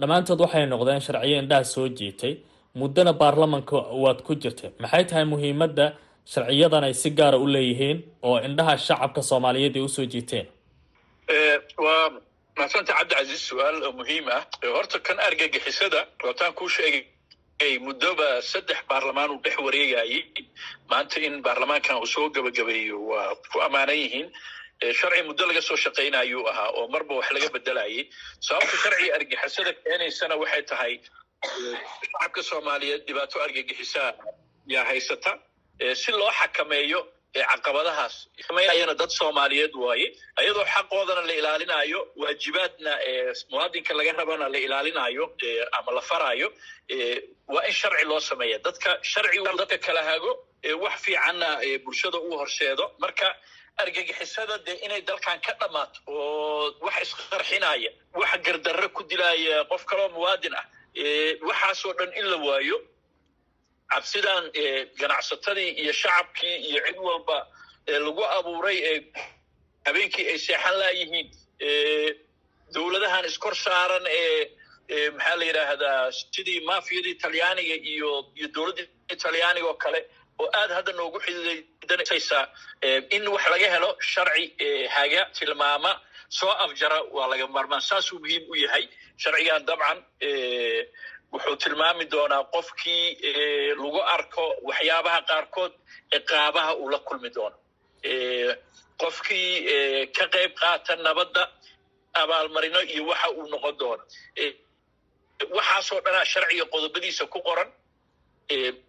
dhammaantood 0.00 0.40
waxay 0.44 0.64
noqdeen 0.72 1.00
sharciyo 1.06 1.36
indhaha 1.42 1.64
soo 1.74 1.88
jiitay 1.98 2.34
muddana 2.80 3.12
baarlamanka 3.20 3.76
waad 4.02 4.18
ku 4.26 4.32
jirtay. 4.42 4.70
Maxay 4.82 5.04
tahay 5.08 5.24
muhiimadda 5.32 5.86
sharciyadan 6.32 6.84
ay 6.88 6.94
si 7.02 7.10
gaara 7.18 7.38
u 7.44 7.46
leeyihiin 7.54 7.98
oo 8.28 8.36
indhaha 8.46 8.74
shacabka 8.86 9.20
soomaaliyeed 9.30 9.74
ay 9.76 9.82
u 9.82 9.88
soo 9.96 10.06
jiiteen? 10.12 10.46
Waa 11.84 12.10
mahadsanta 12.56 12.92
cabdicasiis 12.98 13.42
su'aal 13.48 13.78
muhiim 13.98 14.26
ah. 14.36 14.42
Horta 14.76 14.98
kan 15.06 15.18
argagixisada 15.26 16.00
waataan 16.24 16.52
kuu 16.58 16.68
sheegay 16.76 17.04
muddoba 17.86 18.26
saddex 18.50 18.78
baarlamaan 18.90 19.30
uu 19.34 19.40
dhex 19.44 19.56
wareegayay. 19.66 20.22
Maanta 20.90 21.18
in 21.26 21.42
baarlamaankan 21.46 21.96
uu 22.02 22.06
soo 22.14 22.30
gebagabeeyo 22.34 22.96
waa 23.10 23.34
ku 23.52 23.56
ammaanan 23.66 23.96
yihiin 24.02 24.28
sharci 24.98 25.22
muddo 25.28 25.44
laga 25.46 25.62
soo 25.68 25.76
shaqaynayuu 25.84 26.44
ahaa 26.50 26.68
oo 26.78 26.84
marba 26.94 27.14
wax 27.18 27.28
laga 27.36 27.48
bedelayay 27.56 28.02
sababta 28.46 28.76
sharciga 28.84 29.14
argagixisada 29.18 29.72
keenaysana 29.84 30.34
waxay 30.42 30.62
tahay 30.70 30.94
shacabka 32.10 32.42
soomaaliyeed 32.50 33.02
dhibaato 33.08 33.36
argagixisaa 33.46 34.10
yaa 34.74 34.84
haysata 34.90 35.32
si 36.02 36.10
loo 36.20 36.30
xakameeyo 36.40 37.00
caqabadahaas. 37.38 38.14
Ayana 38.74 38.94
dad 39.00 39.10
soomaaliyeed 39.18 39.74
waaye 39.84 40.06
ayadoo 40.40 40.64
xaqoodana 40.74 41.22
la 41.28 41.34
ilaalinayo 41.40 42.00
waajibaadna 42.22 42.92
muwaadinka 43.50 43.92
laga 43.98 44.12
rabana 44.20 44.46
la 44.54 44.58
ilaalinayo 44.66 45.24
ama 45.78 45.90
la 45.96 46.00
faraayo 46.10 46.48
waa 47.54 47.64
in 47.68 47.72
sharci 47.80 48.04
loo 48.10 48.20
sameeya. 48.30 48.58
Dadka 48.66 48.90
sharci 49.12 49.38
dadka 49.60 49.78
kala 49.86 50.02
hago 50.10 50.32
wax 50.84 50.94
fiicanna 51.04 51.48
bulshada 51.84 52.18
uu 52.26 52.36
horseedo. 52.40 52.84
Marka 53.02 53.28
argagixisada 53.82 54.56
dee 54.66 54.76
inay 54.86 55.00
dalkan 55.08 55.38
ka 55.46 55.52
dhammaato 55.60 55.98
oo 56.06 56.74
wax 56.86 56.96
isqarxinaya 57.06 57.90
wax 58.20 58.32
gardarre 58.46 58.88
ku 58.96 59.02
dilaya 59.10 59.64
qof 59.70 59.82
kaloo 59.90 60.08
muwaadin 60.16 60.54
ah 60.60 60.66
waxaasoo 61.48 61.92
dhan 61.98 62.10
in 62.20 62.26
la 62.32 62.36
waayo 62.46 62.78
cabsidan 63.92 64.44
ganacsatadii 65.00 65.70
iyo 65.82 65.92
shacabkii 66.02 66.56
iyo 66.68 66.80
cid 66.86 66.98
walba 67.08 67.38
lagu 68.06 68.24
abuuray 68.38 68.78
ee 68.90 68.98
habeenkii 69.86 70.26
ay 70.32 70.38
seexan 70.46 70.74
laayihiin 70.80 71.28
dowladahan 72.74 73.24
iskor 73.30 73.54
saaran 73.64 74.04
ee 74.06 74.50
maxaa 75.16 75.36
la 75.40 75.44
yidhaahdaa 75.48 76.12
sidii 76.34 76.60
mafiyadii 76.70 77.14
talyaaniga 77.22 77.76
iyo 77.92 78.10
iyo 78.38 78.48
dowladdii 78.56 79.16
talyaaniga 79.24 79.66
oo 79.70 79.74
kale 79.84 80.00
oo 80.42 80.48
aad 80.60 80.70
hadda 80.76 80.92
noogu 80.98 81.18
xididanaysaa 81.24 82.44
in 83.16 83.24
wax 83.34 83.44
laga 83.52 83.68
helo 83.74 83.90
sharci 84.12 84.44
haga 84.94 85.22
tilmaama 85.38 85.92
soo 86.38 86.50
afjara 86.64 86.98
waa 87.16 87.28
laga 87.32 87.46
maarmaan. 87.54 87.80
Saasuu 87.88 88.18
muhiim 88.22 88.44
u 88.50 88.54
yahay. 88.64 88.84
Sharcigan 89.22 89.62
dabcan 89.68 89.98
wuxuu 91.32 91.56
tilmaami 91.62 92.04
doonaa 92.12 92.44
qofkii 92.54 93.04
lagu 93.80 94.00
arko 94.14 94.44
waxyaabaha 94.68 95.20
qaarkood 95.30 95.72
ciqaabaha 96.12 96.70
uu 96.82 96.88
la 96.92 96.98
kulmi 97.08 97.30
doono. 97.36 97.56
Qofkii 99.00 100.06
ka 100.16 100.24
qayb 100.34 100.52
qaata 100.60 100.92
nabadda 101.06 101.42
abaalmarino 102.22 102.80
iyo 102.92 103.02
waxa 103.10 103.28
uu 103.38 103.46
noqon 103.52 103.74
doono. 103.80 104.02
Waxaasoo 105.56 106.00
dhanaa 106.04 106.24
sharciga 106.32 106.64
qodobadiisa 106.72 107.24
ku 107.32 107.38
qoran 107.48 107.68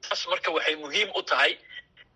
taas 0.03 0.21
marka 0.31 0.49
waxay 0.55 0.75
muhiim 0.83 1.09
u 1.19 1.21
tahay 1.29 1.53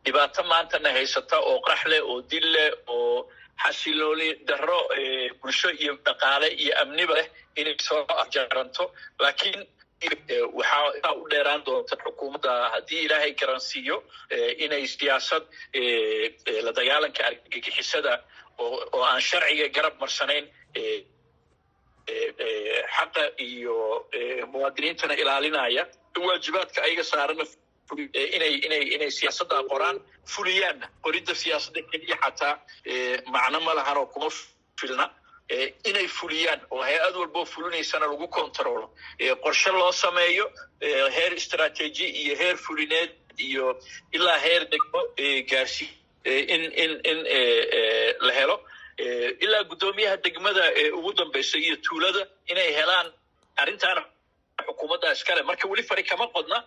dhibaato 0.05 0.41
maantana 0.51 0.89
haysata 0.97 1.37
oo 1.49 1.57
qax 1.67 1.81
leh 1.91 2.01
oo 2.11 2.21
dil 2.31 2.47
leh 2.55 2.71
oo 2.87 3.29
xasilooli 3.63 4.29
darro 4.47 4.79
bulsho 5.41 5.69
iyo 5.81 5.93
dhaqaale 6.05 6.47
iyo 6.61 6.73
amniba 6.81 7.13
leh 7.19 7.27
inay 7.59 7.75
soo 7.87 8.01
afjaranto 8.23 8.83
laakiin 9.23 9.61
waxaa 10.59 11.11
u 11.21 11.27
dheeraan 11.31 11.61
doonta 11.65 11.95
xukuumadda 12.03 12.51
haddii 12.73 13.01
ilaahay 13.05 13.31
garansiiyo 13.41 13.95
inay 14.65 14.83
siyaasad 14.93 15.43
la 16.65 16.71
dagaalanka 16.79 17.21
argagixisada 17.29 18.13
oo 18.63 19.01
aan 19.09 19.21
sharciga 19.29 19.67
garab 19.75 19.95
marsanayn 20.03 20.45
xaqa 22.95 23.23
iyo 23.49 23.75
muwaadiniintana 24.51 25.13
ilaalinaya 25.21 25.83
waajibaadka 26.27 26.79
ayaga 26.83 27.03
saarana 27.03 27.43
inay 28.35 28.53
inay 28.65 28.83
inay 28.95 29.11
siyaasadda 29.17 29.57
qoraan 29.71 29.97
fuliyaanna 30.33 30.87
qoridda 31.05 31.33
siyaasadda 31.41 31.81
keliya 31.91 32.17
xataa 32.23 32.53
macno 33.33 33.59
ma 33.65 33.73
lahan 33.77 33.97
oo 34.01 34.05
kuma 34.13 34.29
filna. 34.79 35.05
Inay 35.89 36.07
fuliyaan 36.07 36.61
oo 36.73 36.81
hay'ad 36.87 37.15
walboo 37.21 37.45
fulinaysana 37.45 38.05
lagu 38.11 38.27
controlo. 38.37 38.85
Qorshe 39.43 39.71
loo 39.71 39.91
sameeyo 39.91 40.45
heer 41.15 41.33
istrateji 41.33 42.05
iyo 42.21 42.35
heer 42.41 42.57
fulineed 42.65 43.11
iyo 43.47 43.65
ilaa 44.15 44.37
heer 44.45 44.61
degmo 44.71 45.01
gaarsi 45.49 45.85
in 46.25 46.61
in 46.83 46.91
in 47.11 47.19
la 48.27 48.33
helo. 48.39 48.55
Ilaa 49.43 49.63
guddoomiyaha 49.69 50.17
degmada 50.23 50.63
ugu 50.97 51.11
dambeysa 51.13 51.57
iyo 51.57 51.75
tuulada 51.85 52.27
inay 52.51 52.69
helaan 52.79 53.07
arrintaana 53.61 54.01
xukuumadda 54.67 55.07
iskale. 55.15 55.41
Marka 55.49 55.65
weli 55.71 55.83
fari 55.89 56.03
kama 56.11 56.25
qodna 56.35 56.57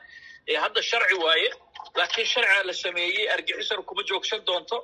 hadda 0.65 0.81
sharci 0.91 1.15
waaye 1.25 1.49
laakiin 1.99 2.27
sharciga 2.33 2.63
la 2.69 2.73
sameeyey 2.85 3.25
argixisana 3.35 3.83
kuma 3.89 4.03
joogsan 4.11 4.41
doonto 4.49 4.79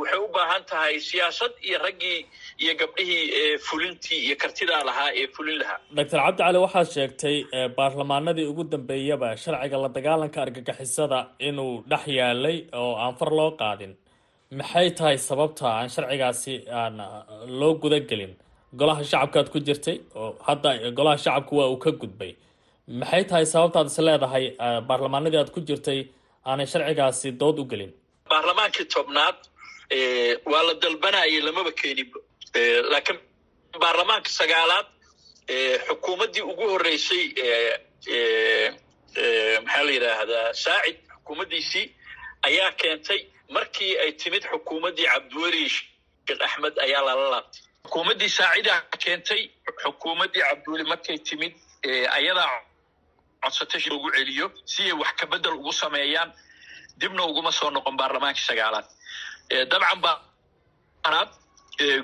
waxay 0.00 0.18
u 0.24 0.28
baahan 0.34 0.62
tahay 0.70 0.94
siyaasad 1.10 1.52
iyo 1.68 1.78
raggii 1.86 2.18
iyo 2.62 2.72
gabdhihii 2.80 3.58
fulintii 3.68 4.18
iyo 4.26 4.36
kartidaa 4.42 4.82
lahaa 4.88 5.10
ee 5.20 5.26
fulin 5.36 5.58
lahaa. 5.62 5.78
Doctor 5.98 6.18
cabdi 6.24 6.42
cali 6.42 6.58
waxaad 6.64 6.88
sheegtay 6.96 7.36
baarlamaanadii 7.78 8.46
ugu 8.52 8.64
dambeeyaba 8.74 9.28
sharciga 9.44 9.76
la 9.84 9.88
dagaalanka 9.96 10.38
argagixisada 10.44 11.18
inuu 11.48 11.72
dhex 11.90 12.04
yaalay 12.18 12.56
oo 12.82 12.92
aan 13.04 13.14
far 13.20 13.30
loo 13.38 13.50
qaadin. 13.62 13.92
Maxay 14.60 14.88
tahay 14.98 15.16
sababta 15.28 15.66
aan 15.78 15.88
sharcigaasi 15.94 16.54
aan 16.82 16.94
loo 17.60 17.72
gudagelin 17.82 18.32
golaha 18.78 19.02
shacabkaad 19.10 19.48
ku 19.52 19.58
jirtay 19.66 19.96
oo 20.14 20.30
hadda 20.48 20.70
golaha 20.98 21.18
shacabku 21.24 21.56
waa 21.60 21.68
uu 21.72 21.78
ka 21.84 21.90
gudbay. 21.90 22.32
Maxay 23.00 23.24
tahay 23.30 23.46
sababtaad 23.54 23.86
is 23.92 23.98
leedahay 24.06 24.44
baarlamaanadii 24.88 25.40
aad 25.42 25.50
ku 25.56 25.60
jirtay 25.68 26.00
aanay 26.46 26.66
sharcigaasi 26.72 27.28
dood 27.40 27.58
u 27.62 27.64
gelin? 27.70 27.92
Baarlamaankii 28.30 28.86
tobnaad 28.94 29.38
waa 30.52 30.62
la 30.68 30.74
dalbanayay 30.82 31.40
lamaba 31.46 31.72
keeninba 31.80 32.18
laakiin 32.92 33.18
baarlamaanka 33.82 34.30
sagaalaad 34.40 34.86
xukuumaddii 35.88 36.44
ugu 36.52 36.64
horreysay 36.72 37.24
maxaa 39.64 39.82
la 39.86 39.92
yidhaahdaa 39.96 40.46
saacid 40.64 40.96
xukuumaddiisii 41.14 41.86
ayaa 42.48 42.70
keentay 42.80 43.20
markii 43.56 43.92
ay 44.02 44.10
timid 44.22 44.44
xukuumaddii 44.52 45.06
cabdiweli 45.12 45.62
sheekh 45.74 46.42
axmed 46.46 46.74
ayaa 46.86 47.02
lala 47.08 47.26
laabtay 47.34 47.62
xukuumaddii 47.86 48.28
saacidaa 48.38 48.80
keentay 49.04 49.42
xukuumaddii 49.82 50.42
cabdiweli 50.48 50.84
markay 50.92 51.18
timid 51.28 51.54
ayadaa 52.16 52.52
codsatay 53.42 53.82
loogu 53.90 54.08
celiyo 54.16 54.46
si 54.72 54.82
ay 54.82 54.92
wax 55.00 55.12
kabedel 55.20 55.54
ugu 55.60 55.72
sameeyaan 55.72 56.30
dibna 57.00 57.22
uguma 57.30 57.52
soo 57.52 57.70
noqon 57.70 57.96
baarlamaankii 58.00 58.46
sagaalaad 58.50 58.86
dabcan 59.70 60.00
baanaad 60.04 61.30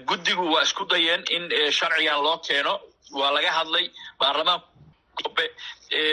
guddigu 0.09 0.45
waa 0.55 0.63
isku 0.63 0.85
dayeen 0.93 1.23
in 1.37 1.45
sharcigan 1.79 2.23
loo 2.27 2.39
keeno. 2.39 2.75
Waa 3.19 3.31
laga 3.37 3.51
hadlay 3.59 3.87
baarlamaanka 4.21 5.31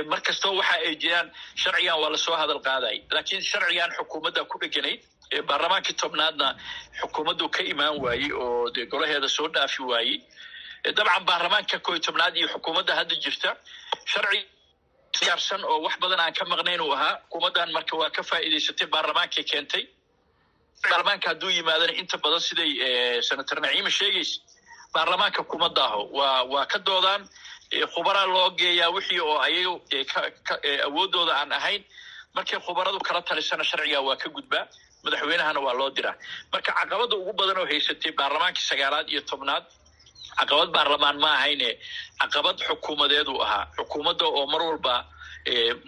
mar 0.09 0.19
kastoo 0.27 0.53
waxa 0.59 0.75
ay 0.87 0.95
jiraan 1.03 1.27
sharcigan 1.61 1.97
waa 2.01 2.09
la 2.13 2.17
soo 2.25 2.35
hadal 2.41 2.59
qaaday 2.67 2.97
laakiin 3.15 3.41
sharcigan 3.51 3.91
xukuumadda 3.97 4.43
ku 4.51 4.57
dheganayd 4.61 5.01
baarlamaankii 5.49 5.93
tobnaadna 6.01 6.47
xukuumaddu 7.01 7.49
ka 7.55 7.61
imaan 7.63 7.95
waayey 8.03 8.31
oo 8.43 8.69
dee 8.75 8.85
golaheeda 8.85 9.27
soo 9.29 9.47
dhaafi 9.55 9.81
waayey. 9.91 10.17
Dabcan 10.97 11.25
baarlamaanka 11.25 11.79
koo 11.79 11.93
iyo 11.95 12.01
tobnaad 12.07 12.35
iyo 12.37 12.47
xukuumadda 12.53 12.95
hadda 12.99 13.15
jirta 13.23 13.49
sharci 14.11 14.39
diyaarsan 15.19 15.61
oo 15.65 15.77
wax 15.85 15.95
badan 16.01 16.19
aan 16.19 16.33
ka 16.33 16.45
maqnayn 16.45 16.81
uu 16.81 16.91
ahaa 16.93 17.15
xukuumaddan 17.23 17.71
marka 17.75 17.95
waa 18.01 18.09
ka 18.15 18.21
faa'iidaysatay 18.29 18.87
baarlamaankay 18.93 19.43
keentay. 19.51 19.83
Baarlamaanka 20.89 21.29
hadduu 21.29 21.49
yimaadana 21.57 21.93
inta 22.01 22.17
badan 22.23 22.39
siday 22.47 22.71
senator 23.29 23.57
naciima 23.63 23.89
sheegaysa 23.89 24.41
baarlamaanka 24.93 25.43
kuma 25.51 25.69
daaho 25.77 26.01
waa 26.17 26.43
waa 26.53 26.65
ka 26.71 26.79
doodaan 26.87 27.23
khubaraa 27.93 28.25
loo 28.33 28.49
geeyaa 28.59 28.89
wixii 28.95 29.19
oo 29.19 29.37
ayaga 29.39 30.21
awooddooda 30.87 31.33
aan 31.41 31.51
ahayn. 31.51 31.83
Markay 32.35 32.59
khubaradu 32.65 32.99
kala 33.07 33.21
talisana 33.21 33.63
sharciga 33.63 33.99
waa 34.07 34.15
ka 34.17 34.29
gudbaa 34.29 34.65
madaxweynahana 35.05 35.59
waa 35.65 35.73
loo 35.79 35.89
diraa. 35.95 36.15
Marka 36.51 36.71
caqabada 36.79 37.15
ugu 37.21 37.33
badan 37.39 37.57
oo 37.61 37.65
haysatay 37.71 38.11
baarlamaankii 38.19 38.65
sagaalaad 38.71 39.07
iyo 39.13 39.21
tobnaad 39.29 39.63
caqabad 40.39 40.69
baarlamaan 40.75 41.17
ma 41.23 41.29
ahayne 41.37 41.69
caqabad 42.21 42.57
xukuumadeedu 42.67 43.33
ahaa. 43.45 43.63
Xukuumadda 43.77 44.25
oo 44.37 44.45
mar 44.53 44.61
walba 44.69 44.95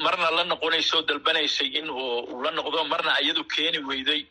marna 0.04 0.28
la 0.38 0.44
noqonaysa 0.52 0.94
oo 0.98 1.04
dalbanaysay 1.10 1.68
in 1.80 1.88
uu 1.90 2.42
la 2.44 2.52
noqdo 2.58 2.80
marna 2.94 3.12
iyadu 3.24 3.44
keeni 3.54 3.80
weyday 3.90 4.22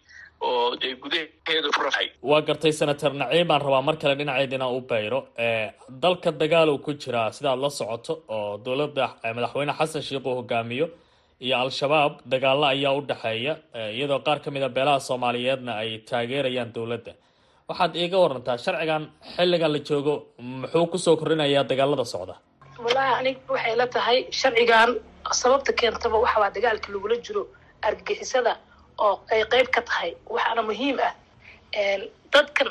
oo 0.49 0.77
dee 0.81 0.93
gudaheedu 1.03 1.69
furaay 1.77 2.07
waa 2.31 2.41
gartay 2.49 2.73
senator 2.81 3.13
naciim 3.21 3.49
baan 3.51 3.61
rabaa 3.67 3.83
mar 3.89 3.97
kale 4.01 4.15
dhinaceedina 4.21 4.67
u 4.69 4.81
bayro. 4.91 5.21
Dalka 6.03 6.31
dagaal 6.41 6.69
uu 6.75 6.79
ku 6.85 6.93
jiraa 7.03 7.33
sidaad 7.37 7.59
la 7.65 7.71
socoto 7.79 8.13
oo 8.37 8.59
dowladda 8.65 9.07
madaxweyne 9.37 9.73
xasan 9.79 10.03
sheikh 10.09 10.27
uu 10.27 10.35
hogaamiyo 10.41 10.87
iyo 11.41 11.57
al-shabaab 11.65 12.13
dagaalo 12.33 12.67
ayaa 12.75 12.93
u 12.99 13.01
dhexeeya 13.11 13.55
iyadoo 13.97 14.21
qaar 14.27 14.39
ka 14.45 14.51
mid 14.51 14.63
a 14.63 14.69
beelaha 14.69 15.01
soomaaliyeedna 15.09 15.73
ay 15.83 15.91
taageerayaan 16.11 16.73
dowladda. 16.77 17.13
Waxaad 17.69 17.93
iiga 17.97 18.19
warantaa 18.25 18.57
sharcigan 18.65 19.03
xilligan 19.37 19.73
la 19.73 19.79
joogo 19.89 20.15
muxuu 20.39 20.87
ku 20.93 20.99
soo 20.99 21.17
kordhinayaa 21.21 21.65
dagaalada 21.71 22.05
socda? 22.15 22.35
Wallaahi 22.85 23.13
anig 23.21 23.37
waxay 23.49 23.75
la 23.81 23.87
tahay 23.97 24.19
sharcigan 24.41 24.91
sababta 25.41 25.73
keentaba 25.81 26.17
waxa 26.25 26.39
waa 26.43 26.51
dagaalka 26.57 26.89
lagula 26.95 27.17
jiro 27.27 27.43
argagixisada 27.89 28.53
oo 29.07 29.15
ay 29.33 29.43
qeyb 29.53 29.69
ka 29.77 29.81
tahay. 29.89 30.11
Waxaana 30.35 30.63
muhiim 30.69 30.97
ah 31.09 31.13
dadkan 32.35 32.69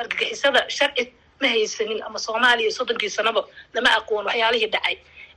argagixisada 0.00 0.60
sharci 0.76 1.02
ma 1.40 1.48
haysanin 1.54 2.00
ama 2.06 2.18
soomaaliya 2.26 2.70
soddonkii 2.78 3.10
sanaba 3.18 3.40
lama 3.74 3.90
aqoon 3.98 4.24
waxyaalihii 4.28 4.70
dhacay 4.74 4.96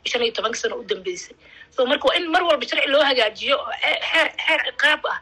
shan 0.10 0.22
iyo 0.26 0.34
tobanka 0.38 0.58
sano 0.62 0.76
u 0.82 0.84
dambeysay 0.92 1.36
so 1.76 1.86
marka 1.90 2.06
waa 2.10 2.16
in 2.20 2.28
mar 2.34 2.44
walba 2.50 2.66
sharci 2.70 2.88
loo 2.94 3.04
hagaajiyo 3.10 3.56
oo 3.58 3.72
xeer 3.82 4.28
xeer 4.46 4.60
ciqaab 4.68 5.02
ah 5.14 5.20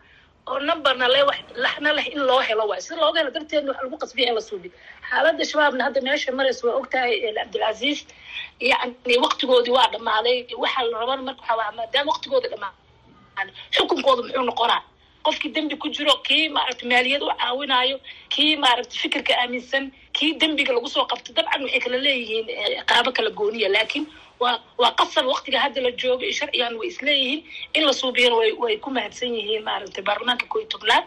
oo 0.49 0.59
numberna 0.67 1.07
le 1.13 1.21
wax 1.29 1.39
laxna 1.63 1.89
leh 1.97 2.05
in 2.13 2.19
loo 2.29 2.39
helo 2.47 2.63
waay. 2.69 2.81
Sida 2.85 2.97
looga 3.03 3.19
helo 3.21 3.31
darteedna 3.35 3.71
waxa 3.71 3.83
lagu 3.85 3.97
qasbiya 4.03 4.27
in 4.29 4.35
la 4.35 4.41
suubiyo 4.49 4.71
xaaladda 5.09 5.43
shabaabna 5.51 5.83
hadda 5.87 6.01
meesha 6.07 6.31
maraysa 6.39 6.63
waa 6.67 6.75
ogtahay 6.81 7.13
cabdilcasiis 7.37 7.99
yacni 8.71 9.15
waktigoodii 9.25 9.71
waa 9.77 9.87
dhammaaday. 9.93 10.37
Waxaa 10.63 10.83
la 10.91 10.97
rabana 11.01 11.21
marka 11.27 11.41
waxaa 11.41 11.57
waa 11.61 11.71
maadaama 11.77 12.09
waktigooda 12.13 12.47
dhammaaday. 12.53 13.53
Xukunkooda 13.75 14.21
muxuu 14.27 14.43
noqonaa? 14.51 14.81
Qofkii 15.25 15.51
dembi 15.55 15.75
ku 15.77 15.87
jiro 15.95 16.13
kii 16.27 16.49
maaragta 16.49 16.85
maaliyad 16.91 17.21
u 17.21 17.29
caawinayo 17.41 17.97
kii 18.33 18.55
maaragta 18.63 18.95
fikirka 19.01 19.33
aaminsan 19.41 19.91
kii 20.17 20.31
dembiga 20.41 20.73
lagu 20.73 20.89
soo 20.89 21.05
qabto 21.11 21.29
dabcan 21.37 21.61
waxay 21.65 21.79
kala 21.85 21.97
leeyihiin 22.05 22.45
qaabo 22.89 23.11
kala 23.17 23.29
gooniya. 23.29 23.69
Laakiin 23.75 24.05
waa 24.41 24.91
qasab 24.99 25.25
waktiga 25.33 25.59
hadda 25.65 25.79
la 25.85 25.91
joogo 26.01 26.23
iyo 26.27 26.33
sharcigan 26.39 26.73
way 26.79 26.87
isleeyihiin 26.93 27.39
in 27.77 27.83
la 27.89 27.93
suubiyana 28.01 28.35
way 28.63 28.75
ku 28.85 28.89
mahadsan 28.97 29.33
yihiin 29.37 29.63
maaragtay 29.69 30.03
baarlamaanka 30.09 30.45
koo 30.53 30.61
tobnaad. 30.73 31.05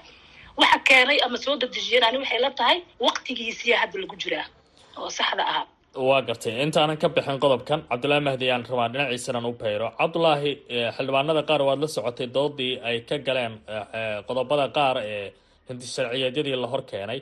Waxa 0.60 0.78
keenay 0.88 1.18
ama 1.26 1.36
soo 1.44 1.54
dadejiyeen 1.62 2.04
ani 2.08 2.18
waxay 2.22 2.40
la 2.44 2.50
tahay 2.58 2.78
waktigiisiya 3.06 3.76
hadda 3.82 3.96
lagu 4.02 4.16
jiraa 4.22 4.46
oo 5.00 5.10
saxda 5.18 5.42
ahaa. 5.52 5.66
Waa 6.08 6.22
gartay 6.28 6.52
intaanan 6.64 6.96
ka 7.02 7.08
bixin 7.16 7.38
qodobkan 7.44 7.80
cabdullaahi 7.90 8.24
mahdi 8.28 8.46
aan 8.54 8.62
rabaa 8.70 8.88
dhinaciisanan 8.92 9.44
u 9.46 9.52
payro 9.62 9.88
cabdulaahi 10.00 10.50
xildhibaanada 10.96 11.42
qaar 11.48 11.62
waad 11.68 11.78
la 11.84 11.88
socotay 11.96 12.26
doodii 12.36 12.72
ay 12.88 12.96
ka 13.08 13.16
galeen 13.26 13.54
qodobada 14.28 14.66
qaar 14.76 14.96
ee 15.12 15.26
hinti 15.68 15.86
sharciyeedyadii 15.94 16.56
la 16.62 16.66
hor 16.72 16.82
keenay 16.90 17.20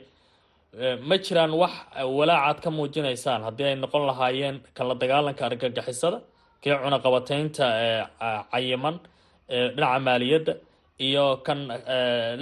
ma 1.09 1.15
jiraan 1.25 1.51
wax 1.61 1.73
walaacaad 2.17 2.57
ka 2.63 2.69
muujinaysaan 2.77 3.41
haddii 3.47 3.67
ay 3.71 3.75
noqon 3.83 4.03
lahaayeen 4.09 4.55
kan 4.75 4.85
la 4.89 4.95
dagaalanka 5.01 5.41
argagixisada 5.49 6.19
kii 6.61 6.75
cunaqabateynta 6.83 7.65
cayiman 8.53 8.95
dhinaca 9.75 9.99
maaliyadda 10.07 10.53
iyo 11.07 11.25
kan 11.45 11.59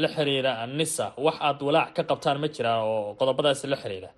la 0.01 0.07
xiriira 0.15 0.51
nisa 0.79 1.05
wax 1.25 1.35
aad 1.47 1.59
walaac 1.67 1.91
ka 1.97 2.03
qabtaan 2.11 2.37
ma 2.43 2.47
jiraan 2.55 2.81
oo 2.91 3.15
qodobadaasi 3.19 3.65
la 3.73 3.77
xiriira? 3.83 4.09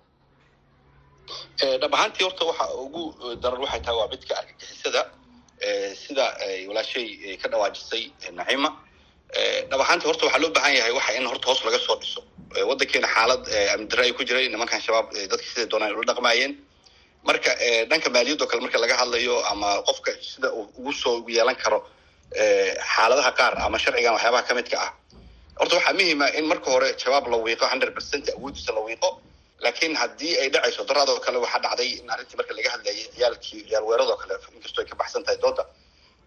Dhab 1.80 1.92
ahaantii 1.96 2.24
horta 2.26 2.44
waxa 2.50 2.64
ugu 2.84 3.02
daran 3.42 3.60
waxay 3.64 3.80
tahay 3.84 3.96
waa 4.00 4.08
midka 4.14 4.32
argagixisada 4.40 5.02
sida 6.02 6.24
walaashay 6.68 7.06
ka 7.42 7.46
dhawaajisay 7.52 8.02
naciima 8.38 8.70
dhab 9.70 9.80
ahaantii 9.80 10.06
horta 10.10 10.24
waxaa 10.26 10.42
loo 10.42 10.50
baahan 10.56 10.74
yahay 10.78 10.92
waxa 10.98 11.12
in 11.18 11.26
horta 11.26 11.46
hoos 11.48 11.64
laga 11.66 11.78
soo 11.86 11.96
dhiso. 12.02 12.20
Waddankeena 12.68 13.08
xaalad 13.14 13.42
amni 13.74 13.86
darre 13.90 14.04
ay 14.06 14.12
ku 14.12 14.22
jiray 14.28 14.48
nimankan 14.48 14.80
shabaab 14.86 15.06
dadka 15.30 15.46
siday 15.50 15.66
doonaan 15.72 15.94
ula 15.96 16.06
dhaqmaayeen. 16.10 16.52
Marka 17.28 17.50
dhanka 17.90 18.08
maaliyadoo 18.14 18.46
kale 18.50 18.60
marka 18.62 18.78
laga 18.78 18.94
hadlayo 19.00 19.36
ama 19.50 19.82
qofka 19.88 20.10
sida 20.22 20.48
uu 20.58 20.68
ugu 20.78 20.92
soo 20.92 21.24
yeelan 21.28 21.56
karo 21.62 21.78
xaaladaha 22.94 23.30
qaar 23.38 23.52
ama 23.66 23.78
sharcigan 23.78 24.12
waxyaabaha 24.16 24.46
ka 24.48 24.54
midka 24.54 24.76
ah. 24.86 24.90
Horta 25.58 25.74
waxaa 25.78 25.94
muhiima 25.98 26.26
in 26.38 26.44
marka 26.52 26.70
hore 26.70 26.88
shabaab 27.02 27.26
la 27.32 27.36
wiiqo 27.46 27.66
hundred 27.72 27.92
percent 27.94 28.24
awoodiisa 28.36 28.72
la 28.76 28.80
wiiqo. 28.86 29.10
Laakiin 29.64 29.94
haddii 29.96 30.34
ay 30.42 30.48
dhacayso 30.54 30.84
daraadoo 30.84 31.18
kale 31.26 31.38
waxaa 31.44 31.60
dhacday 31.66 31.90
in 32.00 32.06
arrintii 32.10 32.36
marka 32.40 32.52
laga 32.58 32.70
hadlayay 32.74 33.06
ciyaalkii 33.16 33.60
ciyaal 33.68 34.16
kale 34.22 34.34
inkastoo 34.56 34.82
ay 34.82 34.88
ka 34.90 34.96
baxsan 35.00 35.22
tahay 35.24 35.38
dooda 35.42 35.64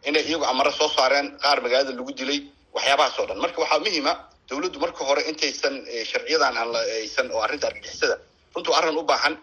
inay 0.08 0.24
iyagu 0.30 0.46
amaro 0.52 0.72
soo 0.72 0.90
saareen 0.98 1.28
qaar 1.44 1.58
magaalada 1.66 1.92
lagu 2.00 2.12
dilay 2.20 2.40
waxyaabahaas 2.78 3.16
oo 3.20 3.26
dhan. 3.30 3.38
Marka 3.44 3.60
waxaa 3.64 3.80
muhiima 3.86 4.14
dawladdu 4.50 4.80
marka 4.86 5.02
hore 5.10 5.22
intaysan 5.32 5.76
sharciyadan 6.12 6.56
aan 6.62 6.70
aysan 7.02 7.28
oo 7.36 7.42
arrinta 7.46 7.66
argagixisada 7.70 8.16
runtuu 8.56 8.74
arrin 8.80 8.98
u 8.98 9.04
baahan 9.12 9.34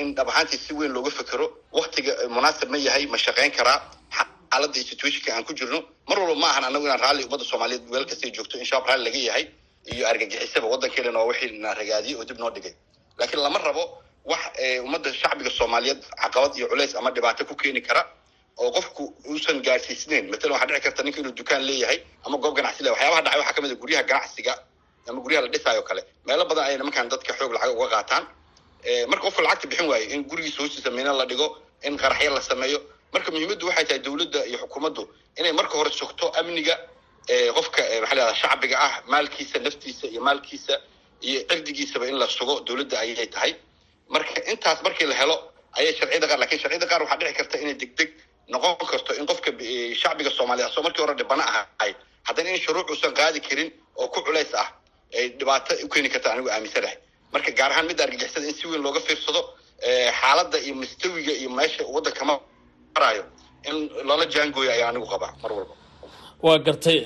in 0.00 0.14
dhab 0.16 0.28
ahaantii 0.32 0.58
si 0.64 0.72
weyn 0.78 0.92
looga 0.96 1.10
fekero 1.18 1.46
waktiga 1.78 2.12
munaasib 2.36 2.68
ma 2.72 2.78
yahay 2.86 3.04
ma 3.12 3.18
shaqayn 3.26 3.50
karaa 3.58 3.78
xaaladda 4.50 4.80
situationka 4.90 5.30
aan 5.36 5.44
ku 5.48 5.52
jirno. 5.58 5.78
Mar 6.08 6.18
walba 6.18 6.34
ma 6.42 6.46
ahan 6.52 6.64
anagu 6.68 6.84
inaan 6.88 7.00
raalli 7.04 7.22
ummadda 7.26 7.44
soomaaliyeed 7.50 7.84
meel 7.92 8.04
kastay 8.10 8.30
joogto 8.36 8.56
in 8.58 8.66
raalli 8.88 9.04
laga 9.08 9.18
yahay 9.28 9.44
iyo 9.92 10.04
argagixisaba 10.12 10.66
waddankeena 10.72 11.18
waa 11.18 11.26
wixii 11.30 11.58
na 11.64 11.74
ragaadiyey 11.80 12.16
oo 12.20 12.24
dib 12.28 12.38
noo 12.42 12.50
dhigay. 12.50 12.72
Laakiin 13.18 13.42
lama 13.46 13.58
rabo 13.58 13.84
wax 14.30 14.40
ummadda 14.86 15.10
shacbiga 15.20 15.50
soomaaliyeed 15.58 16.00
caqabad 16.22 16.52
iyo 16.58 16.66
culays 16.72 16.94
ama 17.00 17.10
dhibaato 17.10 17.44
ku 17.48 17.54
keeni 17.60 17.80
kara 17.88 18.02
oo 18.62 18.70
qofku 18.76 19.02
uusan 19.30 19.62
gaarsiisneyn 19.66 20.30
matalan 20.32 20.52
waxaa 20.54 20.66
dhici 20.70 20.82
karta 20.86 21.02
ninka 21.02 21.20
inuu 21.22 21.32
dukaan 21.40 21.62
leeyahay 21.68 21.98
ama 22.26 22.36
goob 22.42 22.54
ganacsi 22.56 22.82
le 22.84 22.90
waxyaabaha 22.90 23.22
dhacay 23.24 23.38
waxaa 23.40 23.54
ka 23.56 23.60
mid 23.62 23.72
a 23.72 23.74
guryaha 23.82 24.02
ganacsiga 24.10 24.52
ama 25.08 25.20
guryaha 25.24 25.42
la 25.46 25.48
dhisaayo 25.54 25.82
kale. 25.88 26.02
Meelo 26.26 26.44
badan 26.50 26.64
ayay 26.64 26.76
nimankan 26.78 27.08
dadka 27.12 27.32
xoog 27.38 27.52
lacag 27.56 27.70
uga 27.76 27.88
qaataan. 27.94 28.24
Marka 29.10 29.22
qofka 29.26 29.42
lacagta 29.42 29.66
bixin 29.70 29.86
waayo 29.90 30.06
in 30.14 30.22
gurigiisa 30.30 30.58
hoostiisa 30.62 30.90
mina 30.90 31.12
la 31.12 31.24
dhigo 31.30 31.46
in 31.86 31.96
qaraxyo 31.96 32.30
la 32.34 32.40
sameeyo. 32.40 32.78
Marka 33.14 33.30
muhiimaddu 33.32 33.64
waxay 33.70 33.84
tahay 33.88 34.00
dawladda 34.04 34.40
iyo 34.50 34.58
xukuumaddu 34.62 35.02
inay 35.38 35.52
marka 35.52 35.74
hore 35.78 35.90
sugto 36.00 36.26
amniga 36.40 36.74
qofka 37.56 37.80
maxaa 38.02 38.16
la 38.20 38.34
shacbiga 38.34 38.76
ah 38.86 38.92
maalkiisa 39.12 39.58
naftiisa 39.64 40.06
iyo 40.12 40.20
maalkiisa 40.20 40.74
iyo 41.22 41.40
cirdigiisaba 41.48 42.04
in 42.10 42.16
la 42.18 42.26
sugo. 42.28 42.60
Dawladda 42.66 42.96
ayay 43.00 43.26
tahay. 43.34 43.52
Marka 44.14 44.40
intaas 44.52 44.82
markii 44.82 45.06
la 45.06 45.14
helo 45.20 45.36
ayay 45.78 45.92
sharciyada 45.98 46.26
qaar 46.30 46.38
laakiin 46.42 46.60
sharciyada 46.62 46.86
qaar 46.90 47.00
waxaa 47.02 47.16
dhici 47.20 47.34
karta 47.38 47.56
inay 47.64 47.74
degdeg 47.82 48.08
noqon 48.52 48.74
karto 48.92 49.10
in 49.20 49.24
qofka 49.30 49.50
shacbiga 50.02 50.30
soomaaliya 50.38 50.66
asoo 50.70 50.82
markii 50.86 51.02
hore 51.04 51.14
dhibana 51.20 51.44
ahay 51.52 51.92
haddana 52.28 52.48
in 52.54 52.60
shuruuc 52.64 52.88
uusan 52.92 53.12
qaadi 53.20 53.40
karin 53.48 53.68
oo 54.00 54.08
ku 54.14 54.20
culays 54.26 54.52
ah 54.62 54.68
ay 55.18 55.24
dhibaato 55.40 55.72
u 55.84 55.88
keeni 55.92 56.08
karta 56.14 56.28
anigu 56.34 56.48
aaminsanahay. 56.54 56.96
Marka 57.34 57.50
gaar 57.58 57.70
ahaan 57.72 57.86
midda 57.90 58.02
argagixisada 58.06 58.46
in 58.50 58.54
si 58.58 58.64
weyn 58.70 58.82
looga 58.86 59.00
fiirsado 59.06 59.40
xaaladda 60.20 60.58
iyo 60.66 60.74
mustawiga 60.82 61.32
iyo 61.40 61.50
meesha 61.58 61.82
waddanka 61.94 62.22
maraayo 62.28 63.24
in 63.68 63.76
loola 64.08 64.24
jaangooyo 64.34 64.70
ayaa 64.76 64.88
anigu 64.92 65.06
qabaa 65.12 65.32
mar 65.42 65.52
walba. 65.56 65.74
Waa 66.46 66.58
gartay 66.66 66.96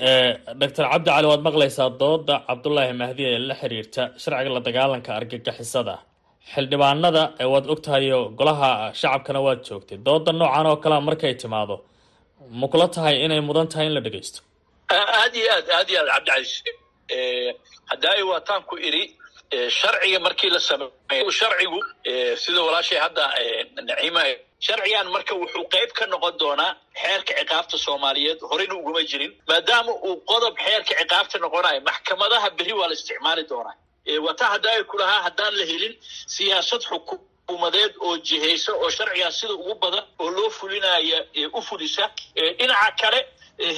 doctor 0.61 0.85
cabdi 0.93 1.09
cali 1.15 1.27
waad 1.31 1.43
maqlaysaa 1.49 1.89
dooda 2.03 2.35
cabdulaahi 2.49 2.93
mahdi 3.01 3.23
ee 3.31 3.37
la 3.49 3.55
xiriirta 3.61 4.01
sharciga 4.23 4.51
la 4.57 4.61
dagaalanka 4.67 5.09
argagixisada 5.19 5.95
xildhibaanada 6.51 7.23
waad 7.53 7.65
ogtahayo 7.73 8.19
golaha 8.39 8.69
shacabkana 9.01 9.39
waad 9.47 9.59
joogtay. 9.67 9.97
Dooda 10.07 10.31
noocan 10.39 10.65
oo 10.71 10.77
kalea 10.83 11.01
markay 11.07 11.33
timaado 11.41 11.75
ma 12.59 12.67
kula 12.71 12.87
tahay 12.95 13.15
inay 13.25 13.41
mudan 13.49 13.67
tahay 13.71 13.85
in 13.89 13.93
la 13.97 14.01
dhegeysto 14.05 14.39
aad 14.91 15.33
iyo 15.39 15.49
aad 15.57 15.67
aad 15.77 15.89
iyo 15.91 15.99
aad 16.01 16.09
cabdicasiis. 16.13 16.53
Haddaayo 17.91 18.23
waataan 18.31 18.61
ku 18.69 18.75
idhi 18.87 19.03
sharciga 19.79 20.19
markii 20.25 20.49
la 20.55 20.59
sameeyo 20.69 21.31
sharcigu 21.39 21.79
sida 22.43 22.61
walaashay 22.67 22.99
hadda 23.05 23.23
naciima 23.87 24.21
sharcigan 24.65 25.07
marka 25.15 25.33
wuxuu 25.41 25.65
qayb 25.73 25.89
ka 25.97 26.05
noqon 26.13 26.33
doonaa 26.41 26.71
xeerka 27.01 27.31
ciqaabta 27.39 27.77
soomaaliyeed. 27.85 28.39
Horena 28.49 28.73
uguma 28.79 29.01
jirin 29.11 29.31
maadaama 29.49 29.91
uu 30.07 30.15
qodob 30.31 30.53
xeerka 30.65 30.91
ciqaabta 30.99 31.35
noqonayo 31.45 31.79
maxkamadaha 31.89 32.47
berri 32.57 32.73
waa 32.79 32.87
la 32.91 32.93
isticmaali 32.99 33.43
doonaa 33.51 33.75
wata 34.25 34.45
haddaayo 34.53 34.83
ku 34.85 34.97
lahaa 34.97 35.21
haddaan 35.23 35.53
la 35.57 35.65
helin 35.65 35.95
siyaasad 36.35 36.81
xukuumadeed 36.89 37.93
oo 37.99 38.17
jihaysa 38.17 38.71
oo 38.73 38.89
sharcigan 38.89 39.31
sida 39.31 39.53
ugu 39.53 39.75
badan 39.75 40.05
oo 40.19 40.29
loo 40.31 40.49
fulinaya 40.49 41.19
u 41.53 41.61
fulisa 41.61 42.11
dhinaca 42.35 42.91
kale 43.01 43.19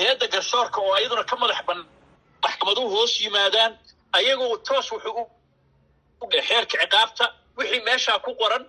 heedda 0.01 0.27
garsoorka 0.27 0.81
oo 0.81 0.93
ayaduna 0.97 1.23
ka 1.23 1.35
madax 1.35 1.59
banaan 1.67 1.87
maxkamaduhu 2.43 2.89
hoos 2.95 3.13
yimaadaan 3.21 3.77
ayagoo 4.17 4.57
toos 4.57 4.91
wuxuu 4.91 5.25
xeerka 6.47 6.77
ciqaabta 6.81 7.25
wixii 7.57 7.81
meeshaa 7.87 8.19
ku 8.19 8.31
qoran 8.41 8.63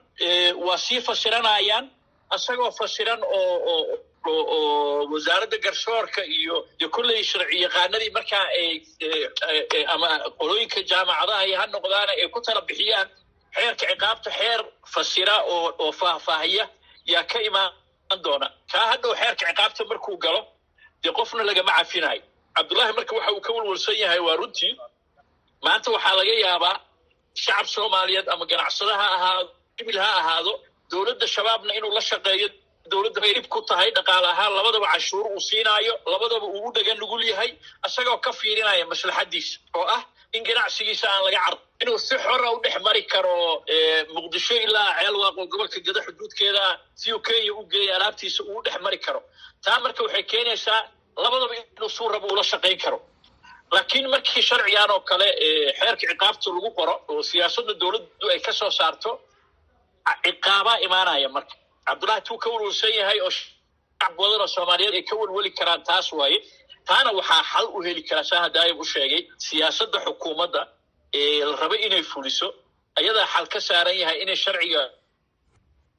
waa 0.67 0.79
sii 0.79 1.01
fasiranayaan 1.01 1.91
isagoo 2.37 2.71
fasiran 2.79 3.21
oo 3.23 3.99
oo 4.31 5.09
wasaaradda 5.13 5.59
garsoorka 5.65 6.21
iyo 6.39 6.57
iyo 6.81 6.89
kolley 6.95 7.23
sharci 7.31 7.57
yaqaanadii 7.65 8.11
markaa 8.17 8.45
ay 8.61 8.71
ama 9.95 10.09
qolooyinka 10.39 10.81
jaamacadaha 10.91 11.43
iyo 11.49 11.57
ha 11.61 11.67
noqdaana 11.75 12.13
ay 12.21 12.29
ku 12.35 12.41
tala 12.47 12.61
bixiyaan 12.69 13.09
xeerka 13.57 13.85
ciqaabta 13.91 14.31
xeer 14.39 14.61
fasira 14.95 15.37
oo 15.55 15.69
oo 15.85 15.93
faahfaahiya 16.01 16.65
yaa 17.13 17.25
ka 17.31 17.39
imaan 17.49 17.73
doona. 18.25 18.49
Kaa 18.73 18.87
hadhow 18.91 19.13
xeerka 19.21 19.45
ciqaabta 19.51 19.83
markuu 19.91 20.17
galo 20.25 20.41
dee 21.03 21.13
qofna 21.19 21.43
lagama 21.49 21.73
cafinayo 21.79 22.23
cabdullaahi 22.57 22.93
marka 22.99 23.13
waxa 23.17 23.33
uu 23.37 23.41
ka 23.47 23.51
walwalsan 23.57 23.97
yahay 24.03 24.19
waa 24.27 24.37
runtii 24.41 24.73
maanta 25.65 25.89
waxaa 25.95 26.15
laga 26.19 26.35
yaabaa 26.45 26.75
shacab 27.45 27.67
soomaaliyeed 27.75 28.27
ama 28.33 28.45
ganacsada 28.51 28.95
ha 29.01 29.07
ahaado 29.17 29.49
ibil 29.81 29.99
ha 30.05 30.09
ahaado 30.21 30.53
dowladda 30.91 31.27
shabaabna 31.35 31.73
inuu 31.79 31.93
la 31.97 32.01
shaqeeyo 32.11 32.49
dowladda 32.93 33.21
bay 33.25 33.33
dhib 33.37 33.47
ku 33.55 33.61
tahay 33.71 33.91
dhaqaale 33.97 34.29
ahaan. 34.35 34.53
Labadaba 34.59 34.87
cashuur 34.95 35.27
uu 35.35 35.41
siinaayo 35.49 35.95
labadaba 36.13 36.47
uu 36.47 36.63
u 36.69 36.73
dhagan 36.77 36.99
nugul 37.03 37.23
yahay 37.31 37.51
isagoo 37.87 38.19
ka 38.25 38.31
fiirinaya 38.41 38.85
maslaxadiisa 38.93 39.59
oo 39.79 39.87
ah 39.97 40.03
in 40.37 40.43
ganacsigiisa 40.49 41.07
aan 41.13 41.23
laga 41.27 41.41
cardo 41.45 41.61
inuu 41.83 41.99
si 42.07 42.15
xora 42.25 42.49
u 42.55 42.59
dhex 42.65 42.77
mari 42.87 43.03
karo 43.13 43.37
muqdisho 44.15 44.55
ilaa 44.67 44.91
ceelwaaq 44.99 45.37
oo 45.41 45.47
gobolka 45.53 45.79
gada 45.87 46.01
xuduudkeeda 46.07 46.65
si 47.01 47.09
uu 47.15 47.21
kenya 47.27 47.53
u 47.61 47.63
geeya 47.73 47.93
alaabtiisa 47.99 48.41
uu 48.51 48.61
dhex 48.65 48.77
mari 48.87 48.99
karo. 49.07 49.21
Taa 49.65 49.79
marka 49.85 50.01
waxay 50.07 50.25
keenaysaa 50.33 50.81
labadaba 51.25 51.55
inuu 51.61 51.91
suu 51.97 52.09
rabo 52.15 52.27
ula 52.35 52.43
shaqayn 52.53 52.79
karo. 52.85 52.99
Laakiin 53.75 54.07
markii 54.15 54.43
sharcigan 54.49 54.91
oo 54.95 55.01
kale 55.11 55.29
xeerka 55.79 56.05
ciqaabta 56.11 56.49
lagu 56.57 56.71
qoro 56.79 56.95
oo 57.11 57.23
siyaasadda 57.31 57.73
dowladdu 57.81 58.27
ay 58.33 58.41
ka 58.47 58.53
soo 58.61 58.71
saarto 58.79 59.11
ciqaabaa 60.25 60.79
imaanaya 60.87 61.29
marka 61.37 61.55
cabdullahi 61.89 62.23
tuu 62.29 62.39
ka 62.43 62.49
walwalsan 62.55 62.93
yahay 63.01 63.19
oo 63.27 63.31
shacab 63.39 64.13
badan 64.19 64.41
oo 64.45 64.47
soomaaliyeed 64.57 64.95
ay 64.99 65.03
ka 65.11 65.15
walwali 65.21 65.51
karaan 65.59 65.83
taas 65.89 66.09
waaye 66.19 66.39
taana 66.89 67.11
waxaa 67.19 67.43
xal 67.53 67.67
u 67.77 67.83
heli 67.87 68.03
karaa 68.09 68.25
saa 68.31 68.43
hadaayib 68.47 68.79
u 68.81 68.85
sheegay 68.93 69.23
siyaasadda 69.47 69.99
xukuumadda 70.07 70.63
ee 71.21 71.45
la 71.49 71.57
raba 71.63 71.77
inay 71.87 72.03
fuliso 72.13 72.49
ayadaa 72.99 73.27
xal 73.35 73.47
ka 73.55 73.61
saaran 73.69 73.97
yahay 74.03 74.19
inay 74.25 74.37
sharciga 74.45 74.83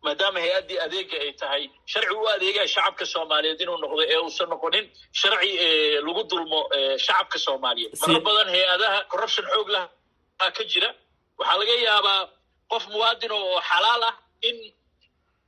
maadaama 0.05 0.39
hay'addii 0.43 0.79
adeega 0.85 1.17
ay 1.25 1.31
tahay 1.41 1.63
sharci 1.91 2.13
u 2.21 2.27
adeegaya 2.35 2.67
shacabka 2.75 3.05
soomaaliyeed 3.13 3.59
inuu 3.63 3.77
noqdo 3.83 4.01
ee 4.13 4.17
uusan 4.25 4.49
noqonin 4.53 4.85
sharci 5.21 5.49
lagu 6.05 6.23
dulmo 6.31 6.59
shacabka 7.05 7.37
soomaaliyeed. 7.45 7.93
Marar 8.01 8.21
badan 8.27 8.47
hay'adaha 8.55 8.99
corruption 9.11 9.45
xoog 9.53 9.69
laha 9.75 10.51
ka 10.57 10.63
jira. 10.71 10.89
Waxaa 11.39 11.57
laga 11.61 11.75
yaabaa 11.87 12.19
qof 12.71 12.83
muwaadin 12.93 13.31
oo 13.39 13.59
xalaal 13.69 14.03
ah 14.09 14.15
in 14.49 14.55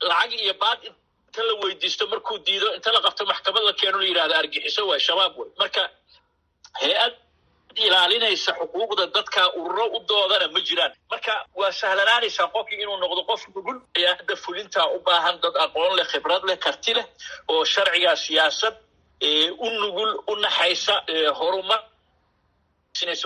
lacag 0.07 0.31
iyo 0.45 0.53
baad 0.62 0.79
inta 1.27 1.41
la 1.47 1.53
weydiisto 1.62 2.03
markuu 2.12 2.38
diido 2.47 2.67
inta 2.77 2.89
la 2.95 2.99
qabto 3.05 3.23
maxkamad 3.31 3.63
la 3.69 3.73
keeno 3.79 3.97
la 4.01 4.05
yidhahda 4.09 4.35
argixiso 4.41 4.81
waay 4.89 4.99
shabaab 5.07 5.33
wey 5.39 5.49
marka 5.62 5.81
hay'ad 6.81 7.13
ilaalinaysa 7.85 8.51
xuquuqda 8.59 9.03
dadka 9.15 9.41
ururo 9.59 9.85
u 9.97 9.99
doodana 10.09 10.47
ma 10.53 10.59
jiraan. 10.67 10.91
Marka 11.12 11.33
waa 11.59 11.71
sahlanaanaysaa 11.81 12.47
qofkii 12.55 12.81
inuu 12.83 12.97
noqdo 13.03 13.21
qof 13.29 13.41
nugul 13.55 13.77
ayaa 13.97 14.13
hadda 14.19 14.35
fulintaa 14.43 14.88
u 14.95 14.99
baahan 15.07 15.35
dad 15.43 15.55
aqoon 15.65 15.91
leh 15.97 16.05
khibrad 16.12 16.43
leh 16.49 16.57
karti 16.65 16.91
leh 16.97 17.05
oo 17.51 17.62
sharcigaa 17.73 18.15
siyaasad 18.25 18.75
u 19.65 19.67
nugul 19.81 20.12
u 20.31 20.35
naxaysa 20.45 20.95
horumar 21.39 21.81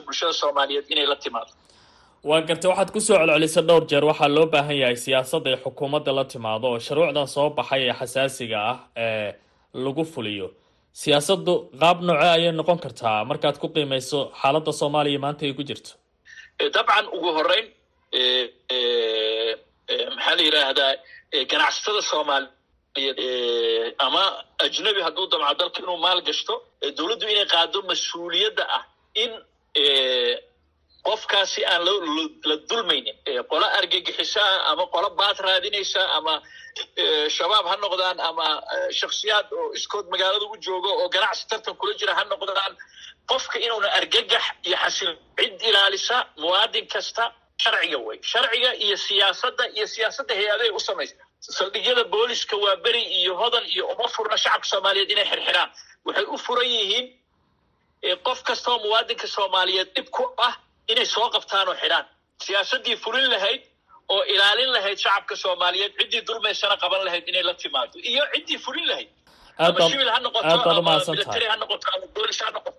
bulshada 0.05 0.33
soomaaliyeed 0.41 0.85
inay 0.93 1.05
la 1.11 1.15
timaado 1.23 1.51
waa 2.29 2.41
gartay 2.47 2.69
waxaad 2.71 2.89
ku 2.93 2.99
soo 3.05 3.17
celcelisa 3.19 3.61
dhowr 3.67 3.83
jeer. 3.89 4.03
Waxaa 4.11 4.29
loo 4.35 4.45
baahan 4.53 4.77
yahay 4.81 4.97
siyaasadda 5.05 5.47
ay 5.53 5.57
xukuumadda 5.63 6.11
la 6.17 6.23
timaado 6.31 6.67
oo 6.71 6.79
shuruucdan 6.87 7.27
soo 7.35 7.49
baxay 7.57 7.81
ee 7.89 7.95
xasaasiga 7.99 8.57
ah 8.71 8.77
ee 9.03 9.29
lagu 9.85 10.03
fuliyo. 10.13 10.47
Siyaasaddu 11.01 11.53
qaab 11.81 11.97
nooce 12.07 12.27
ayay 12.35 12.51
noqon 12.59 12.79
kartaa? 12.85 13.17
Markaad 13.29 13.55
ku 13.61 13.67
qiimeyso 13.75 14.19
xaaladda 14.41 14.71
soomaaliya 14.79 15.19
maanta 15.25 15.41
ay 15.45 15.53
ku 15.57 15.63
jirto. 15.69 15.91
Dabcan 16.75 17.05
ugu 17.17 17.29
horeyn 17.37 17.65
maxaa 20.15 20.35
la 20.37 20.43
yidhaahdaa 20.47 20.91
ganacsatada 21.51 22.01
soomaaliyeed 22.11 23.19
ama 24.05 24.23
ajnabi 24.65 25.01
hadduu 25.07 25.25
damco 25.31 25.53
dalka 25.59 25.79
inuu 25.83 25.97
maal 26.05 26.19
gashto 26.27 26.53
dowladdu 26.97 27.25
inay 27.33 27.47
qaado 27.53 27.77
mas'uuliyadda 27.91 28.63
ah 28.77 28.83
in 29.23 29.31
qofkaasi 31.07 31.61
aan 31.71 31.81
la 32.49 32.55
dulmaynin. 32.69 33.15
Qolo 33.51 33.65
argagixisaa 33.79 34.53
ama 34.71 34.83
qolo 34.93 35.09
baad 35.19 35.37
raadinaysa 35.45 36.01
ama 36.17 36.33
shabaab 37.37 37.65
ha 37.71 37.75
noqdaan 37.83 38.19
ama 38.29 38.47
shaksiyaad 38.99 39.47
oo 39.59 39.73
iskood 39.77 40.05
magaalada 40.13 40.45
u 40.53 40.57
joogo 40.65 40.89
oo 41.01 41.09
ganacsi 41.15 41.43
tartan 41.49 41.75
kula 41.79 41.93
jira 41.99 42.13
ha 42.17 42.23
noqdaan 42.31 42.73
qofka 43.31 43.57
inuuna 43.65 43.89
argagax 43.99 44.43
iyo 44.67 44.77
xasil 44.83 45.11
cid 45.37 45.61
ilaalisa 45.69 46.17
muwaadin 46.41 46.87
kasta 46.93 47.23
sharciga 47.63 47.97
wey 48.07 48.17
sharciga 48.31 48.69
iyo 48.85 48.97
siyaasadda 49.07 49.63
iyo 49.75 49.85
siyaasadda 49.93 50.33
hay'adahay 50.39 50.71
u 50.77 50.79
samaysa. 50.87 51.15
Saldhigyada 51.57 52.03
booliska 52.13 52.55
waa 52.63 52.75
beri 52.85 53.03
iyo 53.19 53.31
hodan 53.41 53.65
iyo 53.73 53.83
uma 53.93 54.07
furna 54.15 54.37
shacabka 54.43 54.67
soomaaliyeed 54.71 55.11
inay 55.13 55.25
xirxiraan. 55.31 55.69
Waxay 56.05 56.25
u 56.33 56.37
furan 56.45 56.67
yihiin 56.75 57.05
qof 58.27 58.39
kastaoo 58.47 58.79
muwaadinka 58.85 59.27
soomaaliyeed 59.35 59.89
dhib 59.95 60.07
ku 60.15 60.23
ah 60.47 60.53
inay 60.91 61.05
soo 61.15 61.27
qabtaan 61.35 61.67
oo 61.71 61.75
xidhaan. 61.81 62.05
Siyaasaddii 62.45 62.95
fulin 63.03 63.27
lahayd 63.33 63.61
oo 64.13 64.21
ilaalin 64.33 64.71
lahayd 64.75 64.97
shacabka 65.03 65.35
soomaaliyeed 65.43 65.93
ciddii 65.99 66.21
dulmaysana 66.27 66.75
qaban 66.83 67.01
lahayd 67.07 67.25
inay 67.31 67.43
la 67.49 67.53
timaado 67.61 67.95
iyo 68.11 68.23
ciddii 68.33 68.59
fulin 68.65 68.87
lahayd. 68.91 69.09
Ama 69.57 69.89
shibil 69.89 70.09
ha 70.13 70.19
noqoto 70.25 70.69
ama 70.79 70.93
military 71.11 71.45
ha 71.51 71.55
noqoto 71.61 71.85
ama 71.95 72.07
boolis 72.15 72.39
ha 72.45 72.49
noqoto. 72.55 72.77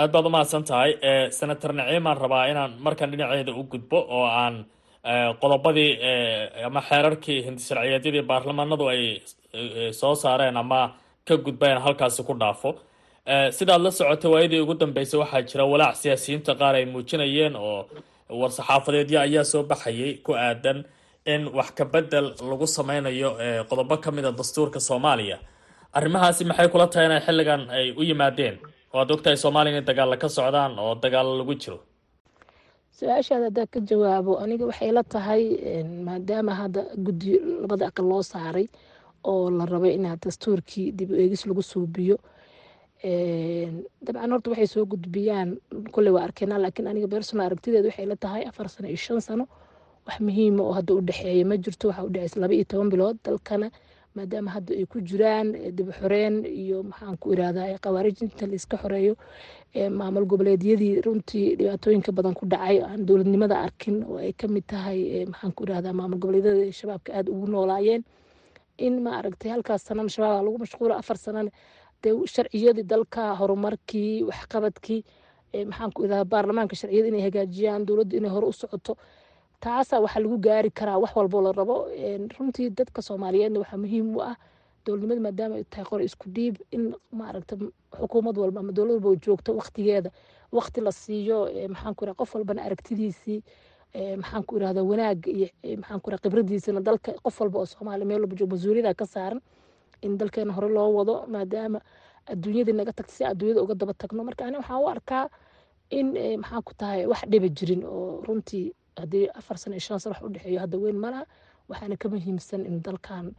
Aad 0.00 0.10
baad 0.14 0.26
umahadsan 0.30 0.64
tahay. 0.70 0.90
Senator 1.38 1.70
naciimaan 1.78 2.18
rabaa 2.24 2.44
inaan 2.52 2.72
markan 2.86 3.10
dhinaceeda 3.12 3.52
u 3.60 3.62
gudbo 3.72 3.98
oo 4.16 4.24
aan 4.42 4.54
qodobadii 5.42 5.90
ama 6.68 6.80
xeerarkii 6.88 7.38
hindisharciyeedyadii 7.46 8.22
baarlamaanadu 8.30 8.84
ay 8.94 9.02
soo 10.00 10.14
saareen 10.22 10.56
ama 10.62 10.80
ka 11.28 11.34
gudbeen 11.46 11.78
halkaasi 11.84 12.22
ku 12.28 12.34
dhaafo 12.42 12.70
sidaad 13.58 13.80
la 13.84 13.90
socotay 13.90 14.30
waayadii 14.32 14.60
ugu 14.64 14.74
dambeysay 14.82 15.20
waxaa 15.22 15.42
jira 15.48 15.64
walaac 15.72 15.96
siyaasiyiinta 16.02 16.52
qaar 16.60 16.74
ay 16.78 16.84
muujinayeen 16.92 17.54
oo 17.56 17.80
war-saxaafadeedyo 18.40 19.18
ayaa 19.26 19.44
soo 19.52 19.62
baxayay 19.70 20.12
ku 20.26 20.32
aadan 20.34 20.78
in 21.32 21.42
wax 21.58 21.68
kabedel 21.78 22.26
lagu 22.50 22.66
sameynayo 22.66 23.30
qodobo 23.70 23.96
ka 24.04 24.10
mid 24.16 24.24
a 24.24 24.32
dastuurka 24.32 24.80
soomaaliya. 24.88 25.38
Arrimahaasi 25.92 26.42
maxay 26.50 26.68
kula 26.72 26.86
tahay 26.92 27.06
inay 27.08 27.20
xilligan 27.26 27.62
ay 27.70 27.86
u 27.96 28.02
yimaadeen? 28.08 28.56
Oo 28.94 28.98
aad 29.00 29.10
ogtahay 29.14 29.36
soomaaliya 29.36 29.72
inay 29.74 29.84
dagaalla 29.88 30.16
ka 30.22 30.28
socdaan 30.28 30.72
oo 30.78 30.94
dagaalo 31.02 31.30
lagu 31.40 31.54
jiro? 31.62 31.78
Su'aashaada 32.98 33.44
haddaa 33.48 33.66
ka 33.72 33.80
jawaabo 33.88 34.32
aniga 34.42 34.64
waxay 34.70 34.90
la 34.96 35.02
tahay 35.14 35.42
maadaama 36.06 36.52
hadda 36.60 36.82
guddi 37.06 37.30
labada 37.62 37.84
aqal 37.90 38.06
loo 38.10 38.22
saaray 38.32 38.66
oo 39.30 39.50
la 39.50 39.64
rabay 39.72 39.92
in 39.98 40.06
dastuurkii 40.24 40.92
dib 40.98 41.10
u 41.10 41.14
eegis 41.22 41.42
lagu 41.48 41.62
suubiyo 41.62 42.16
dabcan 43.02 44.30
horta 44.32 44.50
waxay 44.50 44.66
soo 44.66 44.84
gudbiyaan 44.86 45.58
kolley 45.94 46.10
waa 46.12 46.24
arkeenaa 46.28 46.58
laakiin 46.58 46.88
aniga 46.88 47.08
personal 47.08 47.46
aragtideeda 47.46 47.88
waxay 47.88 48.06
la 48.06 48.16
tahay 48.16 48.42
afar 48.48 48.68
sano 48.68 48.88
iyo 48.88 48.96
shan 48.96 49.20
sano. 49.20 49.46
Wax 50.06 50.20
muhiima 50.20 50.62
oo 50.62 50.72
hadda 50.72 50.94
u 50.94 51.00
ma 51.46 51.56
jirto 51.56 51.88
waxaa 51.88 52.04
u 52.04 52.10
laba 52.40 52.54
iyo 52.54 52.64
toban 52.64 52.90
bilood 52.90 53.16
dalkana 53.24 53.70
maadaama 54.16 54.50
hadda 54.50 54.74
ay 54.74 54.86
ku 54.86 54.98
jiraan 55.00 55.52
dib 55.76 55.90
xoreen 55.94 56.44
iyo 56.44 56.82
maxaan 56.82 57.16
ku 57.20 57.32
irahdaa 57.32 57.78
khawaarijinta 57.78 58.46
la 58.46 58.54
iska 58.54 58.76
xoreeyo. 58.76 59.14
Maamul 59.90 60.26
goboleedyadii 60.26 61.00
runtii 61.04 61.56
dhibaatooyinka 61.58 62.10
badan 62.12 62.34
ku 62.34 62.46
dhacay 62.46 62.82
aan 62.82 63.06
dowladnimada 63.06 63.62
arkin 63.62 64.02
oo 64.10 64.18
ay 64.18 64.32
ka 64.32 64.48
mid 64.48 64.66
tahay 64.66 65.24
maxaan 65.30 65.52
ku 65.54 65.62
irahdaa 65.64 65.92
maamul 65.92 66.18
goboleedyada 66.18 66.72
shabaabka 66.72 67.14
aada 67.14 67.30
ugu 67.30 67.46
noolaayeen. 67.46 68.02
In 68.78 69.02
ma 69.02 69.10
aragtay 69.18 69.50
halkaas 69.54 69.82
sanana 69.86 70.08
shabaaba 70.08 70.42
lagu 70.42 70.58
mashquula 70.58 70.98
afar 70.98 71.16
sanana 71.18 71.50
sharciyadii 72.04 72.82
dalka 72.86 73.34
horumarkii 73.36 74.22
waxqabadkii 74.22 75.04
maxaan 75.66 75.92
ku 75.92 76.04
idaha 76.04 76.24
baarlamaanka 76.24 76.76
sharciyada 76.76 77.08
inay 77.08 77.22
hagaajiyaan 77.26 77.86
dowladda 77.86 78.16
inay 78.16 78.30
hore 78.30 78.46
u 78.46 78.52
socoto. 78.52 78.96
Taasaa 79.60 80.00
waxaa 80.00 80.20
lagu 80.22 80.38
gaari 80.38 80.70
karaa 80.70 80.98
wax 80.98 81.16
walboo 81.16 81.42
la 81.42 81.52
rabo. 81.52 81.88
Runtii 82.38 82.70
dadka 82.70 83.02
soomaaliyeedna 83.02 83.58
waxaa 83.60 83.76
muhiim 83.76 84.16
u 84.16 84.20
ah 84.22 84.36
dowladnimada 84.86 85.20
maadaama 85.20 85.54
ay 85.56 85.64
tahay 85.64 85.84
qore 85.84 86.04
isku 86.04 86.30
dhiib 86.30 86.56
in 86.70 86.94
maaragta 87.12 87.56
xukuumad 88.00 88.38
walba 88.38 88.60
ama 88.60 88.72
dowlad 88.72 89.02
walba 89.04 89.18
joogto 89.24 89.56
waqtigeeda. 89.58 90.10
Waqti 90.52 90.80
la 90.80 90.92
siiyo 90.92 91.50
maxaan 91.68 91.94
ku 91.94 92.06
qof 92.14 92.34
walbana 92.34 92.62
aragtidiisii 92.62 93.42
maxaan 94.22 94.44
ku 94.46 94.56
irahda 94.56 94.82
wanaag 94.84 95.26
iyo 95.26 95.48
maxaan 95.82 96.00
ku 96.00 96.10
khibradiisana 96.10 96.80
dalka 96.80 97.12
qof 97.24 97.40
walba 97.40 97.58
oo 97.58 97.66
soomaaliya 97.66 98.06
meel 98.06 98.20
walba 98.22 98.36
joogo 98.36 98.54
mas'uuliyada 98.56 98.94
ka 98.94 99.06
saaran 99.06 99.40
in 100.02 100.18
dalkeena 100.18 100.52
hore 100.52 100.68
loo 100.68 100.88
wado 100.98 101.14
maadaama 101.32 101.80
adduunyadii 102.26 102.72
naga 102.78 102.92
tagta 102.92 103.12
si 103.12 103.24
adduunyada 103.24 103.62
uga 103.62 103.74
daba 103.74 103.94
tagno. 103.94 104.24
Marka 104.24 104.44
ani 104.46 104.56
waxaan 104.56 104.82
u 104.82 104.88
arkaa 104.88 105.24
in 105.90 106.06
maxaan 106.42 106.62
ku 106.62 106.72
tahay 106.80 107.06
wax 107.06 107.20
dhiba 107.30 107.48
jirin 107.48 107.82
oo 107.84 108.20
runtii 108.26 108.72
haddii 109.00 109.28
afar 109.38 109.56
sano 109.58 109.74
iyo 109.76 109.80
shan 109.80 109.98
sano 109.98 110.14
wax 110.14 110.22
u 110.24 110.58
hadda 110.60 110.76
weyn 110.78 110.96
malaha 110.98 111.24
waxaana 111.68 111.96
ka 111.96 112.08
muhiimsan 112.08 112.66
in 112.66 112.82
dalkan 112.82 113.32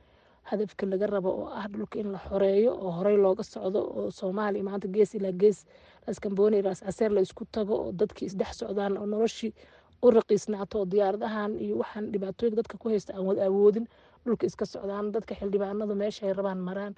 hadafka 0.49 0.85
laga 0.85 1.07
rabo 1.07 1.29
oo 1.29 1.47
ah 1.53 1.67
dhulka 1.67 1.99
in 1.99 2.11
la 2.11 2.17
xoreeyo 2.19 2.71
oo 2.73 2.91
horey 2.91 3.17
looga 3.17 3.43
socdo 3.43 3.79
oo 3.97 4.11
soomaaliya 4.11 4.63
maanta 4.63 4.87
gees 4.87 5.13
ilaa 5.15 5.31
gees 5.31 5.65
laaskambooni 6.07 6.57
ilaas 6.59 6.79
caseer 6.81 7.11
la 7.11 7.21
isku 7.21 7.45
tago 7.45 7.75
oo 7.85 7.91
dadkii 7.91 8.25
isdhex 8.25 8.57
socdaan 8.59 8.97
oo 8.97 9.05
noloshii 9.05 9.53
u 10.01 10.11
raqiisnaato 10.11 10.79
oo 10.79 10.85
diyaaradahan 10.85 11.51
iyo 11.59 11.77
waxaan 11.81 12.11
dhibaatooyinka 12.11 12.55
dadka 12.61 12.77
ku 12.81 12.89
haysta 12.89 13.13
aan 13.13 13.25
wada 13.29 13.45
awoodin 13.45 13.85
dhulka 14.25 14.45
iska 14.49 14.65
socdaan 14.73 15.11
dadka 15.15 15.33
xildhibaanadu 15.39 15.95
meesha 16.01 16.21
ay 16.27 16.33
rabaan 16.39 16.61
maraan 16.69 16.93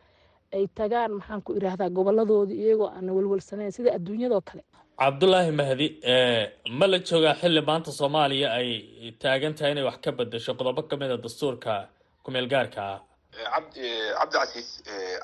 ay 0.56 0.64
tagaan 0.80 1.12
maxaan 1.20 1.42
ku 1.46 1.52
irahdaa 1.60 1.90
goboladoodii 1.98 2.60
iyagoo 2.66 2.90
aan 2.98 3.10
walwalsanayn 3.18 3.72
sida 3.78 3.90
adduunyadoo 3.98 4.42
kale. 4.50 4.64
Cabdulaahi 5.02 5.52
mahdi 5.60 5.88
ma 6.80 6.86
la 6.92 6.98
joogaa 7.10 7.36
xilli 7.42 7.62
maanta 7.70 7.92
soomaaliya 8.00 8.48
ay 8.60 8.70
taagan 9.22 9.54
tahay 9.58 9.72
inay 9.74 9.86
wax 9.90 9.98
ka 10.06 10.12
bedesho 10.20 10.52
qodobo 10.60 10.82
ka 10.90 10.96
mid 11.02 11.12
a 11.12 11.18
dastuurka 11.26 11.74
kumeel 12.24 12.48
gaarka 12.54 12.82
ah? 12.94 13.00
Cabdi 13.54 13.88
cabdicasiis 14.20 14.70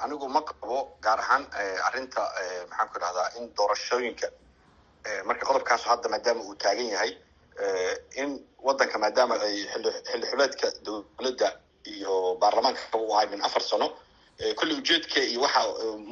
anigu 0.03 0.27
ma 0.35 0.41
qabo 0.49 0.77
gaar 1.05 1.19
ahaan 1.23 1.43
arrinta 1.87 2.21
maxaan 2.69 2.87
ku 2.91 2.97
idhahdaa 2.99 3.27
in 3.37 3.45
doorashooyinka 3.57 4.27
marka 5.27 5.43
qodobkaasu 5.49 5.85
hadda 5.91 6.07
maadaama 6.13 6.41
uu 6.49 6.55
taagan 6.63 6.87
yahay 6.95 7.11
in 8.21 8.29
waddanka 8.67 8.97
maadaama 9.03 9.35
ay 9.47 9.55
xilli 9.71 9.89
xilli 10.09 10.25
xuleedka 10.31 10.67
dowladda 10.85 11.47
iyo 11.95 12.35
baarlamaanka 12.41 12.97
u 12.97 13.13
ahay 13.15 13.27
min 13.31 13.41
afar 13.41 13.61
sano 13.61 13.87
kulli 14.59 14.73
ujeedka 14.79 15.19
iyo 15.31 15.41
waxa 15.41 15.61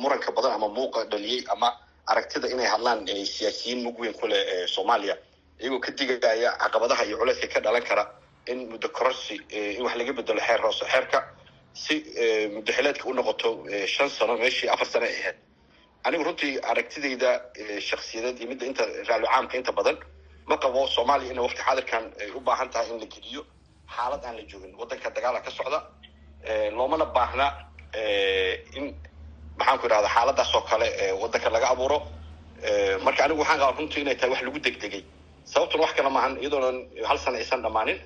muranka 0.01 0.31
badan 0.31 0.51
ama 0.57 0.67
muuqa 0.77 1.03
dhaliyey 1.11 1.43
ama 1.53 1.69
aragtida 2.07 2.47
inay 2.53 2.65
hadlaan 2.73 3.05
siyaasiyiin 3.07 3.83
mug 3.83 3.99
weyn 3.99 4.13
ku 4.13 4.27
soomaaliya. 4.75 5.15
Iyagoo 5.61 5.79
ka 5.79 5.91
digaya 5.91 6.49
caqabadaha 6.61 7.03
iyo 7.07 7.17
culeyska 7.17 7.47
ka 7.53 7.59
dhalan 7.65 7.83
kara 7.83 8.03
in 8.47 8.69
muddo 8.69 8.87
kororsi 8.89 9.35
in 9.49 9.81
wax 9.85 9.95
laga 9.99 10.13
bedelo 10.13 10.39
xeer 10.47 10.59
hoose 10.61 10.85
xeerka 10.93 11.19
si 11.73 11.95
muddo 12.53 12.71
xileedka 12.73 13.05
u 13.09 13.13
noqoto 13.13 13.49
shan 13.87 14.09
sano 14.09 14.37
meeshii 14.37 14.69
afar 14.69 14.87
sano 14.87 15.05
ay 15.05 15.15
ahayd. 15.21 15.35
Anigu 16.05 16.23
runtii 16.27 16.59
aragtidayda 16.71 17.31
shaksiyadeed 17.89 18.37
iyo 18.39 18.47
midda 18.51 18.65
inta 18.65 18.83
raalli 19.09 19.27
caamka 19.27 19.57
inta 19.57 19.71
badan 19.71 19.97
ma 20.49 20.57
qabo 20.57 20.87
soomaaliya 20.95 21.31
ina 21.33 21.41
waqti 21.41 21.61
xaadirkan 21.67 22.03
ay 22.21 22.29
u 22.31 22.39
baahan 22.39 22.69
tahay 22.69 22.89
in 22.93 22.99
la 22.99 23.05
geliyo 23.15 23.41
xaalad 23.95 24.23
aan 24.25 24.35
la 24.37 24.43
joogin. 24.49 24.71
Waddanka 24.79 25.09
dagaala 25.15 25.39
ka 25.45 25.51
socda 25.51 25.79
loomana 26.77 27.05
baahna 27.15 27.47
in 28.77 28.85
maxaan 29.57 29.79
ku 29.79 29.85
idhahda 29.87 30.07
xaaladaas 30.15 30.51
oo 30.55 30.61
kale 30.69 30.87
waddanka 31.21 31.49
laga 31.49 31.67
abuuro. 31.73 31.97
Marka 33.05 33.23
anigu 33.25 33.39
waxaan 33.41 33.59
qabaa 33.59 33.77
runtii 33.79 34.01
inay 34.01 34.15
tahay 34.15 34.29
wax 34.33 34.41
lagu 34.43 34.59
degdegay. 34.59 35.03
Sababtuna 35.51 35.83
wax 35.83 35.93
kale 35.97 36.09
maahan 36.09 36.33
iyadoonan 36.41 36.77
hal 37.09 37.17
sana 37.19 37.37
aysan 37.37 37.61
dhammaanin 37.65 37.99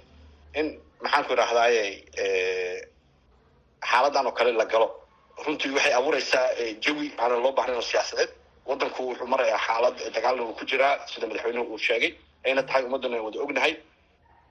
in 0.59 0.67
maxaan 1.03 1.23
ku 1.27 1.33
idhahdaaye 1.33 1.83
xaaladan 3.89 4.25
oo 4.27 4.31
kale 4.31 4.51
la 4.51 4.65
galo. 4.65 4.87
Runtii 5.45 5.71
waxay 5.75 5.93
abuureysaa 5.99 6.45
jawi 6.83 7.05
aanan 7.21 7.41
loo 7.43 7.51
baahnayn 7.57 7.77
oo 7.81 7.81
siyaasadeed. 7.91 8.29
Waddanku 8.69 8.99
wuxuu 9.09 9.27
marayaa 9.33 9.59
xaalad 9.67 9.95
dagaalna 10.15 10.43
uu 10.43 10.53
ku 10.59 10.65
jiraa 10.65 10.93
sida 11.11 11.27
madaxweynuhu 11.27 11.71
uu 11.73 11.77
sheegay. 11.87 12.11
Ayna 12.45 12.63
tahay 12.63 12.83
ummaddana 12.87 13.17
wada 13.25 13.39
ognahay 13.45 13.73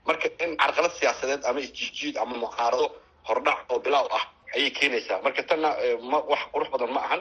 marka 0.09 0.29
in 0.45 0.51
carqalad 0.63 0.93
siyaasadeed 0.99 1.43
ama 1.49 1.61
isjiijiid 1.67 2.17
ama 2.23 2.35
mucaarado 2.45 2.87
hordhac 3.29 3.59
oo 3.73 3.79
bilaaw 3.87 4.07
ah 4.19 4.25
ayay 4.57 4.71
keenaysaa. 4.79 5.19
Marka 5.25 5.43
tanna 5.49 5.69
ma 6.11 6.19
wax 6.31 6.43
qurux 6.53 6.69
badan 6.75 6.91
ma 6.97 7.01
ahan. 7.07 7.21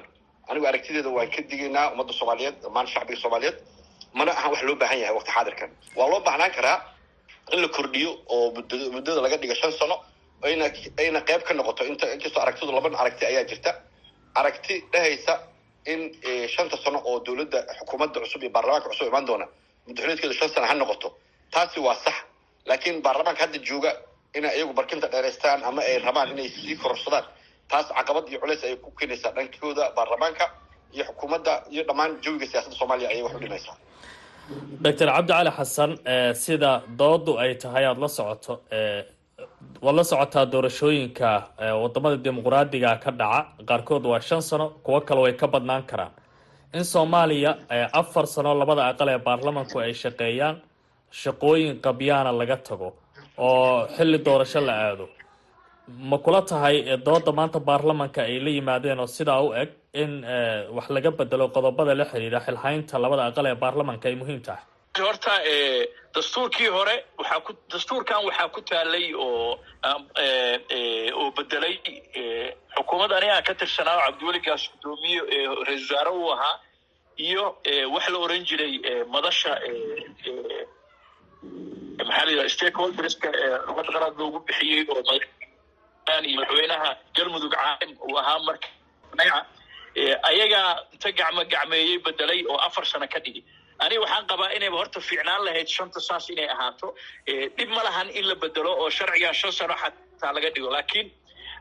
Anigu 0.49 0.65
aragtideeda 0.69 1.09
waan 1.17 1.29
ka 1.35 1.41
digaynaa 1.51 1.85
ummadda 1.93 2.13
soomaaliyeed 2.19 2.55
dhammaan 2.63 2.87
shacbiga 2.93 3.19
soomaaliyeed. 3.23 3.57
Mana 4.17 4.31
ahan 4.39 4.49
wax 4.53 4.61
loo 4.67 4.75
baahan 4.81 4.99
yahay 5.01 5.15
waqti 5.17 5.31
xaadirkan. 5.35 5.69
Waa 5.97 6.07
loo 6.11 6.19
baahnaan 6.27 6.51
karaa 6.57 6.77
in 7.53 7.61
la 7.61 7.67
kordhiyo 7.77 8.11
oo 8.35 8.51
muddada 8.55 8.85
muddada 8.95 9.21
laga 9.25 9.37
dhigo 9.41 9.55
shan 9.61 9.71
sano 9.79 9.95
ayna 10.47 10.65
ayna 11.01 11.19
qayb 11.29 11.41
ka 11.47 11.53
noqoto. 11.53 11.81
Inta 11.91 12.05
inkastoo 12.15 12.41
aragtidu 12.43 12.71
laban 12.77 12.95
aragti 13.01 13.23
ayaa 13.31 13.43
jirta. 13.49 13.71
Aragti 14.39 14.73
dhehaysa 14.93 15.33
in 15.91 15.99
shanta 16.55 16.77
sano 16.83 16.99
oo 17.09 17.19
dowladda 17.25 17.59
xukuumadda 17.79 18.19
cusub 18.23 18.41
iyo 18.43 18.51
baarlamaanka 18.55 18.89
cusub 18.91 19.07
imaan 19.11 19.25
doona 19.29 19.45
muddaxuleedkeedu 19.87 20.33
shan 20.39 20.49
sano 20.53 20.65
ha 20.69 20.73
noqoto. 20.81 21.07
Taasi 21.53 21.79
waa 21.85 21.95
sax 22.05 22.15
laakiin 22.69 22.97
baarlamaanka 23.05 23.41
hadda 23.45 23.59
jooga 23.69 23.91
inay 24.37 24.53
iyagu 24.57 24.73
barkinta 24.79 25.07
dheeraystaan 25.13 25.59
ama 25.69 25.81
ay 25.89 25.97
rabaan 26.07 26.29
inay 26.33 26.49
sii 26.55 26.75
kororsadaan 26.83 27.25
taas 27.71 27.87
caqabad 27.97 28.25
iyo 28.31 28.39
culeys 28.43 28.63
ayay 28.67 28.77
ku 28.83 28.89
keenaysaa 28.99 29.31
dhankooda 29.37 29.83
baarlamaanka 29.97 30.45
iyo 30.95 31.03
xukuumadda 31.09 31.53
iyo 31.73 31.83
dhammaan 31.87 32.11
jawiga 32.23 32.45
siyaasadda 32.51 32.75
soomaaliya 32.79 33.09
ayay 33.11 33.23
wax 33.25 33.33
u 33.35 33.39
dhimaysaa. 33.43 33.75
Doctor 34.85 35.07
cabdi 35.15 35.31
cali 35.33 35.51
xasan 35.57 35.91
sida 36.43 36.71
doodu 36.99 37.31
ay 37.43 37.51
tahay 37.61 37.85
aada 37.89 38.01
la 38.03 38.07
socoto 38.17 38.53
waad 39.85 39.95
la 39.99 40.03
socotaa 40.11 40.45
doorashooyinka 40.53 41.29
waddamada 41.83 42.17
dimuqraadiga 42.25 42.91
ka 43.03 43.11
dhaca 43.21 43.39
qaarkood 43.69 44.03
waa 44.11 44.19
shan 44.27 44.41
sano 44.49 44.65
kuwo 44.85 44.99
kale 45.07 45.21
way 45.25 45.33
ka 45.41 45.47
badnaan 45.53 45.83
karaan. 45.89 46.11
In 46.77 46.83
soomaaliya 46.93 47.51
afar 47.99 48.25
sano 48.33 48.51
labada 48.61 48.83
aqal 48.91 49.09
ee 49.13 49.19
baarlamanku 49.27 49.75
ay 49.83 49.93
shaqeeyaan 50.03 50.55
shaqooyin 51.21 51.75
qabyaana 51.85 52.31
laga 52.39 52.57
tago 52.67 52.89
oo 53.37 53.87
xilli 53.95 54.17
doorasho 54.25 54.61
la 54.67 54.73
aado. 54.87 55.05
Ma 56.09 56.17
kula 56.17 56.41
tahay 56.41 56.75
dooda 57.05 57.31
maanta 57.31 57.59
baarlamanka 57.59 58.21
ay 58.27 58.39
la 58.45 58.49
yimaadeen 58.57 58.99
oo 58.99 59.07
sidaa 59.17 59.41
u 59.41 59.53
eg 59.61 59.69
in 59.93 60.11
wax 60.75 60.87
laga 60.95 61.11
bedelo 61.19 61.45
qodobada 61.55 61.93
la 61.99 62.05
xiriira 62.11 62.39
xilhaynta 62.45 62.99
labada 63.03 63.23
aqal 63.29 63.45
ee 63.51 63.55
baarlamanka 63.63 64.05
ay 64.09 64.15
muhiim 64.21 64.41
tahay? 64.47 64.63
Horta 65.07 65.31
dastuurkii 66.15 66.67
hore 66.75 66.95
waxaa 67.19 67.39
ku 67.45 67.51
dastuurkan 67.71 68.19
waxaa 68.27 68.49
ku 68.55 68.61
taalay 68.69 69.05
oo 69.13 69.59
oo 71.19 71.27
bedelay 71.37 71.75
xukuumad 72.75 73.11
anigaa 73.17 73.41
ka 73.47 73.53
tirsanaa 73.59 73.97
cabdiweli 74.05 74.39
gaas 74.47 74.63
guddoomiye 74.71 75.21
ra'isul 75.67 75.95
wasaare 75.95 76.11
uu 76.19 76.31
ahaa 76.35 76.55
iyo 77.27 77.43
wax 77.93 78.05
la 78.13 78.17
oran 78.25 78.43
jiray 78.49 78.73
madasha 79.13 79.51
maxaa 82.07 82.25
la 82.27 82.31
yidhaha 82.31 82.49
stakeholderska 82.55 83.27
ummadda 83.69 83.91
qaraad 83.95 84.15
loogu 84.21 84.39
bixiyey 84.47 84.81
oo 84.93 85.01
iyo 86.29 86.39
madaxweynaha 86.41 86.89
galmudug 87.17 87.53
caalim 87.55 87.91
uu 88.09 88.17
ahaa 88.21 88.39
marka 88.47 88.67
ayagaa 90.29 90.69
inta 90.93 91.09
gacmo 91.19 91.41
gacmeeyey 91.53 91.97
bedelay 92.05 92.39
oo 92.51 92.57
afar 92.67 92.85
sano 92.91 93.07
ka 93.13 93.19
dhigi 93.25 93.41
aniga 93.83 94.01
waxaan 94.03 94.25
qabaa 94.31 94.49
inayba 94.57 94.77
horta 94.81 94.99
fiicnaan 95.09 95.41
lahayd 95.47 95.67
shanta 95.77 95.99
saas 96.07 96.25
inay 96.33 96.47
ahaato 96.55 96.87
dhib 97.57 97.69
ma 97.77 97.81
lahan 97.87 98.07
in 98.19 98.25
la 98.29 98.35
bedelo 98.43 98.71
oo 98.81 98.89
sharcigan 98.97 99.33
shan 99.41 99.51
sano 99.59 99.73
xataa 99.81 100.31
laga 100.35 100.49
dhigo. 100.55 100.69
Laakiin 100.75 101.07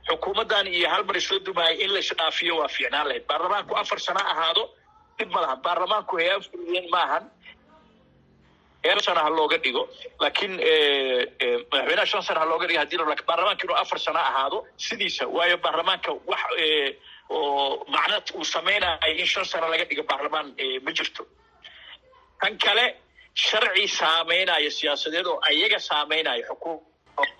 xukuumaddan 0.08 0.66
iyo 0.76 0.88
hal 0.92 1.02
mar 1.08 1.16
isla 1.20 1.38
dumaaya 1.48 1.74
in 1.84 1.90
la 1.94 1.98
isdhaafiyo 2.04 2.54
waa 2.60 2.68
fiicnaan 2.76 3.06
lahayd. 3.08 3.24
Baarlamaanku 3.30 3.72
afar 3.82 3.98
sano 4.06 4.20
ahaado 4.32 4.64
dhib 5.18 5.30
ma 5.34 5.40
lahan. 5.44 5.58
Baarlamaanku 5.66 6.12
hay'aan 6.20 6.42
fuliyen 6.48 6.86
maahan 6.94 7.24
shan 8.86 9.00
sano 9.06 9.20
ha 9.24 9.30
looga 9.38 9.58
dhigo 9.64 9.82
laakiin 10.22 10.52
madaxweynaha 11.70 12.06
shan 12.12 12.22
sano 12.28 12.40
ha 12.42 12.46
looga 12.50 12.66
dhigo 12.68 12.80
haddii 12.82 12.96
la 12.98 13.04
baarlamaanka 13.28 13.62
inuu 13.66 13.76
afar 13.82 13.98
sano 14.06 14.18
ahaado 14.30 14.58
sidiisa 14.86 15.24
waayo 15.36 15.56
baarlamaanka 15.64 16.10
wax 16.30 16.40
oo 17.30 17.84
macno 17.94 18.16
uu 18.38 18.44
samaynayo 18.54 19.14
in 19.20 19.26
shan 19.32 19.44
sano 19.52 19.66
laga 19.72 19.84
dhigo 19.90 20.02
baarlamaan 20.10 20.46
ma 20.84 20.90
jirto. 20.98 21.22
Tan 22.40 22.54
kale 22.64 22.84
sharci 23.44 23.84
saameynaya 23.98 24.70
siyaasadeed 24.78 25.26
oo 25.32 25.38
ayaga 25.50 25.78
saameynaya 25.88 26.42
xukuum 26.48 26.78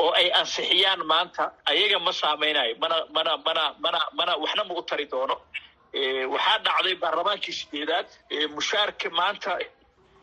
oo 0.05 0.11
ay 0.21 0.27
ansixiyaan 0.41 1.03
maanta 1.13 1.45
ayaga 1.73 1.99
ma 2.07 2.13
saameynayo 2.23 2.75
mana 2.83 2.97
mana 3.17 3.33
mana 3.47 3.65
mana 3.85 4.01
mana 4.19 4.33
waxna 4.43 4.63
ma 4.69 4.75
u 4.75 4.83
tari 4.91 5.07
doono. 5.13 5.37
Waxaa 6.35 6.59
dhacday 6.67 6.95
baarlamaankii 7.03 7.53
sideedaad 7.61 8.09
mushaarka 8.57 9.09
maanta 9.21 9.53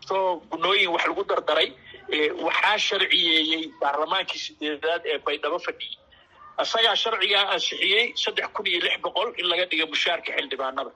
soo 0.08 0.24
gunooyin 0.51 0.89
wax 0.95 1.04
lagu 1.10 1.24
dardaray 1.32 1.70
waxaa 2.45 2.78
sharciyeeyey 2.88 3.64
baarlamaankii 3.82 4.39
sideedaad 4.45 5.01
ee 5.12 5.18
baydhabo 5.28 5.60
fadhiyey 5.68 5.95
isagaa 6.64 6.95
sharcigaa 7.04 7.45
ansixiyey 7.54 8.06
saddex 8.24 8.47
kun 8.56 8.66
iyo 8.72 8.80
lix 8.86 8.95
boqol 9.06 9.30
in 9.39 9.45
laga 9.51 9.66
dhiga 9.72 9.86
mushaarka 9.93 10.30
xildhibaanada. 10.38 10.91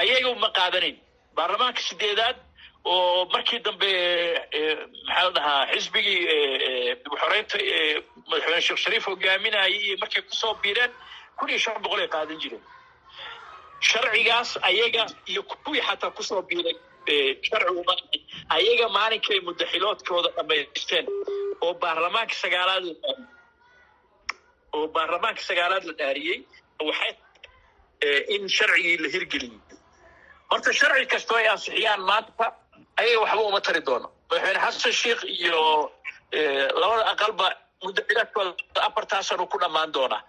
Ayaga 0.00 0.30
ma 0.42 0.48
qaadanayn 0.58 0.96
baarlamaanka 1.36 1.80
sideedaad 1.88 2.36
oo 2.84 3.24
markii 3.34 3.60
dambe 3.66 3.90
maxaa 5.06 5.24
la 5.26 5.30
dhahaa 5.36 5.62
xisbigii 5.72 6.18
xoreynta 7.20 7.56
madaxweyne 8.30 8.62
sheekh 8.66 8.80
shariif 8.84 9.04
hogaaminayay 9.10 9.72
iyo 9.86 9.94
markay 10.02 10.22
ku 10.28 10.34
soo 10.42 10.54
biireen 10.62 10.92
kun 11.38 11.48
iyo 11.52 11.58
shan 11.64 11.82
boqol 11.84 12.00
ay 12.04 12.08
qaadan 12.14 12.38
jireen. 12.42 12.64
Sharcigaas 13.88 14.50
ayaga 14.70 15.02
iyo 15.30 15.42
kuwii 15.64 15.82
xataa 15.88 16.10
ku 16.16 16.22
soo 16.28 16.42
biiray 16.48 16.76
sharcigu 17.48 17.82
ayaga 18.56 18.86
maalinkay 18.98 19.38
mudaxiloodkooda 19.48 20.28
dhamaysteen 20.36 21.06
oo 21.64 21.72
baarlamaanka 21.82 22.34
sagaalaad 22.44 22.84
la 22.88 22.94
oo 24.76 24.86
baarlamaanka 24.96 25.42
sagaalaad 25.48 25.84
la 25.88 25.94
dhaariyey 26.00 26.38
waxay 26.88 27.12
in 28.34 28.42
sharcigii 28.56 28.96
la 29.04 29.08
hirgeliyey 29.14 29.58
horta 30.50 30.70
sharci 30.80 31.06
kastoo 31.14 31.36
ay 31.40 31.48
ansixiyaan 31.54 32.02
maanta 32.10 32.46
ayaga 33.00 33.20
waxba 33.24 33.42
uma 33.50 33.60
tari 33.66 33.80
doono 33.88 34.08
madaxweyne 34.30 34.60
xasan 34.66 34.92
sheikh 35.02 35.22
iyo 35.38 35.60
labada 36.80 37.04
aqalba 37.12 37.46
mudaxilaadkooda 37.84 38.52
afartaa 38.88 39.22
sano 39.28 39.44
ku 39.52 39.58
dhammaan 39.62 39.90
doonaa 39.96 40.22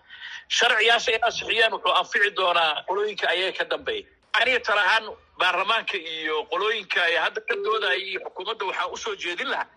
sharcigaas 0.58 1.06
ay 1.12 1.18
ansixiyeen 1.28 1.72
wuxuu 1.76 1.94
anfici 2.02 2.30
doonaa 2.40 2.72
qolooyinka 2.88 3.26
ayaga 3.34 3.54
ka 3.60 3.66
dambeeya 3.74 4.06
aniga 4.34 4.60
tala 4.68 4.82
ahaan 4.88 5.06
baarlamaanka 5.40 5.98
iyo 5.98 6.36
qolooyinka 6.52 7.02
ee 7.14 7.18
hadda 7.26 7.42
ka 7.48 7.56
doodaya 7.66 7.96
iyo 8.08 8.20
xukuumadda 8.26 8.66
waxaa 8.70 8.88
u 8.94 8.98
soo 8.98 9.16
jeedin 9.24 9.50
lahaa. 9.54 9.68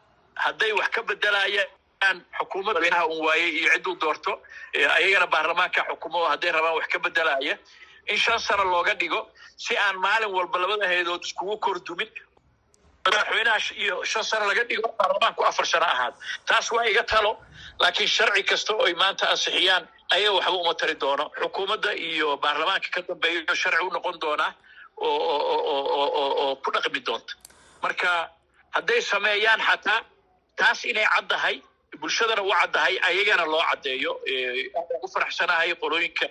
Hadday 0.45 0.73
wax 0.79 0.89
ka 0.95 1.03
bedelayaan 1.03 2.19
xukuumadda 2.39 2.81
madaxweynaha 2.81 3.07
un 3.13 3.21
waaye 3.27 3.47
iyo 3.59 3.69
cidduu 3.75 3.95
doorto 4.03 4.33
ayagana 4.97 5.27
baarlamaanka 5.35 5.81
xukumo 5.91 6.19
hadday 6.33 6.51
rabaan 6.57 6.75
wax 6.79 6.87
ka 6.93 6.99
bedelaya 6.99 7.55
in 8.07 8.17
shan 8.17 8.39
sano 8.39 8.65
looga 8.65 8.95
dhigo 9.01 9.21
si 9.57 9.77
aan 9.77 9.97
maalin 10.05 10.31
walba 10.37 10.59
labada 10.63 10.87
haydood 10.93 11.23
iskugu 11.25 11.57
kordumin 11.65 12.11
madaxweynaha 13.07 13.59
iyo 13.83 14.05
shan 14.05 14.25
sano 14.31 14.45
laga 14.51 14.65
dhigo 14.71 14.89
baarlamaanku 14.99 15.43
afar 15.51 15.67
sano 15.67 15.87
ahaad. 15.87 16.15
Taas 16.47 16.67
waa 16.73 16.85
iga 16.93 17.03
talo 17.03 17.33
laakiin 17.81 18.09
sharci 18.17 18.43
kasta 18.51 18.73
oo 18.75 18.85
ay 18.89 18.95
maanta 18.95 19.25
ansixiyaan 19.33 19.85
ayaga 20.15 20.33
waxba 20.39 20.57
uma 20.63 20.75
tari 20.81 20.95
doono. 21.03 21.25
Xukuumadda 21.41 21.91
iyo 22.09 22.29
baarlamaanka 22.43 22.89
ka 22.95 23.01
dambeeyo 23.09 23.55
sharci 23.63 23.83
u 23.87 23.91
noqon 23.97 24.17
doonaa 24.23 24.53
oo 25.07 26.57
ku 26.63 26.71
dhaqmi 26.75 27.01
doonta. 27.07 27.33
Marka 27.83 28.11
hadday 28.77 29.01
sameeyaan 29.13 29.61
xataa 29.69 30.01
taas 30.59 30.81
inay 30.91 31.07
caddahay 31.15 31.57
bulshadana 32.01 32.43
u 32.43 32.51
caddahay 32.61 32.95
ayagana 33.09 33.45
loo 33.53 33.63
caddeeyo 33.71 34.13
aad 34.79 34.89
ugu 34.97 35.09
faraxsanahay 35.15 35.71
qolooyinka 35.83 36.27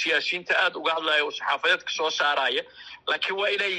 siyaasiyiinta 0.00 0.52
aada 0.62 0.76
uga 0.80 0.92
hadlaya 0.96 1.22
oo 1.26 1.30
saxaafadeedka 1.38 1.90
soo 1.98 2.10
saaraya 2.18 2.62
laakiin 3.08 3.36
waa 3.40 3.50
inay 3.56 3.74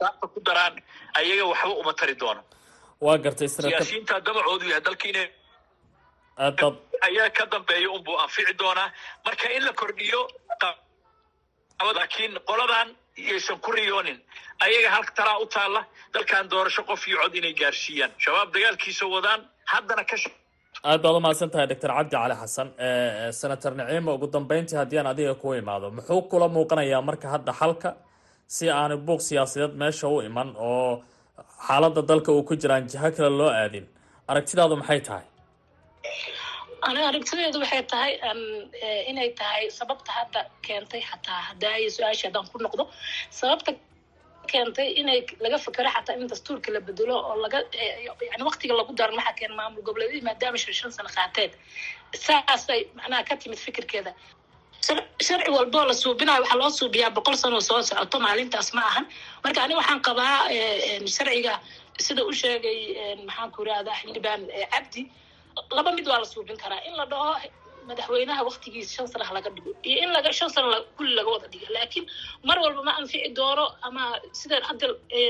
daata 0.00 0.26
ku 0.32 0.38
daraan 0.46 0.74
ayaga 1.20 1.44
waxba 1.52 1.74
uma 1.82 1.92
tari 2.00 2.14
doono. 2.22 2.42
Waa 3.04 3.18
gartay 3.24 3.48
siyaasiyiinta 3.48 4.14
damacoodu 4.26 4.64
yahay 4.70 4.82
dalka 4.86 5.06
inay 5.12 5.26
ayaa 6.38 7.30
ka 7.36 7.44
dambeeya 7.52 7.88
unbuu 7.96 8.16
anfici 8.24 8.54
doonaa. 8.60 8.88
Marka 9.24 9.46
in 9.56 9.62
la 9.64 9.72
kordhiyo 9.72 10.20
laakiin 11.98 12.34
qoladan 12.48 12.88
yaysan 13.28 13.58
ku 13.64 13.70
riyoonin. 13.72 14.18
Ayaga 14.64 14.90
halka 14.94 15.12
talaa 15.18 15.38
u 15.38 15.46
taalla 15.46 15.84
dalkan 16.14 16.50
doorasho 16.50 16.82
qof 16.90 17.02
iyo 17.08 17.18
cod 17.22 17.34
inay 17.34 17.54
gaarsiiyaan. 17.60 18.10
Shabaab 18.24 18.48
dagaalkiisa 18.54 19.04
wadaan 19.14 19.40
haddana 19.72 20.04
ka 20.10 20.16
aad 20.84 21.00
baad 21.02 21.14
umahadsan 21.20 21.50
tahay 21.52 21.66
doctor 21.72 21.90
cabdi 21.96 22.10
cali 22.16 22.34
xasan. 22.42 22.68
Senator 23.40 23.72
naciima 23.78 24.10
ugu 24.16 24.26
dambeyntii 24.34 24.76
haddii 24.80 24.98
aan 25.00 25.06
adiga 25.12 25.34
ku 25.42 25.48
imaado 25.54 25.86
muxuu 25.96 26.22
kula 26.30 26.48
muuqanayaa 26.56 27.02
marka 27.08 27.26
hadda 27.34 27.52
xalka 27.60 27.90
si 28.54 28.64
aanu 28.70 28.96
buuq 29.06 29.20
siyaasadeed 29.28 29.74
meesha 29.82 30.06
u 30.08 30.22
iman 30.28 30.48
oo 30.58 31.02
xaaladda 31.66 32.02
dalka 32.10 32.30
uu 32.32 32.42
ku 32.48 32.54
jiraan 32.62 32.84
jiho 32.92 33.08
kale 33.16 33.30
loo 33.40 33.50
aadin? 33.60 33.86
Aragtidaadu 34.30 34.74
maxay 34.80 35.00
tahay 35.08 35.24
aniga 36.88 37.06
aragtideedu 37.10 37.58
waxay 37.62 37.82
tahay 37.92 38.12
inay 39.10 39.30
tahay 39.40 39.64
sababta 39.78 40.10
hadda 40.18 40.40
keentay 40.66 41.02
xataa 41.10 41.40
hadaayo 41.48 41.88
su'aasha 41.96 42.26
haddaan 42.28 42.46
ku 42.52 42.58
noqdo. 42.66 42.84
Sababta 43.40 43.70
keentay 44.52 44.88
inay 45.00 45.18
laga 45.44 45.58
fikero 45.66 45.88
xataa 45.96 46.16
in 46.20 46.26
dastuurka 46.32 46.68
la 46.74 46.80
bedelo 46.88 47.14
oo 47.28 47.36
laga 47.44 47.58
yani 48.30 48.42
waktiga 48.50 48.74
lagu 48.80 48.92
daran 48.98 49.16
waxaa 49.20 49.36
keena 49.38 49.54
maamul 49.60 49.82
goboleedyadii 49.86 50.26
maadaama 50.28 50.58
shan 50.62 50.74
shan 50.80 50.90
sano 50.96 51.08
qaateen 51.16 51.50
saasay 52.26 52.80
macnaha 52.98 53.22
ka 53.28 53.34
timid 53.42 53.58
fikirkeeda. 53.66 54.12
Sharci 55.26 55.50
walboo 55.56 55.84
la 55.90 55.94
suubinayo 56.02 56.40
waxaa 56.42 56.58
loo 56.62 56.70
suubiyaa 56.80 57.10
boqol 57.16 57.36
sano 57.42 57.60
soo 57.68 57.80
socoto 57.88 58.16
maalintaas 58.26 58.68
ma 58.76 58.82
ahan. 58.90 59.04
Marka 59.44 59.60
ani 59.64 59.74
waxaan 59.80 60.00
qabaa 60.06 60.36
sharciga 61.16 61.54
sida 62.06 62.22
u 62.30 62.32
sheegay 62.40 62.78
maxaan 63.28 63.50
ku 63.54 63.58
irahdaa 63.64 63.94
xildhibaan 64.00 64.42
cabdi 64.74 65.02
laba 65.76 65.90
mid 65.98 66.06
waa 66.10 66.18
la 66.22 66.24
suubin 66.32 66.56
karaa. 66.62 66.80
In 66.88 66.94
la 67.00 67.06
dhaho 67.12 67.32
madaxweynaha 67.88 68.42
waktigiisa 68.48 68.92
shan 68.96 69.06
sana 69.12 69.24
ha 69.28 69.32
laga 69.36 69.50
dhigo. 69.54 69.70
Iyo 69.88 69.98
in 70.04 70.10
laga 70.16 70.30
shan 70.38 70.50
sano 70.54 70.68
kulli 70.96 71.14
laga 71.18 71.30
wada 71.34 71.48
dhigo. 71.52 71.66
Laakiin 71.76 72.04
mar 72.48 72.58
walba 72.64 72.82
ma 72.88 72.92
anfici 73.00 73.28
doono 73.38 73.64
ama 73.88 74.04
sida 74.40 74.56
hadda 74.68 74.86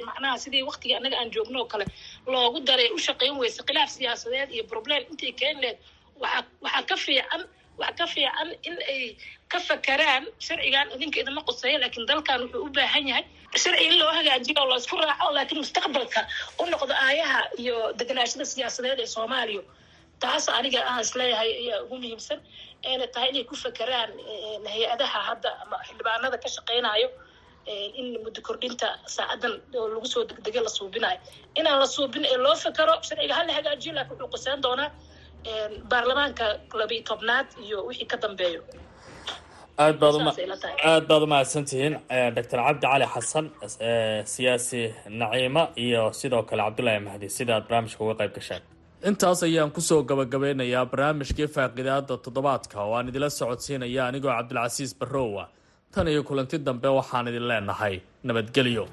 macnaha 0.08 0.36
sidii 0.44 0.62
waktigii 0.70 0.96
annaga 0.98 1.16
aan 1.20 1.30
joogno 1.34 1.58
oo 1.62 1.68
kale 1.72 1.86
loogu 2.32 2.58
daray 2.68 2.88
u 2.96 2.98
shaqayn 3.06 3.34
weyse 3.42 3.60
khilaaf 3.68 3.90
siyaasadeed 3.96 4.48
iyo 4.56 4.64
problem 4.72 5.00
intay 5.12 5.32
keen 5.40 5.56
leed 5.64 5.78
waxaa 6.22 6.42
waxaa 6.64 6.82
ka 6.90 6.96
fiican 7.04 7.42
waxaa 7.80 7.96
ka 8.00 8.06
fiican 8.14 8.48
in 8.68 8.76
ay 8.92 9.00
ka 9.52 9.58
fakaraan 9.68 10.24
sharcigan 10.46 10.86
idinka 10.96 11.18
idama 11.22 11.40
quseeya 11.48 11.78
laakiin 11.82 12.06
dalkan 12.10 12.40
wuxuu 12.44 12.64
u 12.66 12.70
baahan 12.76 13.08
yahay 13.10 13.24
sharci 13.62 13.84
in 13.88 13.94
loo 14.00 14.12
hagaajiyo 14.18 14.62
la 14.70 14.76
isku 14.82 14.96
raaco 15.02 15.28
laakiin 15.36 15.58
mustaqbalka 15.64 16.20
u 16.60 16.66
noqdo 16.72 16.94
aayaha 17.06 17.40
iyo 17.62 17.76
deganaashada 18.00 18.44
siyaasadeed 18.52 19.00
ee 19.00 19.06
soomaaliya 19.16 19.62
taas 20.22 20.44
aniga 20.58 20.80
aan 20.90 21.00
is 21.06 21.12
leeyahay 21.20 21.50
ayaa 21.62 21.78
ugu 21.84 21.96
muhiimsan 22.02 22.38
ayna 22.88 23.06
tahay 23.14 23.28
inay 23.32 23.44
ku 23.50 23.54
fakeraan 23.64 24.10
hay'adaha 24.74 25.18
hadda 25.28 25.50
ama 25.62 25.76
xildhibaanada 25.86 26.36
ka 26.44 26.48
shaqeynayo 26.56 27.08
in 28.00 28.06
muddo 28.24 28.40
kordhinta 28.48 28.88
saacadan 29.16 29.54
oo 29.78 29.86
lagu 29.94 30.06
soo 30.14 30.22
degdega 30.30 30.60
la 30.66 30.70
suubinayo 30.78 31.18
inaan 31.58 31.78
la 31.82 31.88
suubin 31.96 32.24
ee 32.32 32.38
loo 32.46 32.56
fekero 32.64 32.94
sharciga 33.08 33.34
ha 33.38 33.42
la 33.48 33.52
hagaajiyo 33.58 33.92
laakiin 33.96 34.16
wuxuu 34.22 34.30
quseen 34.34 34.58
doonaa 34.66 34.88
baarlamaanka 35.90 36.46
labiyo 36.80 37.02
tobnaad 37.10 37.46
iyo 37.66 37.78
wixii 37.88 38.08
ka 38.12 38.16
dambeeyo. 38.24 38.60
Aad 39.82 39.96
baad 40.02 40.14
aad 40.90 41.04
baad 41.10 41.22
umahadsantihiin 41.26 41.94
doctor 42.36 42.58
cabdi 42.66 42.86
cali 42.86 43.06
xasan 43.14 43.46
siyaasi 44.34 44.82
naciima 45.20 45.62
iyo 45.86 46.02
sidoo 46.20 46.42
kale 46.48 46.62
cabdullaahi 46.66 47.00
mahdi. 47.08 47.26
Sida 47.36 47.52
aad 47.56 47.64
barnaamijka 47.68 48.00
uga 48.04 48.14
qayb 48.20 48.32
gasheen 48.38 48.62
intaas 49.08 49.42
ayaan 49.42 49.70
ku 49.74 49.80
soo 49.80 50.02
gabagabeynayaa 50.10 50.84
barnaamijkii 50.92 51.48
faaqidaada 51.54 52.14
toddobaadka. 52.24 52.76
Oo 52.84 52.94
aan 52.96 53.08
idila 53.10 53.28
socodsiinaya 53.30 54.06
anigoo 54.06 54.30
cabdilcasiis 54.36 54.92
barrowa. 55.00 55.44
Tan 55.94 56.08
iyo 56.08 56.22
kulanti 56.28 56.58
dambe 56.66 56.88
waxaan 56.98 57.28
idin 57.28 57.48
leenahay 57.50 57.94
nabadgelyo 58.26 58.84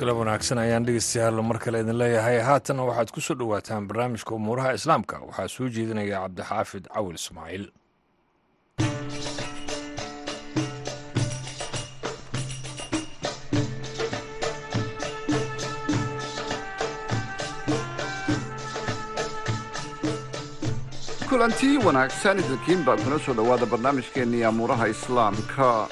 galab 0.00 0.18
wanaagsan 0.20 0.58
ayaan 0.62 0.86
dhegeystayaal 0.88 1.40
mar 1.50 1.58
kale 1.64 1.80
idin 1.84 1.98
leeyahay. 2.02 2.38
Haatanna 2.48 2.86
waxaad 2.90 3.10
ku 3.14 3.20
soo 3.26 3.36
dhowaataan 3.40 3.88
barnaamijka 3.90 4.36
umuuraha 4.40 4.76
islaamka. 4.78 5.16
Waxaa 5.28 5.48
soo 5.56 5.68
jeedinaya 5.76 6.22
cabdixaafid 6.24 6.84
cawil 6.94 7.16
ismaaciil. 7.22 7.64
Kulantii 21.28 21.76
wanaagsan 21.86 22.38
idinkiin 22.42 22.84
baa 22.86 22.96
kuna 22.96 23.18
soo 23.24 23.34
dhowaada 23.38 23.66
barnaamijkeennii 23.66 24.44
amuuraha 24.44 24.86
islaamka 24.94 25.88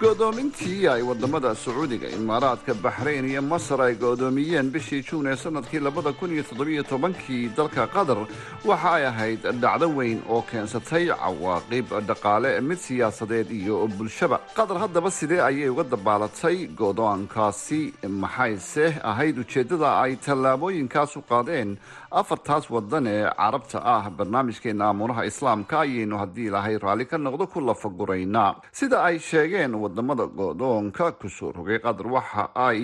go'doomintii 0.00 0.88
ay 0.90 1.02
waddamada 1.06 1.54
sacuudiga 1.54 2.08
imaaraadka 2.10 2.74
baxrayn 2.82 3.24
iyo 3.30 3.42
masar 3.42 3.80
ay 3.80 3.94
go'doomiyeen 3.94 4.70
bishii 4.74 5.02
juun 5.06 5.26
ee 5.30 5.36
sannadkii 5.36 5.80
labada 5.80 6.12
kun 6.12 6.32
iyo 6.34 6.42
toddobiyo 6.42 6.82
tobankii 6.82 7.48
dalka 7.56 7.86
qatar. 7.86 8.18
Waxa 8.64 8.90
ay 8.98 9.06
ahayd 9.06 9.40
dhacdo 9.62 9.88
weyn 9.96 10.18
oo 10.28 10.42
keensatay 10.50 11.06
cawaaqib 11.14 11.86
dhaqaale 12.08 12.60
mid 12.60 12.78
siyaasadeed 12.78 13.50
iyo 13.50 13.86
bulshaba. 13.98 14.40
Qatar 14.56 14.78
haddaba 14.82 15.10
sidee 15.10 15.40
ayay 15.40 15.68
uga 15.70 15.84
dabaalatay 15.84 16.66
go'doonkaasi? 16.74 17.94
Maxayse 18.08 18.98
ahayd 19.02 19.38
ujeeddada 19.38 20.00
ay 20.02 20.16
tallaabooyinkaas 20.16 21.16
u 21.16 21.22
qaadeen? 21.22 21.78
Afartaas 22.10 22.70
wadan 22.70 23.06
ee 23.06 23.30
carabta 23.36 23.78
ah 23.84 24.10
barnaamijkeena 24.10 24.88
amuuraha 24.90 25.24
islaamka 25.26 25.80
ayaynu 25.80 26.18
haddii 26.18 26.46
ilaahay 26.50 26.78
raalli 26.78 27.06
ka 27.06 27.18
noqdo 27.18 27.46
ku 27.46 27.60
lafaguraynaa. 27.60 28.54
Sida 28.72 29.02
ay 29.02 29.18
sheegeen 29.18 29.74
waddamada 29.84 30.24
go'doonka 30.38 31.06
ku 31.20 31.28
soo 31.36 31.52
rogay 31.56 31.78
qatar 31.84 32.06
waxa 32.16 32.44
ay 32.68 32.80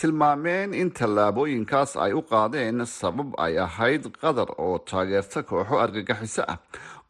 tilmaameen 0.00 0.74
in 0.80 0.90
tallaabooyinkaas 0.98 1.92
ay 2.04 2.12
u 2.18 2.20
qaadeen 2.30 2.84
sabab 2.98 3.28
ay 3.44 3.54
ahayd 3.66 4.02
qatar 4.22 4.48
oo 4.64 4.76
taageerta 4.88 5.40
kooxo 5.48 5.76
argagixiso 5.84 6.42
ah. 6.52 6.58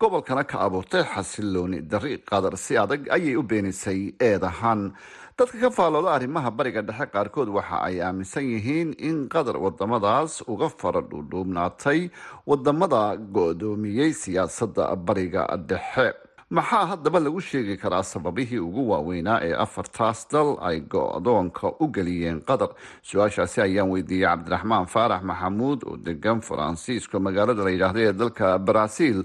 Gobolkana 0.00 0.44
ka 0.50 0.56
abuurtay 0.66 1.04
xasilooni 1.12 1.80
dari 1.90 2.18
qatar 2.30 2.54
si 2.64 2.76
adag 2.82 3.02
ayay 3.16 3.34
u 3.40 3.42
beenisay 3.50 4.00
eedahan 4.28 4.92
dadka 5.38 5.56
ka 5.62 5.70
faalooda 5.76 6.10
arrimaha 6.16 6.50
bariga 6.58 6.82
dhexe 6.88 7.06
qaarkood 7.14 7.48
waxa 7.56 7.76
ay 7.88 7.96
aaminsan 8.06 8.44
yihiin 8.52 8.90
in 9.08 9.18
qatar 9.32 9.56
wadamadaas 9.64 10.32
uga 10.52 10.68
fara 10.80 11.00
dhuudhuubnaatay 11.10 12.00
waddamada 12.48 13.02
go'doomiyey 13.36 14.12
siyaasadda 14.22 14.84
bariga 15.06 15.42
dhexe 15.68 16.06
maxaa 16.50 16.86
haddaba 16.90 17.18
lagu 17.20 17.40
sheegi 17.40 17.76
karaa 17.76 18.02
sababihii 18.02 18.58
ugu 18.58 18.82
waaweynaa 18.90 19.40
ee 19.42 19.54
afartaas 19.64 20.28
dal 20.32 20.50
ay 20.68 20.80
go-doonka 20.80 21.66
u 21.82 21.86
geliyeen 21.96 22.38
qatar 22.48 22.70
su'aashaasi 23.08 23.60
ayaan 23.66 23.90
weydiiyey 23.94 24.26
cabdiraxmaan 24.30 24.86
faarax 24.94 25.22
maxamuud 25.30 25.80
oo 25.88 25.96
degan 26.06 26.40
faransiisko 26.48 27.16
magaalada 27.26 27.62
la 27.66 27.70
yidhaahda 27.74 28.00
ee 28.06 28.12
dalka 28.12 28.58
baraaziil 28.66 29.18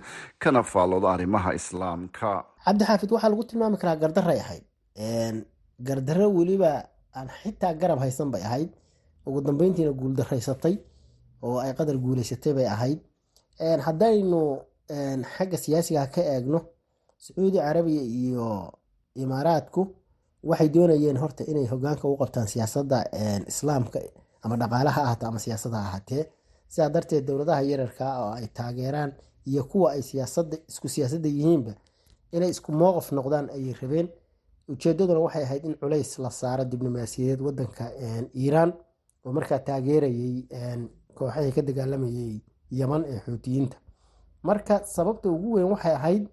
kana 0.44 0.64
faallooda 0.64 1.08
arrimaha 1.16 1.54
islaamka. 1.60 2.30
Cabdixaafid 2.66 3.12
waxaa 3.14 3.30
lagu 3.34 3.44
tilmaami 3.50 3.78
karaa 3.82 3.96
gardaray 4.04 4.40
ahayd. 4.46 4.64
Gardaro 5.88 6.28
weliba 6.38 6.72
aan 7.18 7.28
xitaa 7.42 7.74
garab 7.82 8.00
haysan 8.00 8.32
bay 8.34 8.42
ahayd. 8.50 8.70
Ugu 9.28 9.40
dambeyntiina 9.42 9.92
guuldaraysatay 10.02 10.76
oo 11.46 11.58
ay 11.60 11.74
qadar 11.78 11.98
guuleysatay 12.04 12.54
bay 12.58 12.68
ahayd. 12.76 13.00
Haddaynu 13.86 14.42
xagga 15.38 15.58
siyaasiga 15.64 16.08
ka 16.16 16.22
eegno 16.34 16.60
sacuudi 17.26 17.58
carabiya 17.66 18.04
iyo 18.22 18.48
imaaraadku 19.24 19.82
waxay 20.50 20.70
doonayeen 20.76 21.18
horta 21.24 21.44
inay 21.52 21.66
hogaanka 21.72 22.06
u 22.08 22.16
qabtaan 22.22 22.48
siyaasadda 22.54 22.98
islaamka 23.52 24.00
ama 24.44 24.56
dhaqaalaha 24.62 25.02
ahaato 25.06 25.26
ama 25.28 25.40
siyaasada 25.46 25.78
ahaatee. 25.86 26.24
Sidaa 26.74 26.90
darteed 26.96 27.26
dowladaha 27.28 27.62
yararka 27.72 28.06
oo 28.24 28.32
ay 28.40 28.48
taageeraan 28.58 29.12
iyo 29.50 29.64
kuwa 29.72 29.88
ay 29.96 30.02
siyaasada 30.10 30.58
isku 30.72 30.88
siyaasadda 30.94 31.30
yihiinba 31.36 31.74
inay 32.36 32.50
isku 32.56 32.72
mowqif 32.82 33.08
noqdaan 33.18 33.48
ayay 33.56 33.74
rabeen. 33.82 34.08
Ujeedaduna 34.72 35.20
waxay 35.26 35.44
ahayd 35.44 35.64
in 35.66 35.76
culays 35.82 36.12
la 36.24 36.30
saaro 36.40 36.64
diblomaasiyadeed 36.72 37.42
wadanka 37.48 37.86
iiraan 38.42 38.72
oo 39.26 39.32
markaa 39.38 39.60
taageerayay 39.68 40.34
kooxahii 41.18 41.52
ka 41.56 41.62
dagaalamayay 41.68 42.34
yaman 42.80 43.02
ee 43.12 43.20
xuutiyiinta 43.26 43.78
marka 44.48 44.76
sababta 44.96 45.28
ugu 45.36 45.50
weyn 45.56 45.70
waxay 45.74 45.94
ahayd 46.00 46.24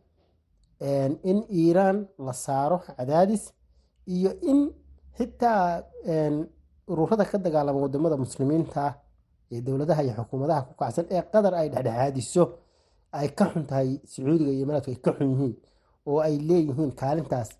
in 1.30 1.38
iiraan 1.60 2.06
la 2.26 2.32
saaro 2.32 2.78
cadaadis 2.86 3.52
iyo 4.06 4.30
in 4.50 4.60
xitaa 5.18 5.82
ururada 6.88 7.24
ka 7.30 7.38
dagaalama 7.38 7.78
waddamada 7.84 8.16
muslimiinta 8.16 8.84
ee 9.52 9.60
dowladaha 9.66 10.02
iyo 10.04 10.12
xukuumadaha 10.18 10.62
ku 10.68 10.74
kacsan 10.80 11.06
ee 11.10 11.22
qatar 11.32 11.54
ay 11.60 11.68
dhexdhexaadiso 11.74 12.44
ay 13.18 13.28
ka 13.38 13.44
xun 13.52 13.64
tahay 13.70 13.88
sacuudiga 14.12 14.50
iyo 14.54 14.62
imaaraadku 14.64 14.90
ay 14.94 15.00
ka 15.06 15.10
xun 15.18 15.28
yihiin 15.32 15.54
oo 16.08 16.18
ay 16.26 16.34
leeyihiin 16.48 16.92
kaalintaas 17.00 17.50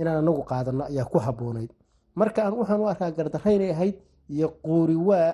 inaan 0.00 0.18
anagu 0.22 0.42
qaadano 0.50 0.84
ayaa 0.90 1.06
ku 1.12 1.18
haboonayd 1.26 1.70
marka 2.20 2.38
aan 2.44 2.54
waxaan 2.60 2.80
u 2.80 2.86
arkaa 2.92 3.10
gardaraynay 3.18 3.70
ahayd 3.76 3.96
iyo 4.34 4.48
quuriwaa 4.64 5.28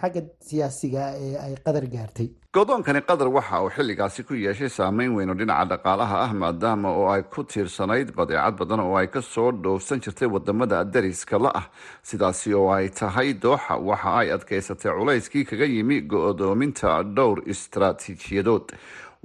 xagga 0.00 0.20
siyaasiga 0.48 1.02
ee 1.24 1.34
ay 1.44 1.52
qadar 1.64 1.84
gaartay 1.94 2.28
go'doonkani 2.56 3.00
qatar 3.08 3.28
waxa 3.36 3.60
uu 3.64 3.70
xilligaasi 3.76 4.22
ku 4.28 4.34
yeeshay 4.36 4.68
saameyn 4.68 5.14
weyn 5.16 5.30
oo 5.32 5.36
dhinaca 5.40 5.64
dhaqaalaha 5.70 6.16
ah 6.26 6.32
maadaama 6.42 6.88
oo 7.00 7.06
ay 7.14 7.22
ku 7.32 7.40
tiirsanayd 7.52 8.08
badeecad 8.18 8.54
badan 8.60 8.80
oo 8.84 8.96
ay 9.00 9.06
ka 9.14 9.22
soo 9.32 9.48
dhoofsan 9.64 10.02
jirtay 10.04 10.28
waddamada 10.34 10.84
dariska 10.84 11.38
la 11.44 11.50
ah. 11.60 11.66
Sidaasi 12.08 12.52
oo 12.54 12.68
ay 12.76 12.88
tahay 12.98 13.32
dooxa 13.44 13.74
waxa 13.88 14.10
ay 14.20 14.28
adkaysatay 14.36 14.92
culayskii 14.98 15.44
kaga 15.48 15.64
yimi 15.74 15.96
go'doominta 16.10 17.00
dhowr 17.16 17.38
istaraatiijiyadood. 17.52 18.66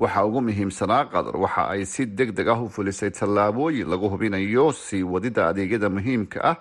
Waxaa 0.02 0.24
ugu 0.30 0.40
muhiimsanaa 0.48 1.04
qatar 1.12 1.36
waxa 1.44 1.64
ay 1.74 1.84
si 1.86 2.06
deg 2.06 2.32
deg 2.38 2.48
ah 2.54 2.62
u 2.64 2.70
fulisay 2.70 3.12
tallaabooyin 3.12 3.90
lagu 3.92 4.08
hubinayo 4.14 4.72
sii 4.72 5.04
wadida 5.04 5.48
adeegyada 5.52 5.90
muhiimka 5.90 6.40
ah 6.52 6.56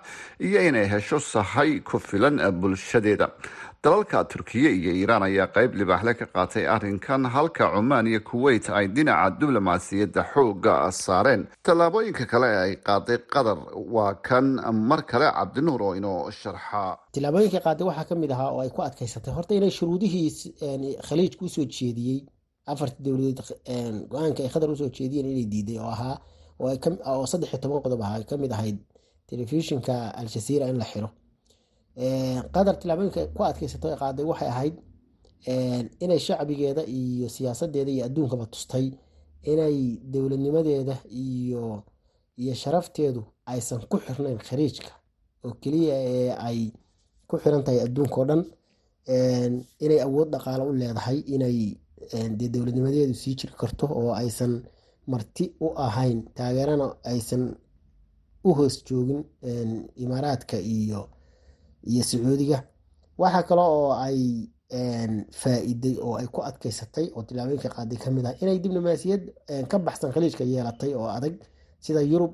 iyo 0.47 0.59
inay 0.67 0.87
hesho 0.93 1.19
sahay 1.19 1.79
ku 1.79 1.95
filan 1.99 2.41
bulshadeeda 2.59 3.27
dalalka 3.83 4.23
turkiya 4.31 4.69
iyo 4.79 4.91
iiraan 4.99 5.23
ayaa 5.27 5.47
qeyb 5.55 5.71
libaaxle 5.79 6.13
ka 6.19 6.25
qaatay 6.35 6.65
arrinkan 6.75 7.23
halka 7.35 7.65
cumaan 7.75 8.07
iyo 8.07 8.19
kuweyt 8.29 8.65
ay 8.69 8.87
dhinaca 8.95 9.29
diblomaasiyadda 9.39 10.21
xooga 10.33 10.91
saareen. 10.91 11.41
Tallaabooyinka 11.65 12.25
kale 12.31 12.47
ee 12.53 12.59
ay 12.65 12.73
qaaday 12.87 13.17
qatar 13.33 13.57
waa 13.95 14.13
kan 14.27 14.45
mar 14.89 15.01
kale 15.11 15.27
cabdinuur 15.37 15.81
oo 15.81 15.93
inoo 15.99 16.31
sharxa. 16.31 16.97
Tillaabooyinka 17.13 17.59
qaaday 17.65 17.85
waxaa 17.89 18.05
ka 18.09 18.15
mid 18.15 18.31
ahaa 18.31 18.49
oo 18.55 18.61
ay 18.65 18.69
ku 18.75 18.81
adkaysatay 18.81 19.33
horta 19.37 19.53
inay 19.55 19.71
shuruudihii 19.71 20.29
khaliijka 21.07 21.45
u 21.45 21.49
soo 21.49 21.65
jeediyey. 21.65 22.19
Afartii 22.71 23.03
dowladeed 23.05 23.39
go'aanka 24.11 24.43
ay 24.43 24.49
qatar 24.55 24.69
u 24.73 24.75
soo 24.75 24.89
jeediyeen 24.97 25.27
inay 25.31 25.45
diiday 25.53 25.77
oo 25.79 25.89
ahaa 25.95 26.15
oo 26.59 27.25
saddex 27.31 27.49
iyo 27.53 27.59
toban 27.61 27.81
qodob 27.85 28.01
ahaa 28.01 28.17
ay 28.19 28.25
ka 28.29 28.35
mid 28.37 28.51
ahayd 28.51 28.77
telefishinka 29.29 29.95
al-jazeera 30.19 30.65
in 30.71 30.77
la 30.81 30.85
xiro 30.91 31.09
qatar 32.55 32.75
tillaabooyinka 32.79 33.21
ku 33.35 33.41
adkaysato 33.43 33.87
ay 33.89 33.97
qaaday 34.01 34.25
waxay 34.31 34.49
ahayd 34.53 34.75
inay 36.03 36.19
shacbigeeda 36.19 36.83
iyo 36.85 37.27
siyaasadeeda 37.35 37.91
iyo 37.91 38.05
adduunkaba 38.05 38.45
tustay 38.45 38.85
inay 39.51 39.77
dowladnimadeeda 40.11 40.95
iyo 41.09 41.83
iyo 42.41 42.53
sharafteedu 42.61 43.21
aysan 43.45 43.81
ku 43.89 43.97
xirnayn 44.05 44.37
khariijka 44.47 44.91
oo 45.45 45.53
keliya 45.61 45.95
ee 46.13 46.31
ay 46.47 46.59
ku 47.27 47.37
xiran 47.41 47.63
tahay 47.63 47.79
adduunka 47.85 48.15
oo 48.21 48.25
dhan 48.29 48.41
inay 49.85 49.99
awood 50.05 50.29
dhaqaalo 50.33 50.63
u 50.69 50.73
leedahay 50.73 51.19
inay 51.35 51.57
dee 52.37 52.49
dowladnimadeedu 52.53 53.13
sii 53.21 53.35
jiri 53.39 53.53
karto 53.61 53.85
oo 53.99 54.11
aysan 54.21 54.53
marti 55.07 55.45
u 55.65 55.67
ahayn 55.87 56.19
taageerana 56.37 56.87
aysan 57.03 57.43
u 58.43 58.53
hoos 58.57 58.75
joogin 58.85 59.21
imaaraadka 60.03 60.57
iyo 60.59 61.09
iyo 61.91 62.03
sacuudiga. 62.09 62.57
Waxaa 63.21 63.43
kale 63.49 63.61
oo 63.61 63.91
ay 64.05 64.19
faa-iday 65.41 65.95
oo 66.05 66.15
ay 66.19 66.27
ku 66.27 66.39
adkeysatay 66.49 67.05
oo 67.15 67.23
tilaabooyinka 67.27 67.69
qaaday 67.75 67.97
ka 68.03 68.09
mid 68.11 68.25
ah 68.29 68.35
inay 68.41 68.59
diblomaasiyad 68.59 69.23
ka 69.71 69.77
baxsan 69.79 70.11
khaliijka 70.13 70.43
yeelatay 70.43 70.91
oo 70.99 71.07
adag 71.17 71.35
sida 71.79 72.01
yurub 72.11 72.33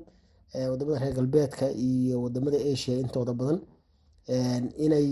waddamada 0.70 0.98
reer 1.02 1.14
galbeedka 1.18 1.66
iyo 1.70 2.22
waddamada 2.22 2.58
asia 2.72 2.94
intooda 3.02 3.32
badan. 3.38 3.58
Inay 4.84 5.08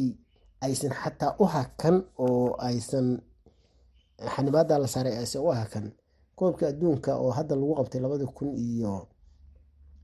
aysan 0.67 0.93
xataa 1.01 1.37
u 1.39 1.45
hakan 1.55 1.97
oo 2.19 2.55
aysan 2.69 3.07
xanibaada 4.35 4.79
la 4.79 4.89
saaray 4.89 5.15
aysan 5.19 5.43
u 5.43 5.51
hakan. 5.51 5.87
Koobka 6.39 6.69
adduunka 6.69 7.17
oo 7.23 7.31
hadda 7.31 7.55
lagu 7.57 7.75
qabtay 7.79 8.01
labada 8.01 8.27
kun 8.27 8.51
iyo 8.57 9.07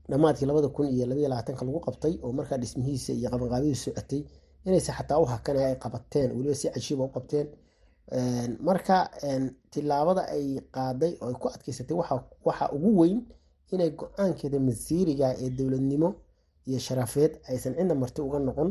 dhammaadkii 0.09 0.45
labada 0.49 0.67
kun 0.75 0.87
iyo 0.95 1.05
labaiy 1.05 1.27
labaatanka 1.31 1.65
lagu 1.65 1.79
qabtay 1.87 2.13
oo 2.23 2.31
markaa 2.39 2.57
dhismihiisa 2.61 3.11
iyo 3.13 3.29
qabanqaabadiisa 3.33 3.83
socotay 3.85 4.21
inayse 4.65 4.91
xataa 4.97 5.19
u 5.23 5.25
hakan 5.25 5.57
ay 5.57 5.75
qabateen 5.83 6.29
weliba 6.37 6.55
si 6.55 6.67
cajiiba 6.73 7.03
u 7.03 7.11
qabteen. 7.15 7.47
Marka 8.67 8.97
tilaabada 9.71 10.21
ay 10.35 10.45
qaaday 10.75 11.13
oo 11.21 11.27
ay 11.29 11.35
ku 11.41 11.47
adkeysatay 11.55 11.95
waxa 12.45 12.65
ugu 12.75 12.89
weyn 12.99 13.19
inay 13.73 13.89
go'aankeeda 13.99 14.59
masiiriga 14.59 15.27
ee 15.43 15.49
dowladnimo 15.57 16.09
iyo 16.67 16.79
sharafeed 16.79 17.31
aysan 17.49 17.73
cidna 17.77 17.95
marti 17.95 18.21
uga 18.21 18.39
noqon 18.39 18.69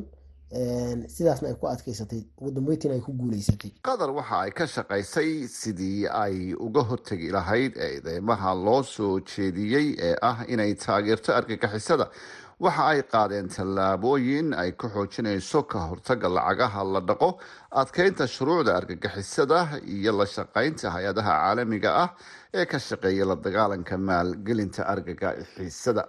sidaasna 0.52 1.48
ay 1.48 1.54
ku 1.60 1.66
adkeysatay? 1.68 2.24
Ugu 2.40 2.50
dambeyntiina 2.56 2.94
ay 2.96 3.00
ku 3.04 3.12
guuleysatay 3.12 3.72
qatar 3.84 4.10
waxa 4.16 4.40
ay 4.46 4.50
ka 4.50 4.64
shaqaysay 4.66 5.44
sidii 5.48 6.08
ay 6.08 6.54
uga 6.56 6.82
hortegi 6.88 7.30
lahayd 7.30 7.76
eedeymaha 7.76 8.54
loo 8.54 8.82
soo 8.82 9.20
jeediyey 9.20 9.94
ee 10.00 10.16
ah 10.22 10.44
inay 10.48 10.74
taageerto 10.74 11.34
argagixisada 11.36 12.08
waxa 12.60 12.86
ay 12.92 13.02
qaadeen 13.12 13.48
tallaabooyin 13.48 14.54
ay 14.56 14.72
ku 14.72 14.88
xoojinayso 14.88 15.62
ka 15.68 15.78
hortaga 15.90 16.28
lacagaha 16.28 16.84
la 16.84 17.00
dhaqo 17.00 17.38
adkeynta 17.70 18.26
shuruucda 18.26 18.76
argagixisada 18.80 19.80
iyo 19.86 20.12
la 20.18 20.26
shaqeynta 20.26 20.90
hay'adaha 20.96 21.32
caalamiga 21.44 21.90
ah 22.04 22.10
ee 22.54 22.64
ka 22.66 22.78
shaqeeya 22.88 23.24
la 23.30 23.36
dagaalanka 23.46 23.96
maalgelinta 24.08 24.82
argagixisada 24.92 26.04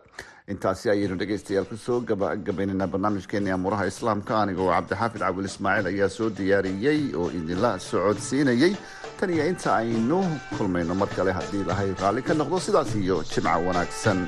intaasi 0.53 0.89
ayaynu 0.93 1.15
dhegeystayaal 1.21 1.65
ku 1.71 1.77
soo 1.85 1.99
gabagabaynaynaa 2.11 2.87
barnaamijkeeni 2.93 3.51
amuuraha 3.55 3.85
islaamka. 3.91 4.33
Anigoo 4.43 4.69
cabdixaafid 4.75 5.21
cabdul 5.25 5.49
ismaaciil 5.51 5.87
ayaa 5.91 6.09
soo 6.17 6.29
diyaariyey 6.39 7.01
oo 7.21 7.27
idinla 7.39 7.71
socodsiinayey. 7.89 8.73
Tan 9.19 9.29
iyo 9.35 9.45
inta 9.51 9.69
aynu 9.81 10.19
kulmayno 10.57 10.95
mar 11.01 11.09
kale 11.15 11.31
haddii 11.37 11.61
ilahay 11.65 11.89
raalli 12.01 12.21
ka 12.27 12.33
noqdo 12.41 12.57
sidaas 12.67 12.95
iyo 13.03 13.17
jimca 13.31 13.53
wanaagsan 13.67 14.19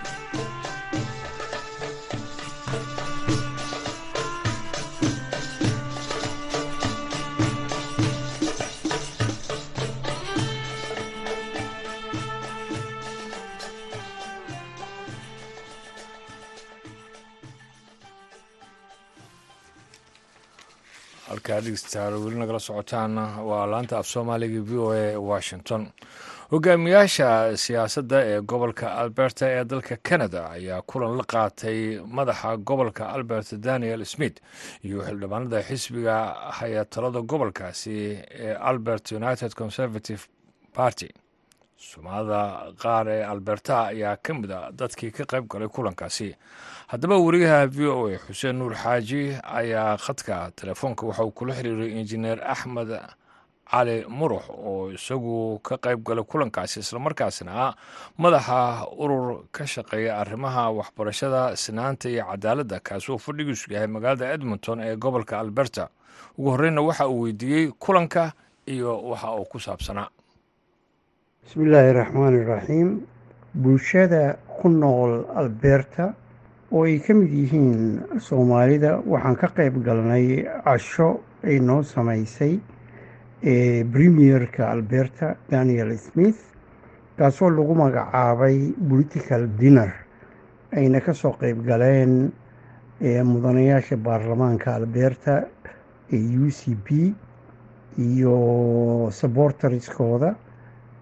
halkaa 21.51 21.65
dhegeystayaal 21.65 22.15
weli 22.23 22.37
nagala 22.39 22.59
socotaan 22.59 23.15
waa 23.43 23.65
laanta 23.71 23.97
af 23.99 24.07
soomaaliga 24.07 24.61
v 24.63 24.71
o 24.79 24.91
a 24.93 25.17
washington. 25.19 25.91
Hogaamiyaasha 26.51 27.57
siyaasadda 27.57 28.19
ee 28.25 28.41
gobolka 28.41 28.87
alberta 29.01 29.45
ee 29.49 29.63
dalka 29.65 29.97
canada 30.09 30.49
ayaa 30.49 30.81
kulan 30.81 31.17
la 31.17 31.23
qaatay 31.23 31.99
madaxa 32.07 32.57
gobolka 32.57 33.05
alberta 33.15 33.57
daniel 33.57 34.05
smith 34.05 34.37
iyo 34.83 35.01
xildhibaanada 35.03 35.63
xisbiga 35.63 36.15
haya 36.59 36.85
talada 36.85 37.19
gobolkaasi 37.21 38.17
ee 38.31 38.55
albert 38.55 39.11
united 39.11 39.51
conservative 39.53 40.21
party. 40.73 41.09
Soomaalida 41.77 42.73
qaar 42.81 43.07
ee 43.09 43.23
alberta 43.23 43.85
ayaa 43.91 44.15
ka 44.17 44.33
mid 44.33 44.51
a 44.51 44.71
dadkii 44.71 45.11
ka 45.11 45.23
qayb 45.25 45.47
galay 45.49 45.67
kulankaasi 45.67 46.35
haddaba 46.91 47.17
wariyaha 47.25 47.67
v 47.67 47.87
o 47.87 48.07
a 48.07 48.17
xuseen 48.27 48.55
nuur 48.59 48.73
xaaji 48.75 49.21
ayaa 49.43 49.97
khadka 49.97 50.51
telefoonka 50.55 51.05
waxa 51.07 51.23
uu 51.25 51.31
kula 51.31 51.53
xiriiray 51.53 51.91
injineer 52.01 52.39
axmed 52.43 52.89
cali 53.71 54.03
murux 54.09 54.43
oo 54.51 54.91
isagu 54.91 55.59
ka 55.63 55.77
qayb 55.77 56.03
galay 56.03 56.23
kulankaasi 56.27 56.79
islamarkaasna 56.83 57.51
ah 57.67 57.73
madaxa 58.19 58.87
urur 58.99 59.47
ka 59.51 59.63
shaqeeya 59.65 60.19
arrimaha 60.19 60.71
waxbarashada 60.79 61.55
sinaanta 61.55 62.09
iyo 62.09 62.25
cadaaladda 62.31 62.79
kaasoo 62.79 63.17
fadhigiisu 63.17 63.71
yahay 63.73 63.87
magaalada 63.87 64.33
edmonton 64.35 64.79
ee 64.83 64.95
gobolka 64.95 65.39
alberta. 65.39 65.87
Ugu 66.37 66.49
horreynna 66.51 66.81
waxa 66.81 67.07
uu 67.07 67.21
weydiiyey 67.23 67.71
kulanka 67.79 68.33
iyo 68.67 68.99
waxa 69.09 69.31
uu 69.39 69.45
ku 69.45 69.59
saabsanaa. 69.59 70.09
Bismillaahi 71.43 71.93
raxmaani 71.93 72.43
raxiim 72.45 72.89
bulshada 73.55 74.35
ku 74.59 74.69
nool 74.69 75.23
alberta 75.35 76.13
oo 76.71 76.83
ay 76.87 76.99
ka 76.99 77.13
mid 77.13 77.31
yihiin 77.33 78.01
soomaalida 78.27 78.91
waxaan 79.05 79.35
ka 79.41 79.47
qayb 79.57 79.75
galnay 79.85 80.45
casho 80.65 81.09
ay 81.43 81.59
noo 81.59 81.83
samaysay 81.83 82.59
premierka 83.93 84.69
alberta 84.71 85.35
daniel 85.49 85.97
smith 85.97 86.39
kaasoo 87.17 87.49
lagu 87.49 87.73
magacaabay 87.75 88.73
political 88.89 89.47
dinner. 89.59 89.91
Ayna 90.71 91.01
ka 91.01 91.13
soo 91.13 91.33
qayb 91.41 91.65
galeen 91.65 92.31
mudanayaasha 93.01 93.97
baarlamaanka 93.97 94.75
alberta 94.75 95.47
ee 96.13 96.37
u 96.37 96.49
c 96.51 96.75
p 96.85 97.13
iyo 97.97 99.09
sabortariskooda 99.11 100.35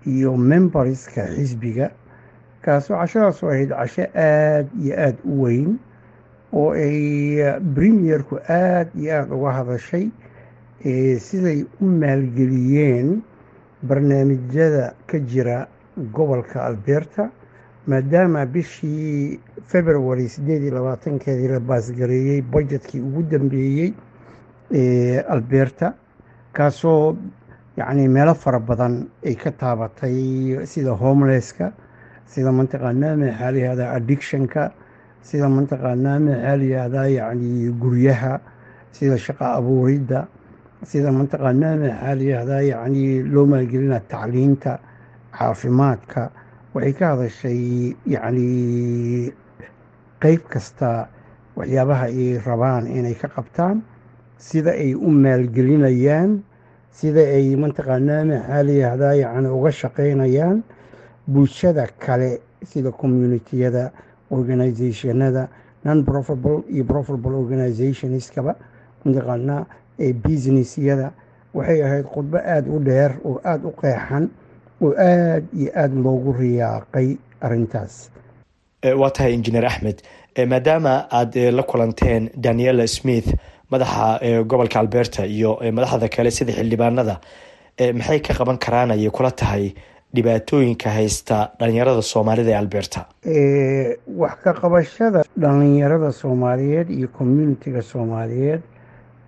iyo 0.07 0.33
memberska 0.37 1.27
xisbiga 1.35 1.91
kaasoo 2.61 2.97
cashadaas 3.01 3.43
oo 3.43 3.49
ahayd 3.49 3.69
casho 3.69 4.03
aada 4.15 4.67
iyo 4.83 4.93
aada 5.05 5.17
u 5.25 5.41
weyn 5.43 5.77
oo 6.53 6.71
ay 6.73 6.99
premierku 7.75 8.35
aada 8.49 8.89
iyo 9.01 9.11
aada 9.15 9.35
uga 9.35 9.51
hadashay 9.59 10.05
siday 11.27 11.65
u 11.81 11.85
maalgeliyeen 11.85 13.21
barnaamijyada 13.83 14.93
ka 15.07 15.19
jira 15.19 15.67
gobolka 16.13 16.63
alberta 16.65 17.29
maadaama 17.87 18.45
bishii 18.45 19.39
february 19.67 20.27
siddeed 20.29 20.63
iyo 20.63 20.73
labaatankeedii 20.75 21.47
la 21.47 21.59
baasgareeyey 21.59 22.41
budjetkii 22.41 22.99
ugu 23.01 23.23
dambeeyey 23.23 23.93
ee 24.71 25.19
alberta. 25.21 25.93
Kaasoo 26.53 27.15
yacni 27.77 28.07
meelo 28.07 28.33
fara 28.35 28.59
badan 28.59 29.07
ay 29.25 29.35
ka 29.35 29.51
taabatay 29.51 30.65
sida 30.65 30.91
homelesska 30.91 31.71
sida 32.31 32.51
mataqaanaa 32.59 33.15
maxaa 33.21 33.51
layihahdaa 33.55 33.89
addictionka. 33.97 34.63
Sida 35.27 35.47
mataqaanaa 35.57 36.19
maxaa 36.27 36.55
layihahdaa 36.61 37.07
yacni 37.17 37.69
guryaha. 37.81 38.33
Sida 38.95 39.17
shaqo 39.25 39.45
abuuridda 39.57 40.19
sida 40.89 41.09
mataqaanaa 41.19 41.75
maxaa 41.83 42.15
layihahdaa 42.19 42.61
yacni 42.71 43.03
loo 43.33 43.45
maalgelina 43.51 43.99
tacliinta 44.11 44.71
caafimaadka. 45.37 46.21
Waxay 46.73 46.93
ka 46.99 47.05
hadashay 47.15 47.61
yacni 48.13 48.47
qeyb 50.21 50.41
kasta 50.53 51.07
waxyaabaha 51.57 52.05
ay 52.13 52.37
rabaan 52.45 52.85
inay 52.87 53.15
ka 53.21 53.27
qabtaan. 53.27 53.81
Sida 54.37 54.71
ay 54.71 54.93
u 54.95 55.09
maalgelinayaan. 55.09 56.31
Sida 56.93 57.21
ay 57.37 57.55
mataqaanaa 57.63 58.23
maxaa 58.31 58.61
layihahdaa 58.67 59.13
yacni 59.23 59.47
uga 59.57 59.71
shaqaynayaan 59.81 60.57
bulshada 61.33 61.83
kale 62.05 62.29
sida 62.71 62.91
communitiyada 63.01 63.83
organizationada 64.37 65.43
non 65.85 66.03
profitable 66.09 66.57
iyo 66.73 66.83
profitable 66.93 67.35
organizationskaba 67.43 68.53
mataqaanaa 69.05 69.61
ee 70.05 70.13
businessyada 70.27 71.07
waxay 71.57 71.79
ahayd 71.87 72.05
khudbo 72.13 72.37
aada 72.53 72.69
u 72.75 72.79
dheer 72.87 73.11
oo 73.29 73.35
aada 73.51 73.67
u 73.67 73.71
qeexan 73.81 74.23
oo 74.85 74.91
aada 74.97 75.43
iyo 75.59 75.69
aada 75.81 75.95
loogu 76.05 76.31
riyaaqay 76.41 77.07
arintaas 77.45 77.93
waa 79.01 79.11
tahay 79.15 79.33
injineer 79.37 79.65
axmed 79.71 79.97
maadaama 80.53 80.93
aada 81.19 81.51
la 81.57 81.63
kulanteen 81.71 82.29
daniela 82.45 82.87
smith 82.87 83.27
madaxa 83.71 84.05
gobolka 84.51 84.79
alberta 84.79 85.25
iyo 85.25 85.51
madaxda 85.77 86.07
kale 86.15 86.31
sida 86.37 86.51
xildhibaanada 86.59 87.15
maxay 87.99 88.19
ka 88.27 88.33
qaban 88.39 88.57
karaan 88.65 88.91
ayay 88.95 89.09
kula 89.17 89.31
tahay 89.41 89.65
dhibaatooyinka 90.15 90.89
haysta 90.89 91.37
dhalinyarada 91.59 92.01
soomaalida 92.01 92.51
ee 92.51 92.55
alberta. 92.63 93.05
Wax 94.21 94.35
ka 94.43 94.53
qabashada 94.53 95.23
dhalinyarada 95.37 96.11
soomaaliyeed 96.11 96.89
iyo 96.89 97.07
communitiga 97.17 97.81
soomaaliyeed 97.81 98.61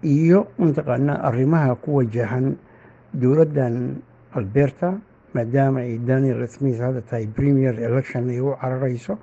iyo 0.04 0.48
mataqaanaa 0.58 1.22
arrimaha 1.30 1.76
ku 1.76 1.96
wajahan 1.98 2.56
dowladdan 3.14 3.76
alberta 4.36 4.94
maadaama 5.34 5.80
ay 5.80 5.98
daniel 6.08 6.48
smith 6.48 6.80
hadda 6.80 7.02
tahay 7.02 7.28
premier 7.28 7.76
election 7.90 8.30
ay 8.30 8.40
u 8.42 8.56
carareyso 8.62 9.18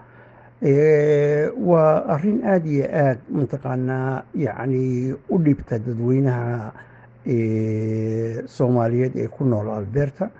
waa 1.71 2.05
arrin 2.15 2.39
aada 2.47 2.69
iyo 2.71 2.85
aada 2.85 3.21
mataqaanaa 3.39 4.23
yacni 4.35 5.13
u 5.31 5.39
dhibta 5.39 5.79
dadweynaha 5.79 6.73
soomaaliyeed 8.47 9.17
ee 9.17 9.29
ku 9.29 9.45
nool 9.45 9.69
alberta 9.71 10.31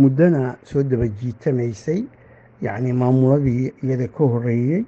muddona 0.00 0.56
soo 0.64 0.82
daba 0.82 1.06
jiitamaysay 1.18 2.00
yacni 2.62 2.92
maamuladii 2.92 3.72
iyada 3.82 4.06
ka 4.16 4.24
horeeyey 4.32 4.84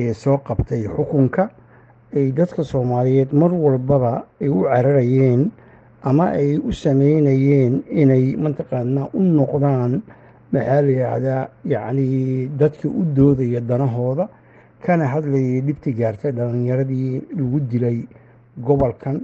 ee 0.00 0.12
soo 0.22 0.38
qabtay 0.48 0.82
xukunka 0.96 1.50
ay 2.16 2.26
dadka 2.38 2.64
soomaaliyeed 2.64 3.30
mar 3.40 3.52
walbaba 3.64 4.12
ay 4.40 4.48
u 4.48 4.62
cararayeen 4.68 5.50
ama 6.02 6.24
ay 6.40 6.58
u 6.58 6.72
sameynayeen 6.72 7.74
inay 8.02 8.36
mataqaanaa 8.44 9.08
u 9.14 9.20
noqdaan 9.38 9.92
maxaa 10.52 10.80
la 10.82 10.90
yidhaahdaa 10.90 11.42
yacni 11.64 12.06
dadkii 12.60 12.90
u 12.90 13.02
doodaya 13.16 13.60
danahooda. 13.60 14.28
Kana 14.84 15.06
hadlayay 15.06 15.60
dhibti 15.66 15.92
gaartay 15.94 16.32
dhalinyaradii 16.32 17.22
lagu 17.38 17.58
dilay 17.70 17.98
gobolkan 18.66 19.20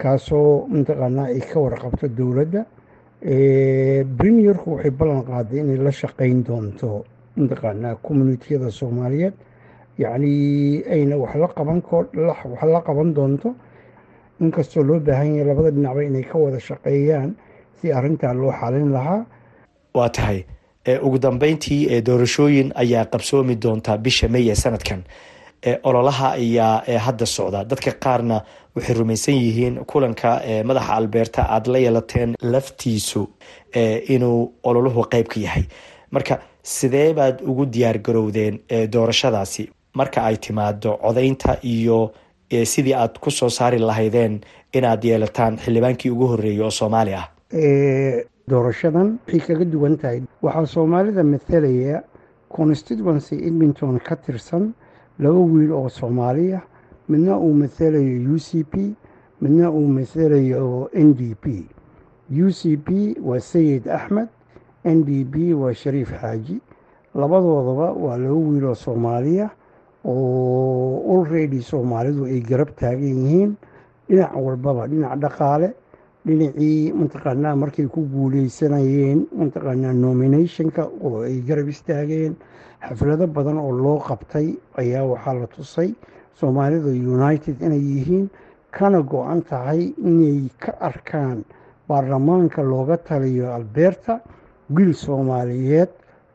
kaasoo 0.00 0.66
mataqaanaa 0.72 1.26
ay 1.34 1.40
ka 1.40 1.60
warqabto 1.60 2.08
dowladda 2.08 2.64
premierku 4.18 4.70
waxay 4.76 4.90
ballan 4.98 5.22
qaaday 5.28 5.60
inay 5.60 5.76
la 5.86 5.90
shaqeyn 6.00 6.42
doonto 6.46 7.04
mataqaanaa 7.36 7.94
communitiyada 8.06 8.70
soomaaliyeed. 8.70 9.34
Yacni 9.98 10.82
ayna 10.94 11.16
wax 11.22 11.34
la 11.36 11.48
qaban 11.48 11.80
wax 11.84 12.64
la 12.72 12.80
qaban 12.86 13.14
doonto. 13.14 13.54
Inkastoo 14.40 14.82
loo 14.82 15.00
baahan 15.00 15.34
yahay 15.36 15.44
labada 15.48 15.70
dhinacba 15.70 16.02
inay 16.04 16.22
ka 16.24 16.38
wada 16.38 16.58
shaqeeyaan 16.60 17.34
si 17.80 17.92
arrintaa 17.92 18.32
loo 18.34 18.52
xalin 18.60 18.92
lahaa. 18.92 19.24
Waa 19.94 20.08
tahay 20.08 20.44
ugu 21.02 21.18
dambeyntii 21.18 22.00
doorashooyin 22.02 22.72
ayaa 22.74 23.04
qabsoomi 23.12 23.54
doontaa 23.62 23.98
bisha 23.98 24.28
may 24.28 24.48
ee 24.50 24.54
sanadkan. 24.54 25.04
Ololaha 25.84 26.32
ayaa 26.40 26.98
hadda 27.06 27.26
socda. 27.26 27.64
Dadka 27.64 27.92
qaarna 28.04 28.40
waxay 28.74 28.94
rumaysan 28.98 29.34
yihiin 29.34 29.74
kulanka 29.90 30.30
madaxa 30.68 30.92
albeerta 31.00 31.42
aada 31.54 31.72
la 31.72 31.78
yeelateen 31.78 32.34
laftiisu 32.42 33.22
inuu 34.14 34.52
ololuhu 34.62 35.04
qeyb 35.12 35.26
ka 35.28 35.40
yahay. 35.40 35.64
Marka 36.10 36.38
sidee 36.62 37.12
baad 37.14 37.40
ugu 37.50 37.66
diyaar 37.66 37.98
garowdeen 37.98 38.58
doorashadaasi? 38.92 39.68
Marka 39.94 40.22
ay 40.24 40.36
timaado 40.36 40.96
codaynta 41.02 41.58
iyo 41.62 42.12
sidii 42.64 42.94
aad 42.94 43.18
ku 43.20 43.30
soo 43.30 43.48
saari 43.48 43.78
lahaydeen 43.78 44.40
inaad 44.74 45.04
yeelataan 45.04 45.56
xildhibaankii 45.58 46.10
ugu 46.10 46.26
horreeyay 46.32 46.62
oo 46.64 46.70
soomaali 46.70 47.14
ah? 47.14 47.26
Doorashadan 48.50 49.18
waxay 49.26 49.40
kaga 49.46 49.64
duwan 49.64 49.96
tahay. 49.98 50.22
Waxaa 50.42 50.66
soomaalida 50.66 51.22
mathalaya 51.24 52.02
constituency 52.56 53.34
edmonton 53.46 53.98
ka 54.00 54.16
tirsan 54.16 54.72
laba 55.18 55.38
wiil 55.52 55.72
oo 55.72 55.88
soomaaliya 55.88 56.60
midna 57.10 57.34
uu 57.38 57.52
mathalayo 57.60 58.16
u 58.34 58.38
c 58.38 58.62
p 58.72 58.94
midna 59.42 59.66
uu 59.70 59.86
mathalayo 59.96 60.88
n 60.94 61.08
d 61.18 61.34
p. 61.42 61.66
U 62.30 62.46
c 62.58 62.76
p 62.86 63.16
waa 63.28 63.40
sayid 63.42 63.88
axmed 63.90 64.28
n 64.84 64.98
d 65.04 65.24
p 65.32 65.50
waa 65.54 65.72
shariif 65.74 66.10
xaaji 66.20 66.56
labadoodaba 67.14 67.88
waa 68.04 68.16
laba 68.22 68.34
wiil 68.46 68.64
oo 68.70 68.74
soomaaliya 68.78 69.50
oo 70.04 71.02
olredy 71.14 71.60
soomaalidu 71.62 72.24
ay 72.30 72.40
garab 72.40 72.70
taagan 72.78 73.02
yihiin. 73.18 73.50
Dhinac 74.08 74.32
walbaba 74.36 74.86
dhinac 74.90 75.18
dhaqaale 75.22 75.68
dhinacii 76.26 76.92
mataqaanaa 76.94 77.56
markay 77.56 77.86
ku 77.86 78.00
guuleysanayeen 78.12 79.26
mataqaanaa 79.38 79.92
nominationka 79.92 80.82
oo 81.02 81.22
ay 81.26 81.40
garab 81.42 81.68
istaageen. 81.68 82.34
Xaflado 82.80 83.26
badan 83.26 83.58
oo 83.58 83.72
loo 83.72 83.98
qabtay 83.98 84.54
ayaa 84.78 85.04
waxaa 85.04 85.34
la 85.34 85.46
tusay 85.46 85.90
soomaalida 86.40 86.90
united 87.16 87.56
inay 87.66 87.82
yihiin 87.92 88.26
kana 88.76 89.00
go-an 89.12 89.42
tahay 89.50 89.82
inay 90.10 90.48
ka 90.62 90.72
arkaan 90.80 91.44
baarlamaanka 91.88 92.62
looga 92.62 92.96
taliyo 92.96 93.46
albeerta 93.54 94.20
wiil 94.74 94.92
soomaaliyeed 94.94 95.90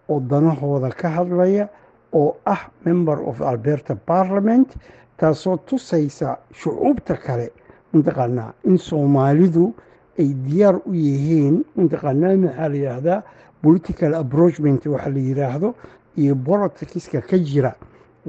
oo 0.10 0.20
danahooda 0.32 0.90
ka 1.02 1.10
hadlaya 1.18 1.68
oo 2.14 2.36
ah 2.46 2.62
member 2.86 3.18
of 3.30 3.42
alberta 3.42 3.96
parliament 3.96 4.70
taasoo 5.18 5.58
tusaysa 5.58 6.38
shucuubta 6.54 7.16
kale. 7.26 7.52
Mataqaanaa 7.94 8.54
in 8.70 8.78
soomaalidu 8.78 9.74
ay 10.20 10.30
diyaar 10.48 10.76
u 10.86 10.92
yihiin 10.94 11.64
mataqaanaa 11.76 12.36
maxaa 12.44 12.68
la 12.70 12.76
yidhaahdaa 12.76 13.20
political 13.64 14.14
approachment 14.24 14.86
waxa 14.86 15.10
la 15.10 15.20
yidhaahdo 15.30 15.70
iyo 16.18 16.36
boloticska 16.36 17.22
ka 17.22 17.38
jira 17.38 17.72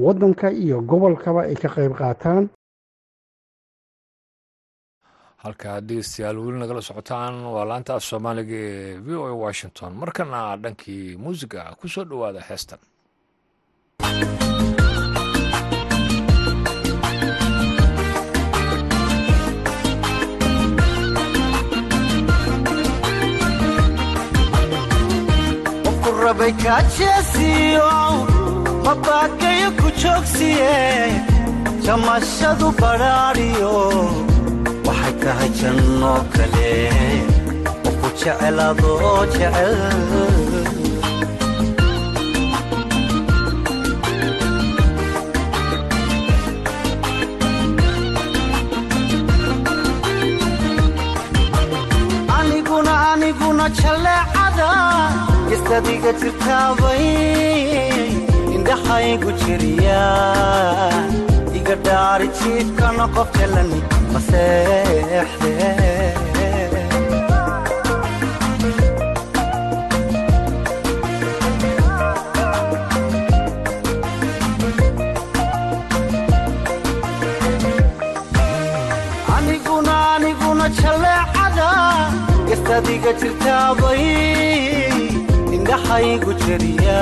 waddanka 0.04 0.46
iyo 0.62 0.76
gobolkaba 0.90 1.40
ay 1.48 1.56
ka 1.62 1.68
qayb 1.74 1.92
qaataan. 2.00 2.44
Halkaa 5.42 5.78
dhegeystayaal 5.86 6.36
weli 6.44 6.58
nagala 6.60 6.82
socotaan 6.88 7.34
waa 7.54 7.64
laanta 7.70 7.90
af 7.96 8.04
soomaaliga 8.10 8.56
ee 8.70 8.98
v 9.04 9.08
o 9.20 9.22
a 9.30 9.34
washington. 9.44 9.90
Markana 10.02 10.40
dhankii 10.62 11.16
muusiga 11.22 11.60
ku 11.78 11.86
soo 11.94 12.04
dhowaada 12.10 12.40
heestan 12.48 12.80
joogsiye 30.06 30.72
jamashadu 31.86 32.68
badhaadhiyo 32.80 33.72
waxay 34.86 35.14
tahay 35.24 35.50
jannoo 35.60 36.18
kale 36.34 36.70
qofku 37.84 38.08
jecel 38.20 38.58
adoo 38.68 39.14
jecel 39.36 39.74
aniguna 52.38 52.94
aniguna 53.12 53.66
jaleecada 53.80 54.70
gistadiga 55.48 56.12
jirtaabay 56.20 57.06
indhaxaygu 58.76 59.30
jiriya 59.42 60.00
iga 61.58 61.74
dhaari 61.86 62.28
jiifkana 62.38 63.04
qof 63.16 63.28
jalani 63.38 63.80
aniguna 79.36 80.68
jaleecada 80.80 81.68
gastadiga 82.48 83.12
jirtaabay 83.20 84.04
indhaxaygu 85.56 86.32
jiriya 86.44 87.00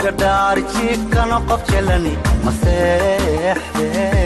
iga 0.00 0.10
dhaari 0.20 0.62
jiifkana 0.74 1.38
qof 1.48 1.62
jalani 1.72 2.12
maseexde 2.44 4.19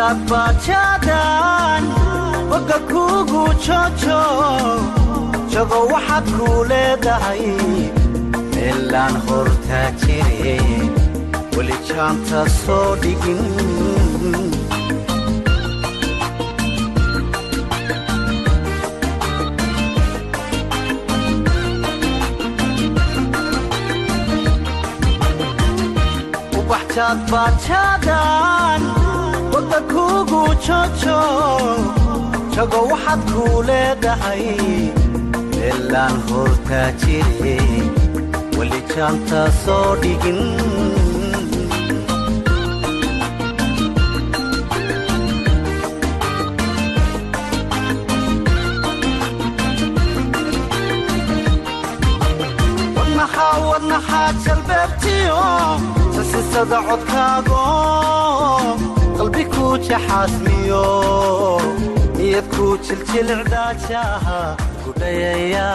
bajadan 0.00 1.84
boga 2.50 2.78
kugu 2.90 3.44
jojo 3.64 4.20
jago 5.52 5.80
waxaad 5.92 6.24
kuu 6.36 6.64
leedahay 6.70 7.44
meelaan 8.54 9.14
hortaa 9.28 9.88
jire 10.00 10.56
weli 11.56 11.76
jaanta 11.88 12.40
soo 12.60 12.96
dhigin. 13.02 13.42
Kugu 26.52 26.74
jojo 26.86 28.84
jago 32.56 32.80
waxaad 32.90 33.20
kuu 33.32 33.62
leedahay 33.68 34.44
meelaan 35.56 36.16
hortaa 36.28 36.88
jire 37.02 37.56
weli 38.58 38.80
jaantaa 38.94 39.48
soo 39.64 39.88
dhigin. 40.02 40.40
wadnaxaa 53.70 54.32
jalbeebtiyo 54.44 55.38
sasisada 56.14 56.78
codkaago 56.88 57.62
qalbi 59.32 59.42
ku 59.54 59.64
jaxaasmiyo 59.88 60.84
niyad 62.16 62.46
ku 62.54 62.66
jiljilcdaajaha 62.86 64.38
gudhayaya 64.84 65.68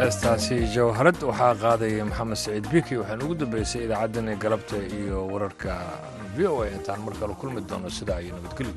heestaasi 0.00 0.56
jawharad 0.74 1.18
waxaa 1.30 1.54
qaadaya 1.64 2.04
maxamed 2.10 2.38
saciid 2.44 2.66
biki 2.72 2.94
waxaan 3.00 3.22
ugu 3.24 3.34
dambeysay 3.40 3.82
idaacaddani 3.86 4.32
galabta 4.44 4.76
iyo 4.98 5.18
wararka 5.32 5.72
v 6.36 6.38
o 6.52 6.54
a 6.64 6.68
intaan 6.76 7.00
mar 7.06 7.14
kale 7.20 7.34
kulmi 7.40 7.60
doono 7.70 7.88
sidaa 7.98 8.20
iyo 8.24 8.32
nabadgelyo 8.36 8.74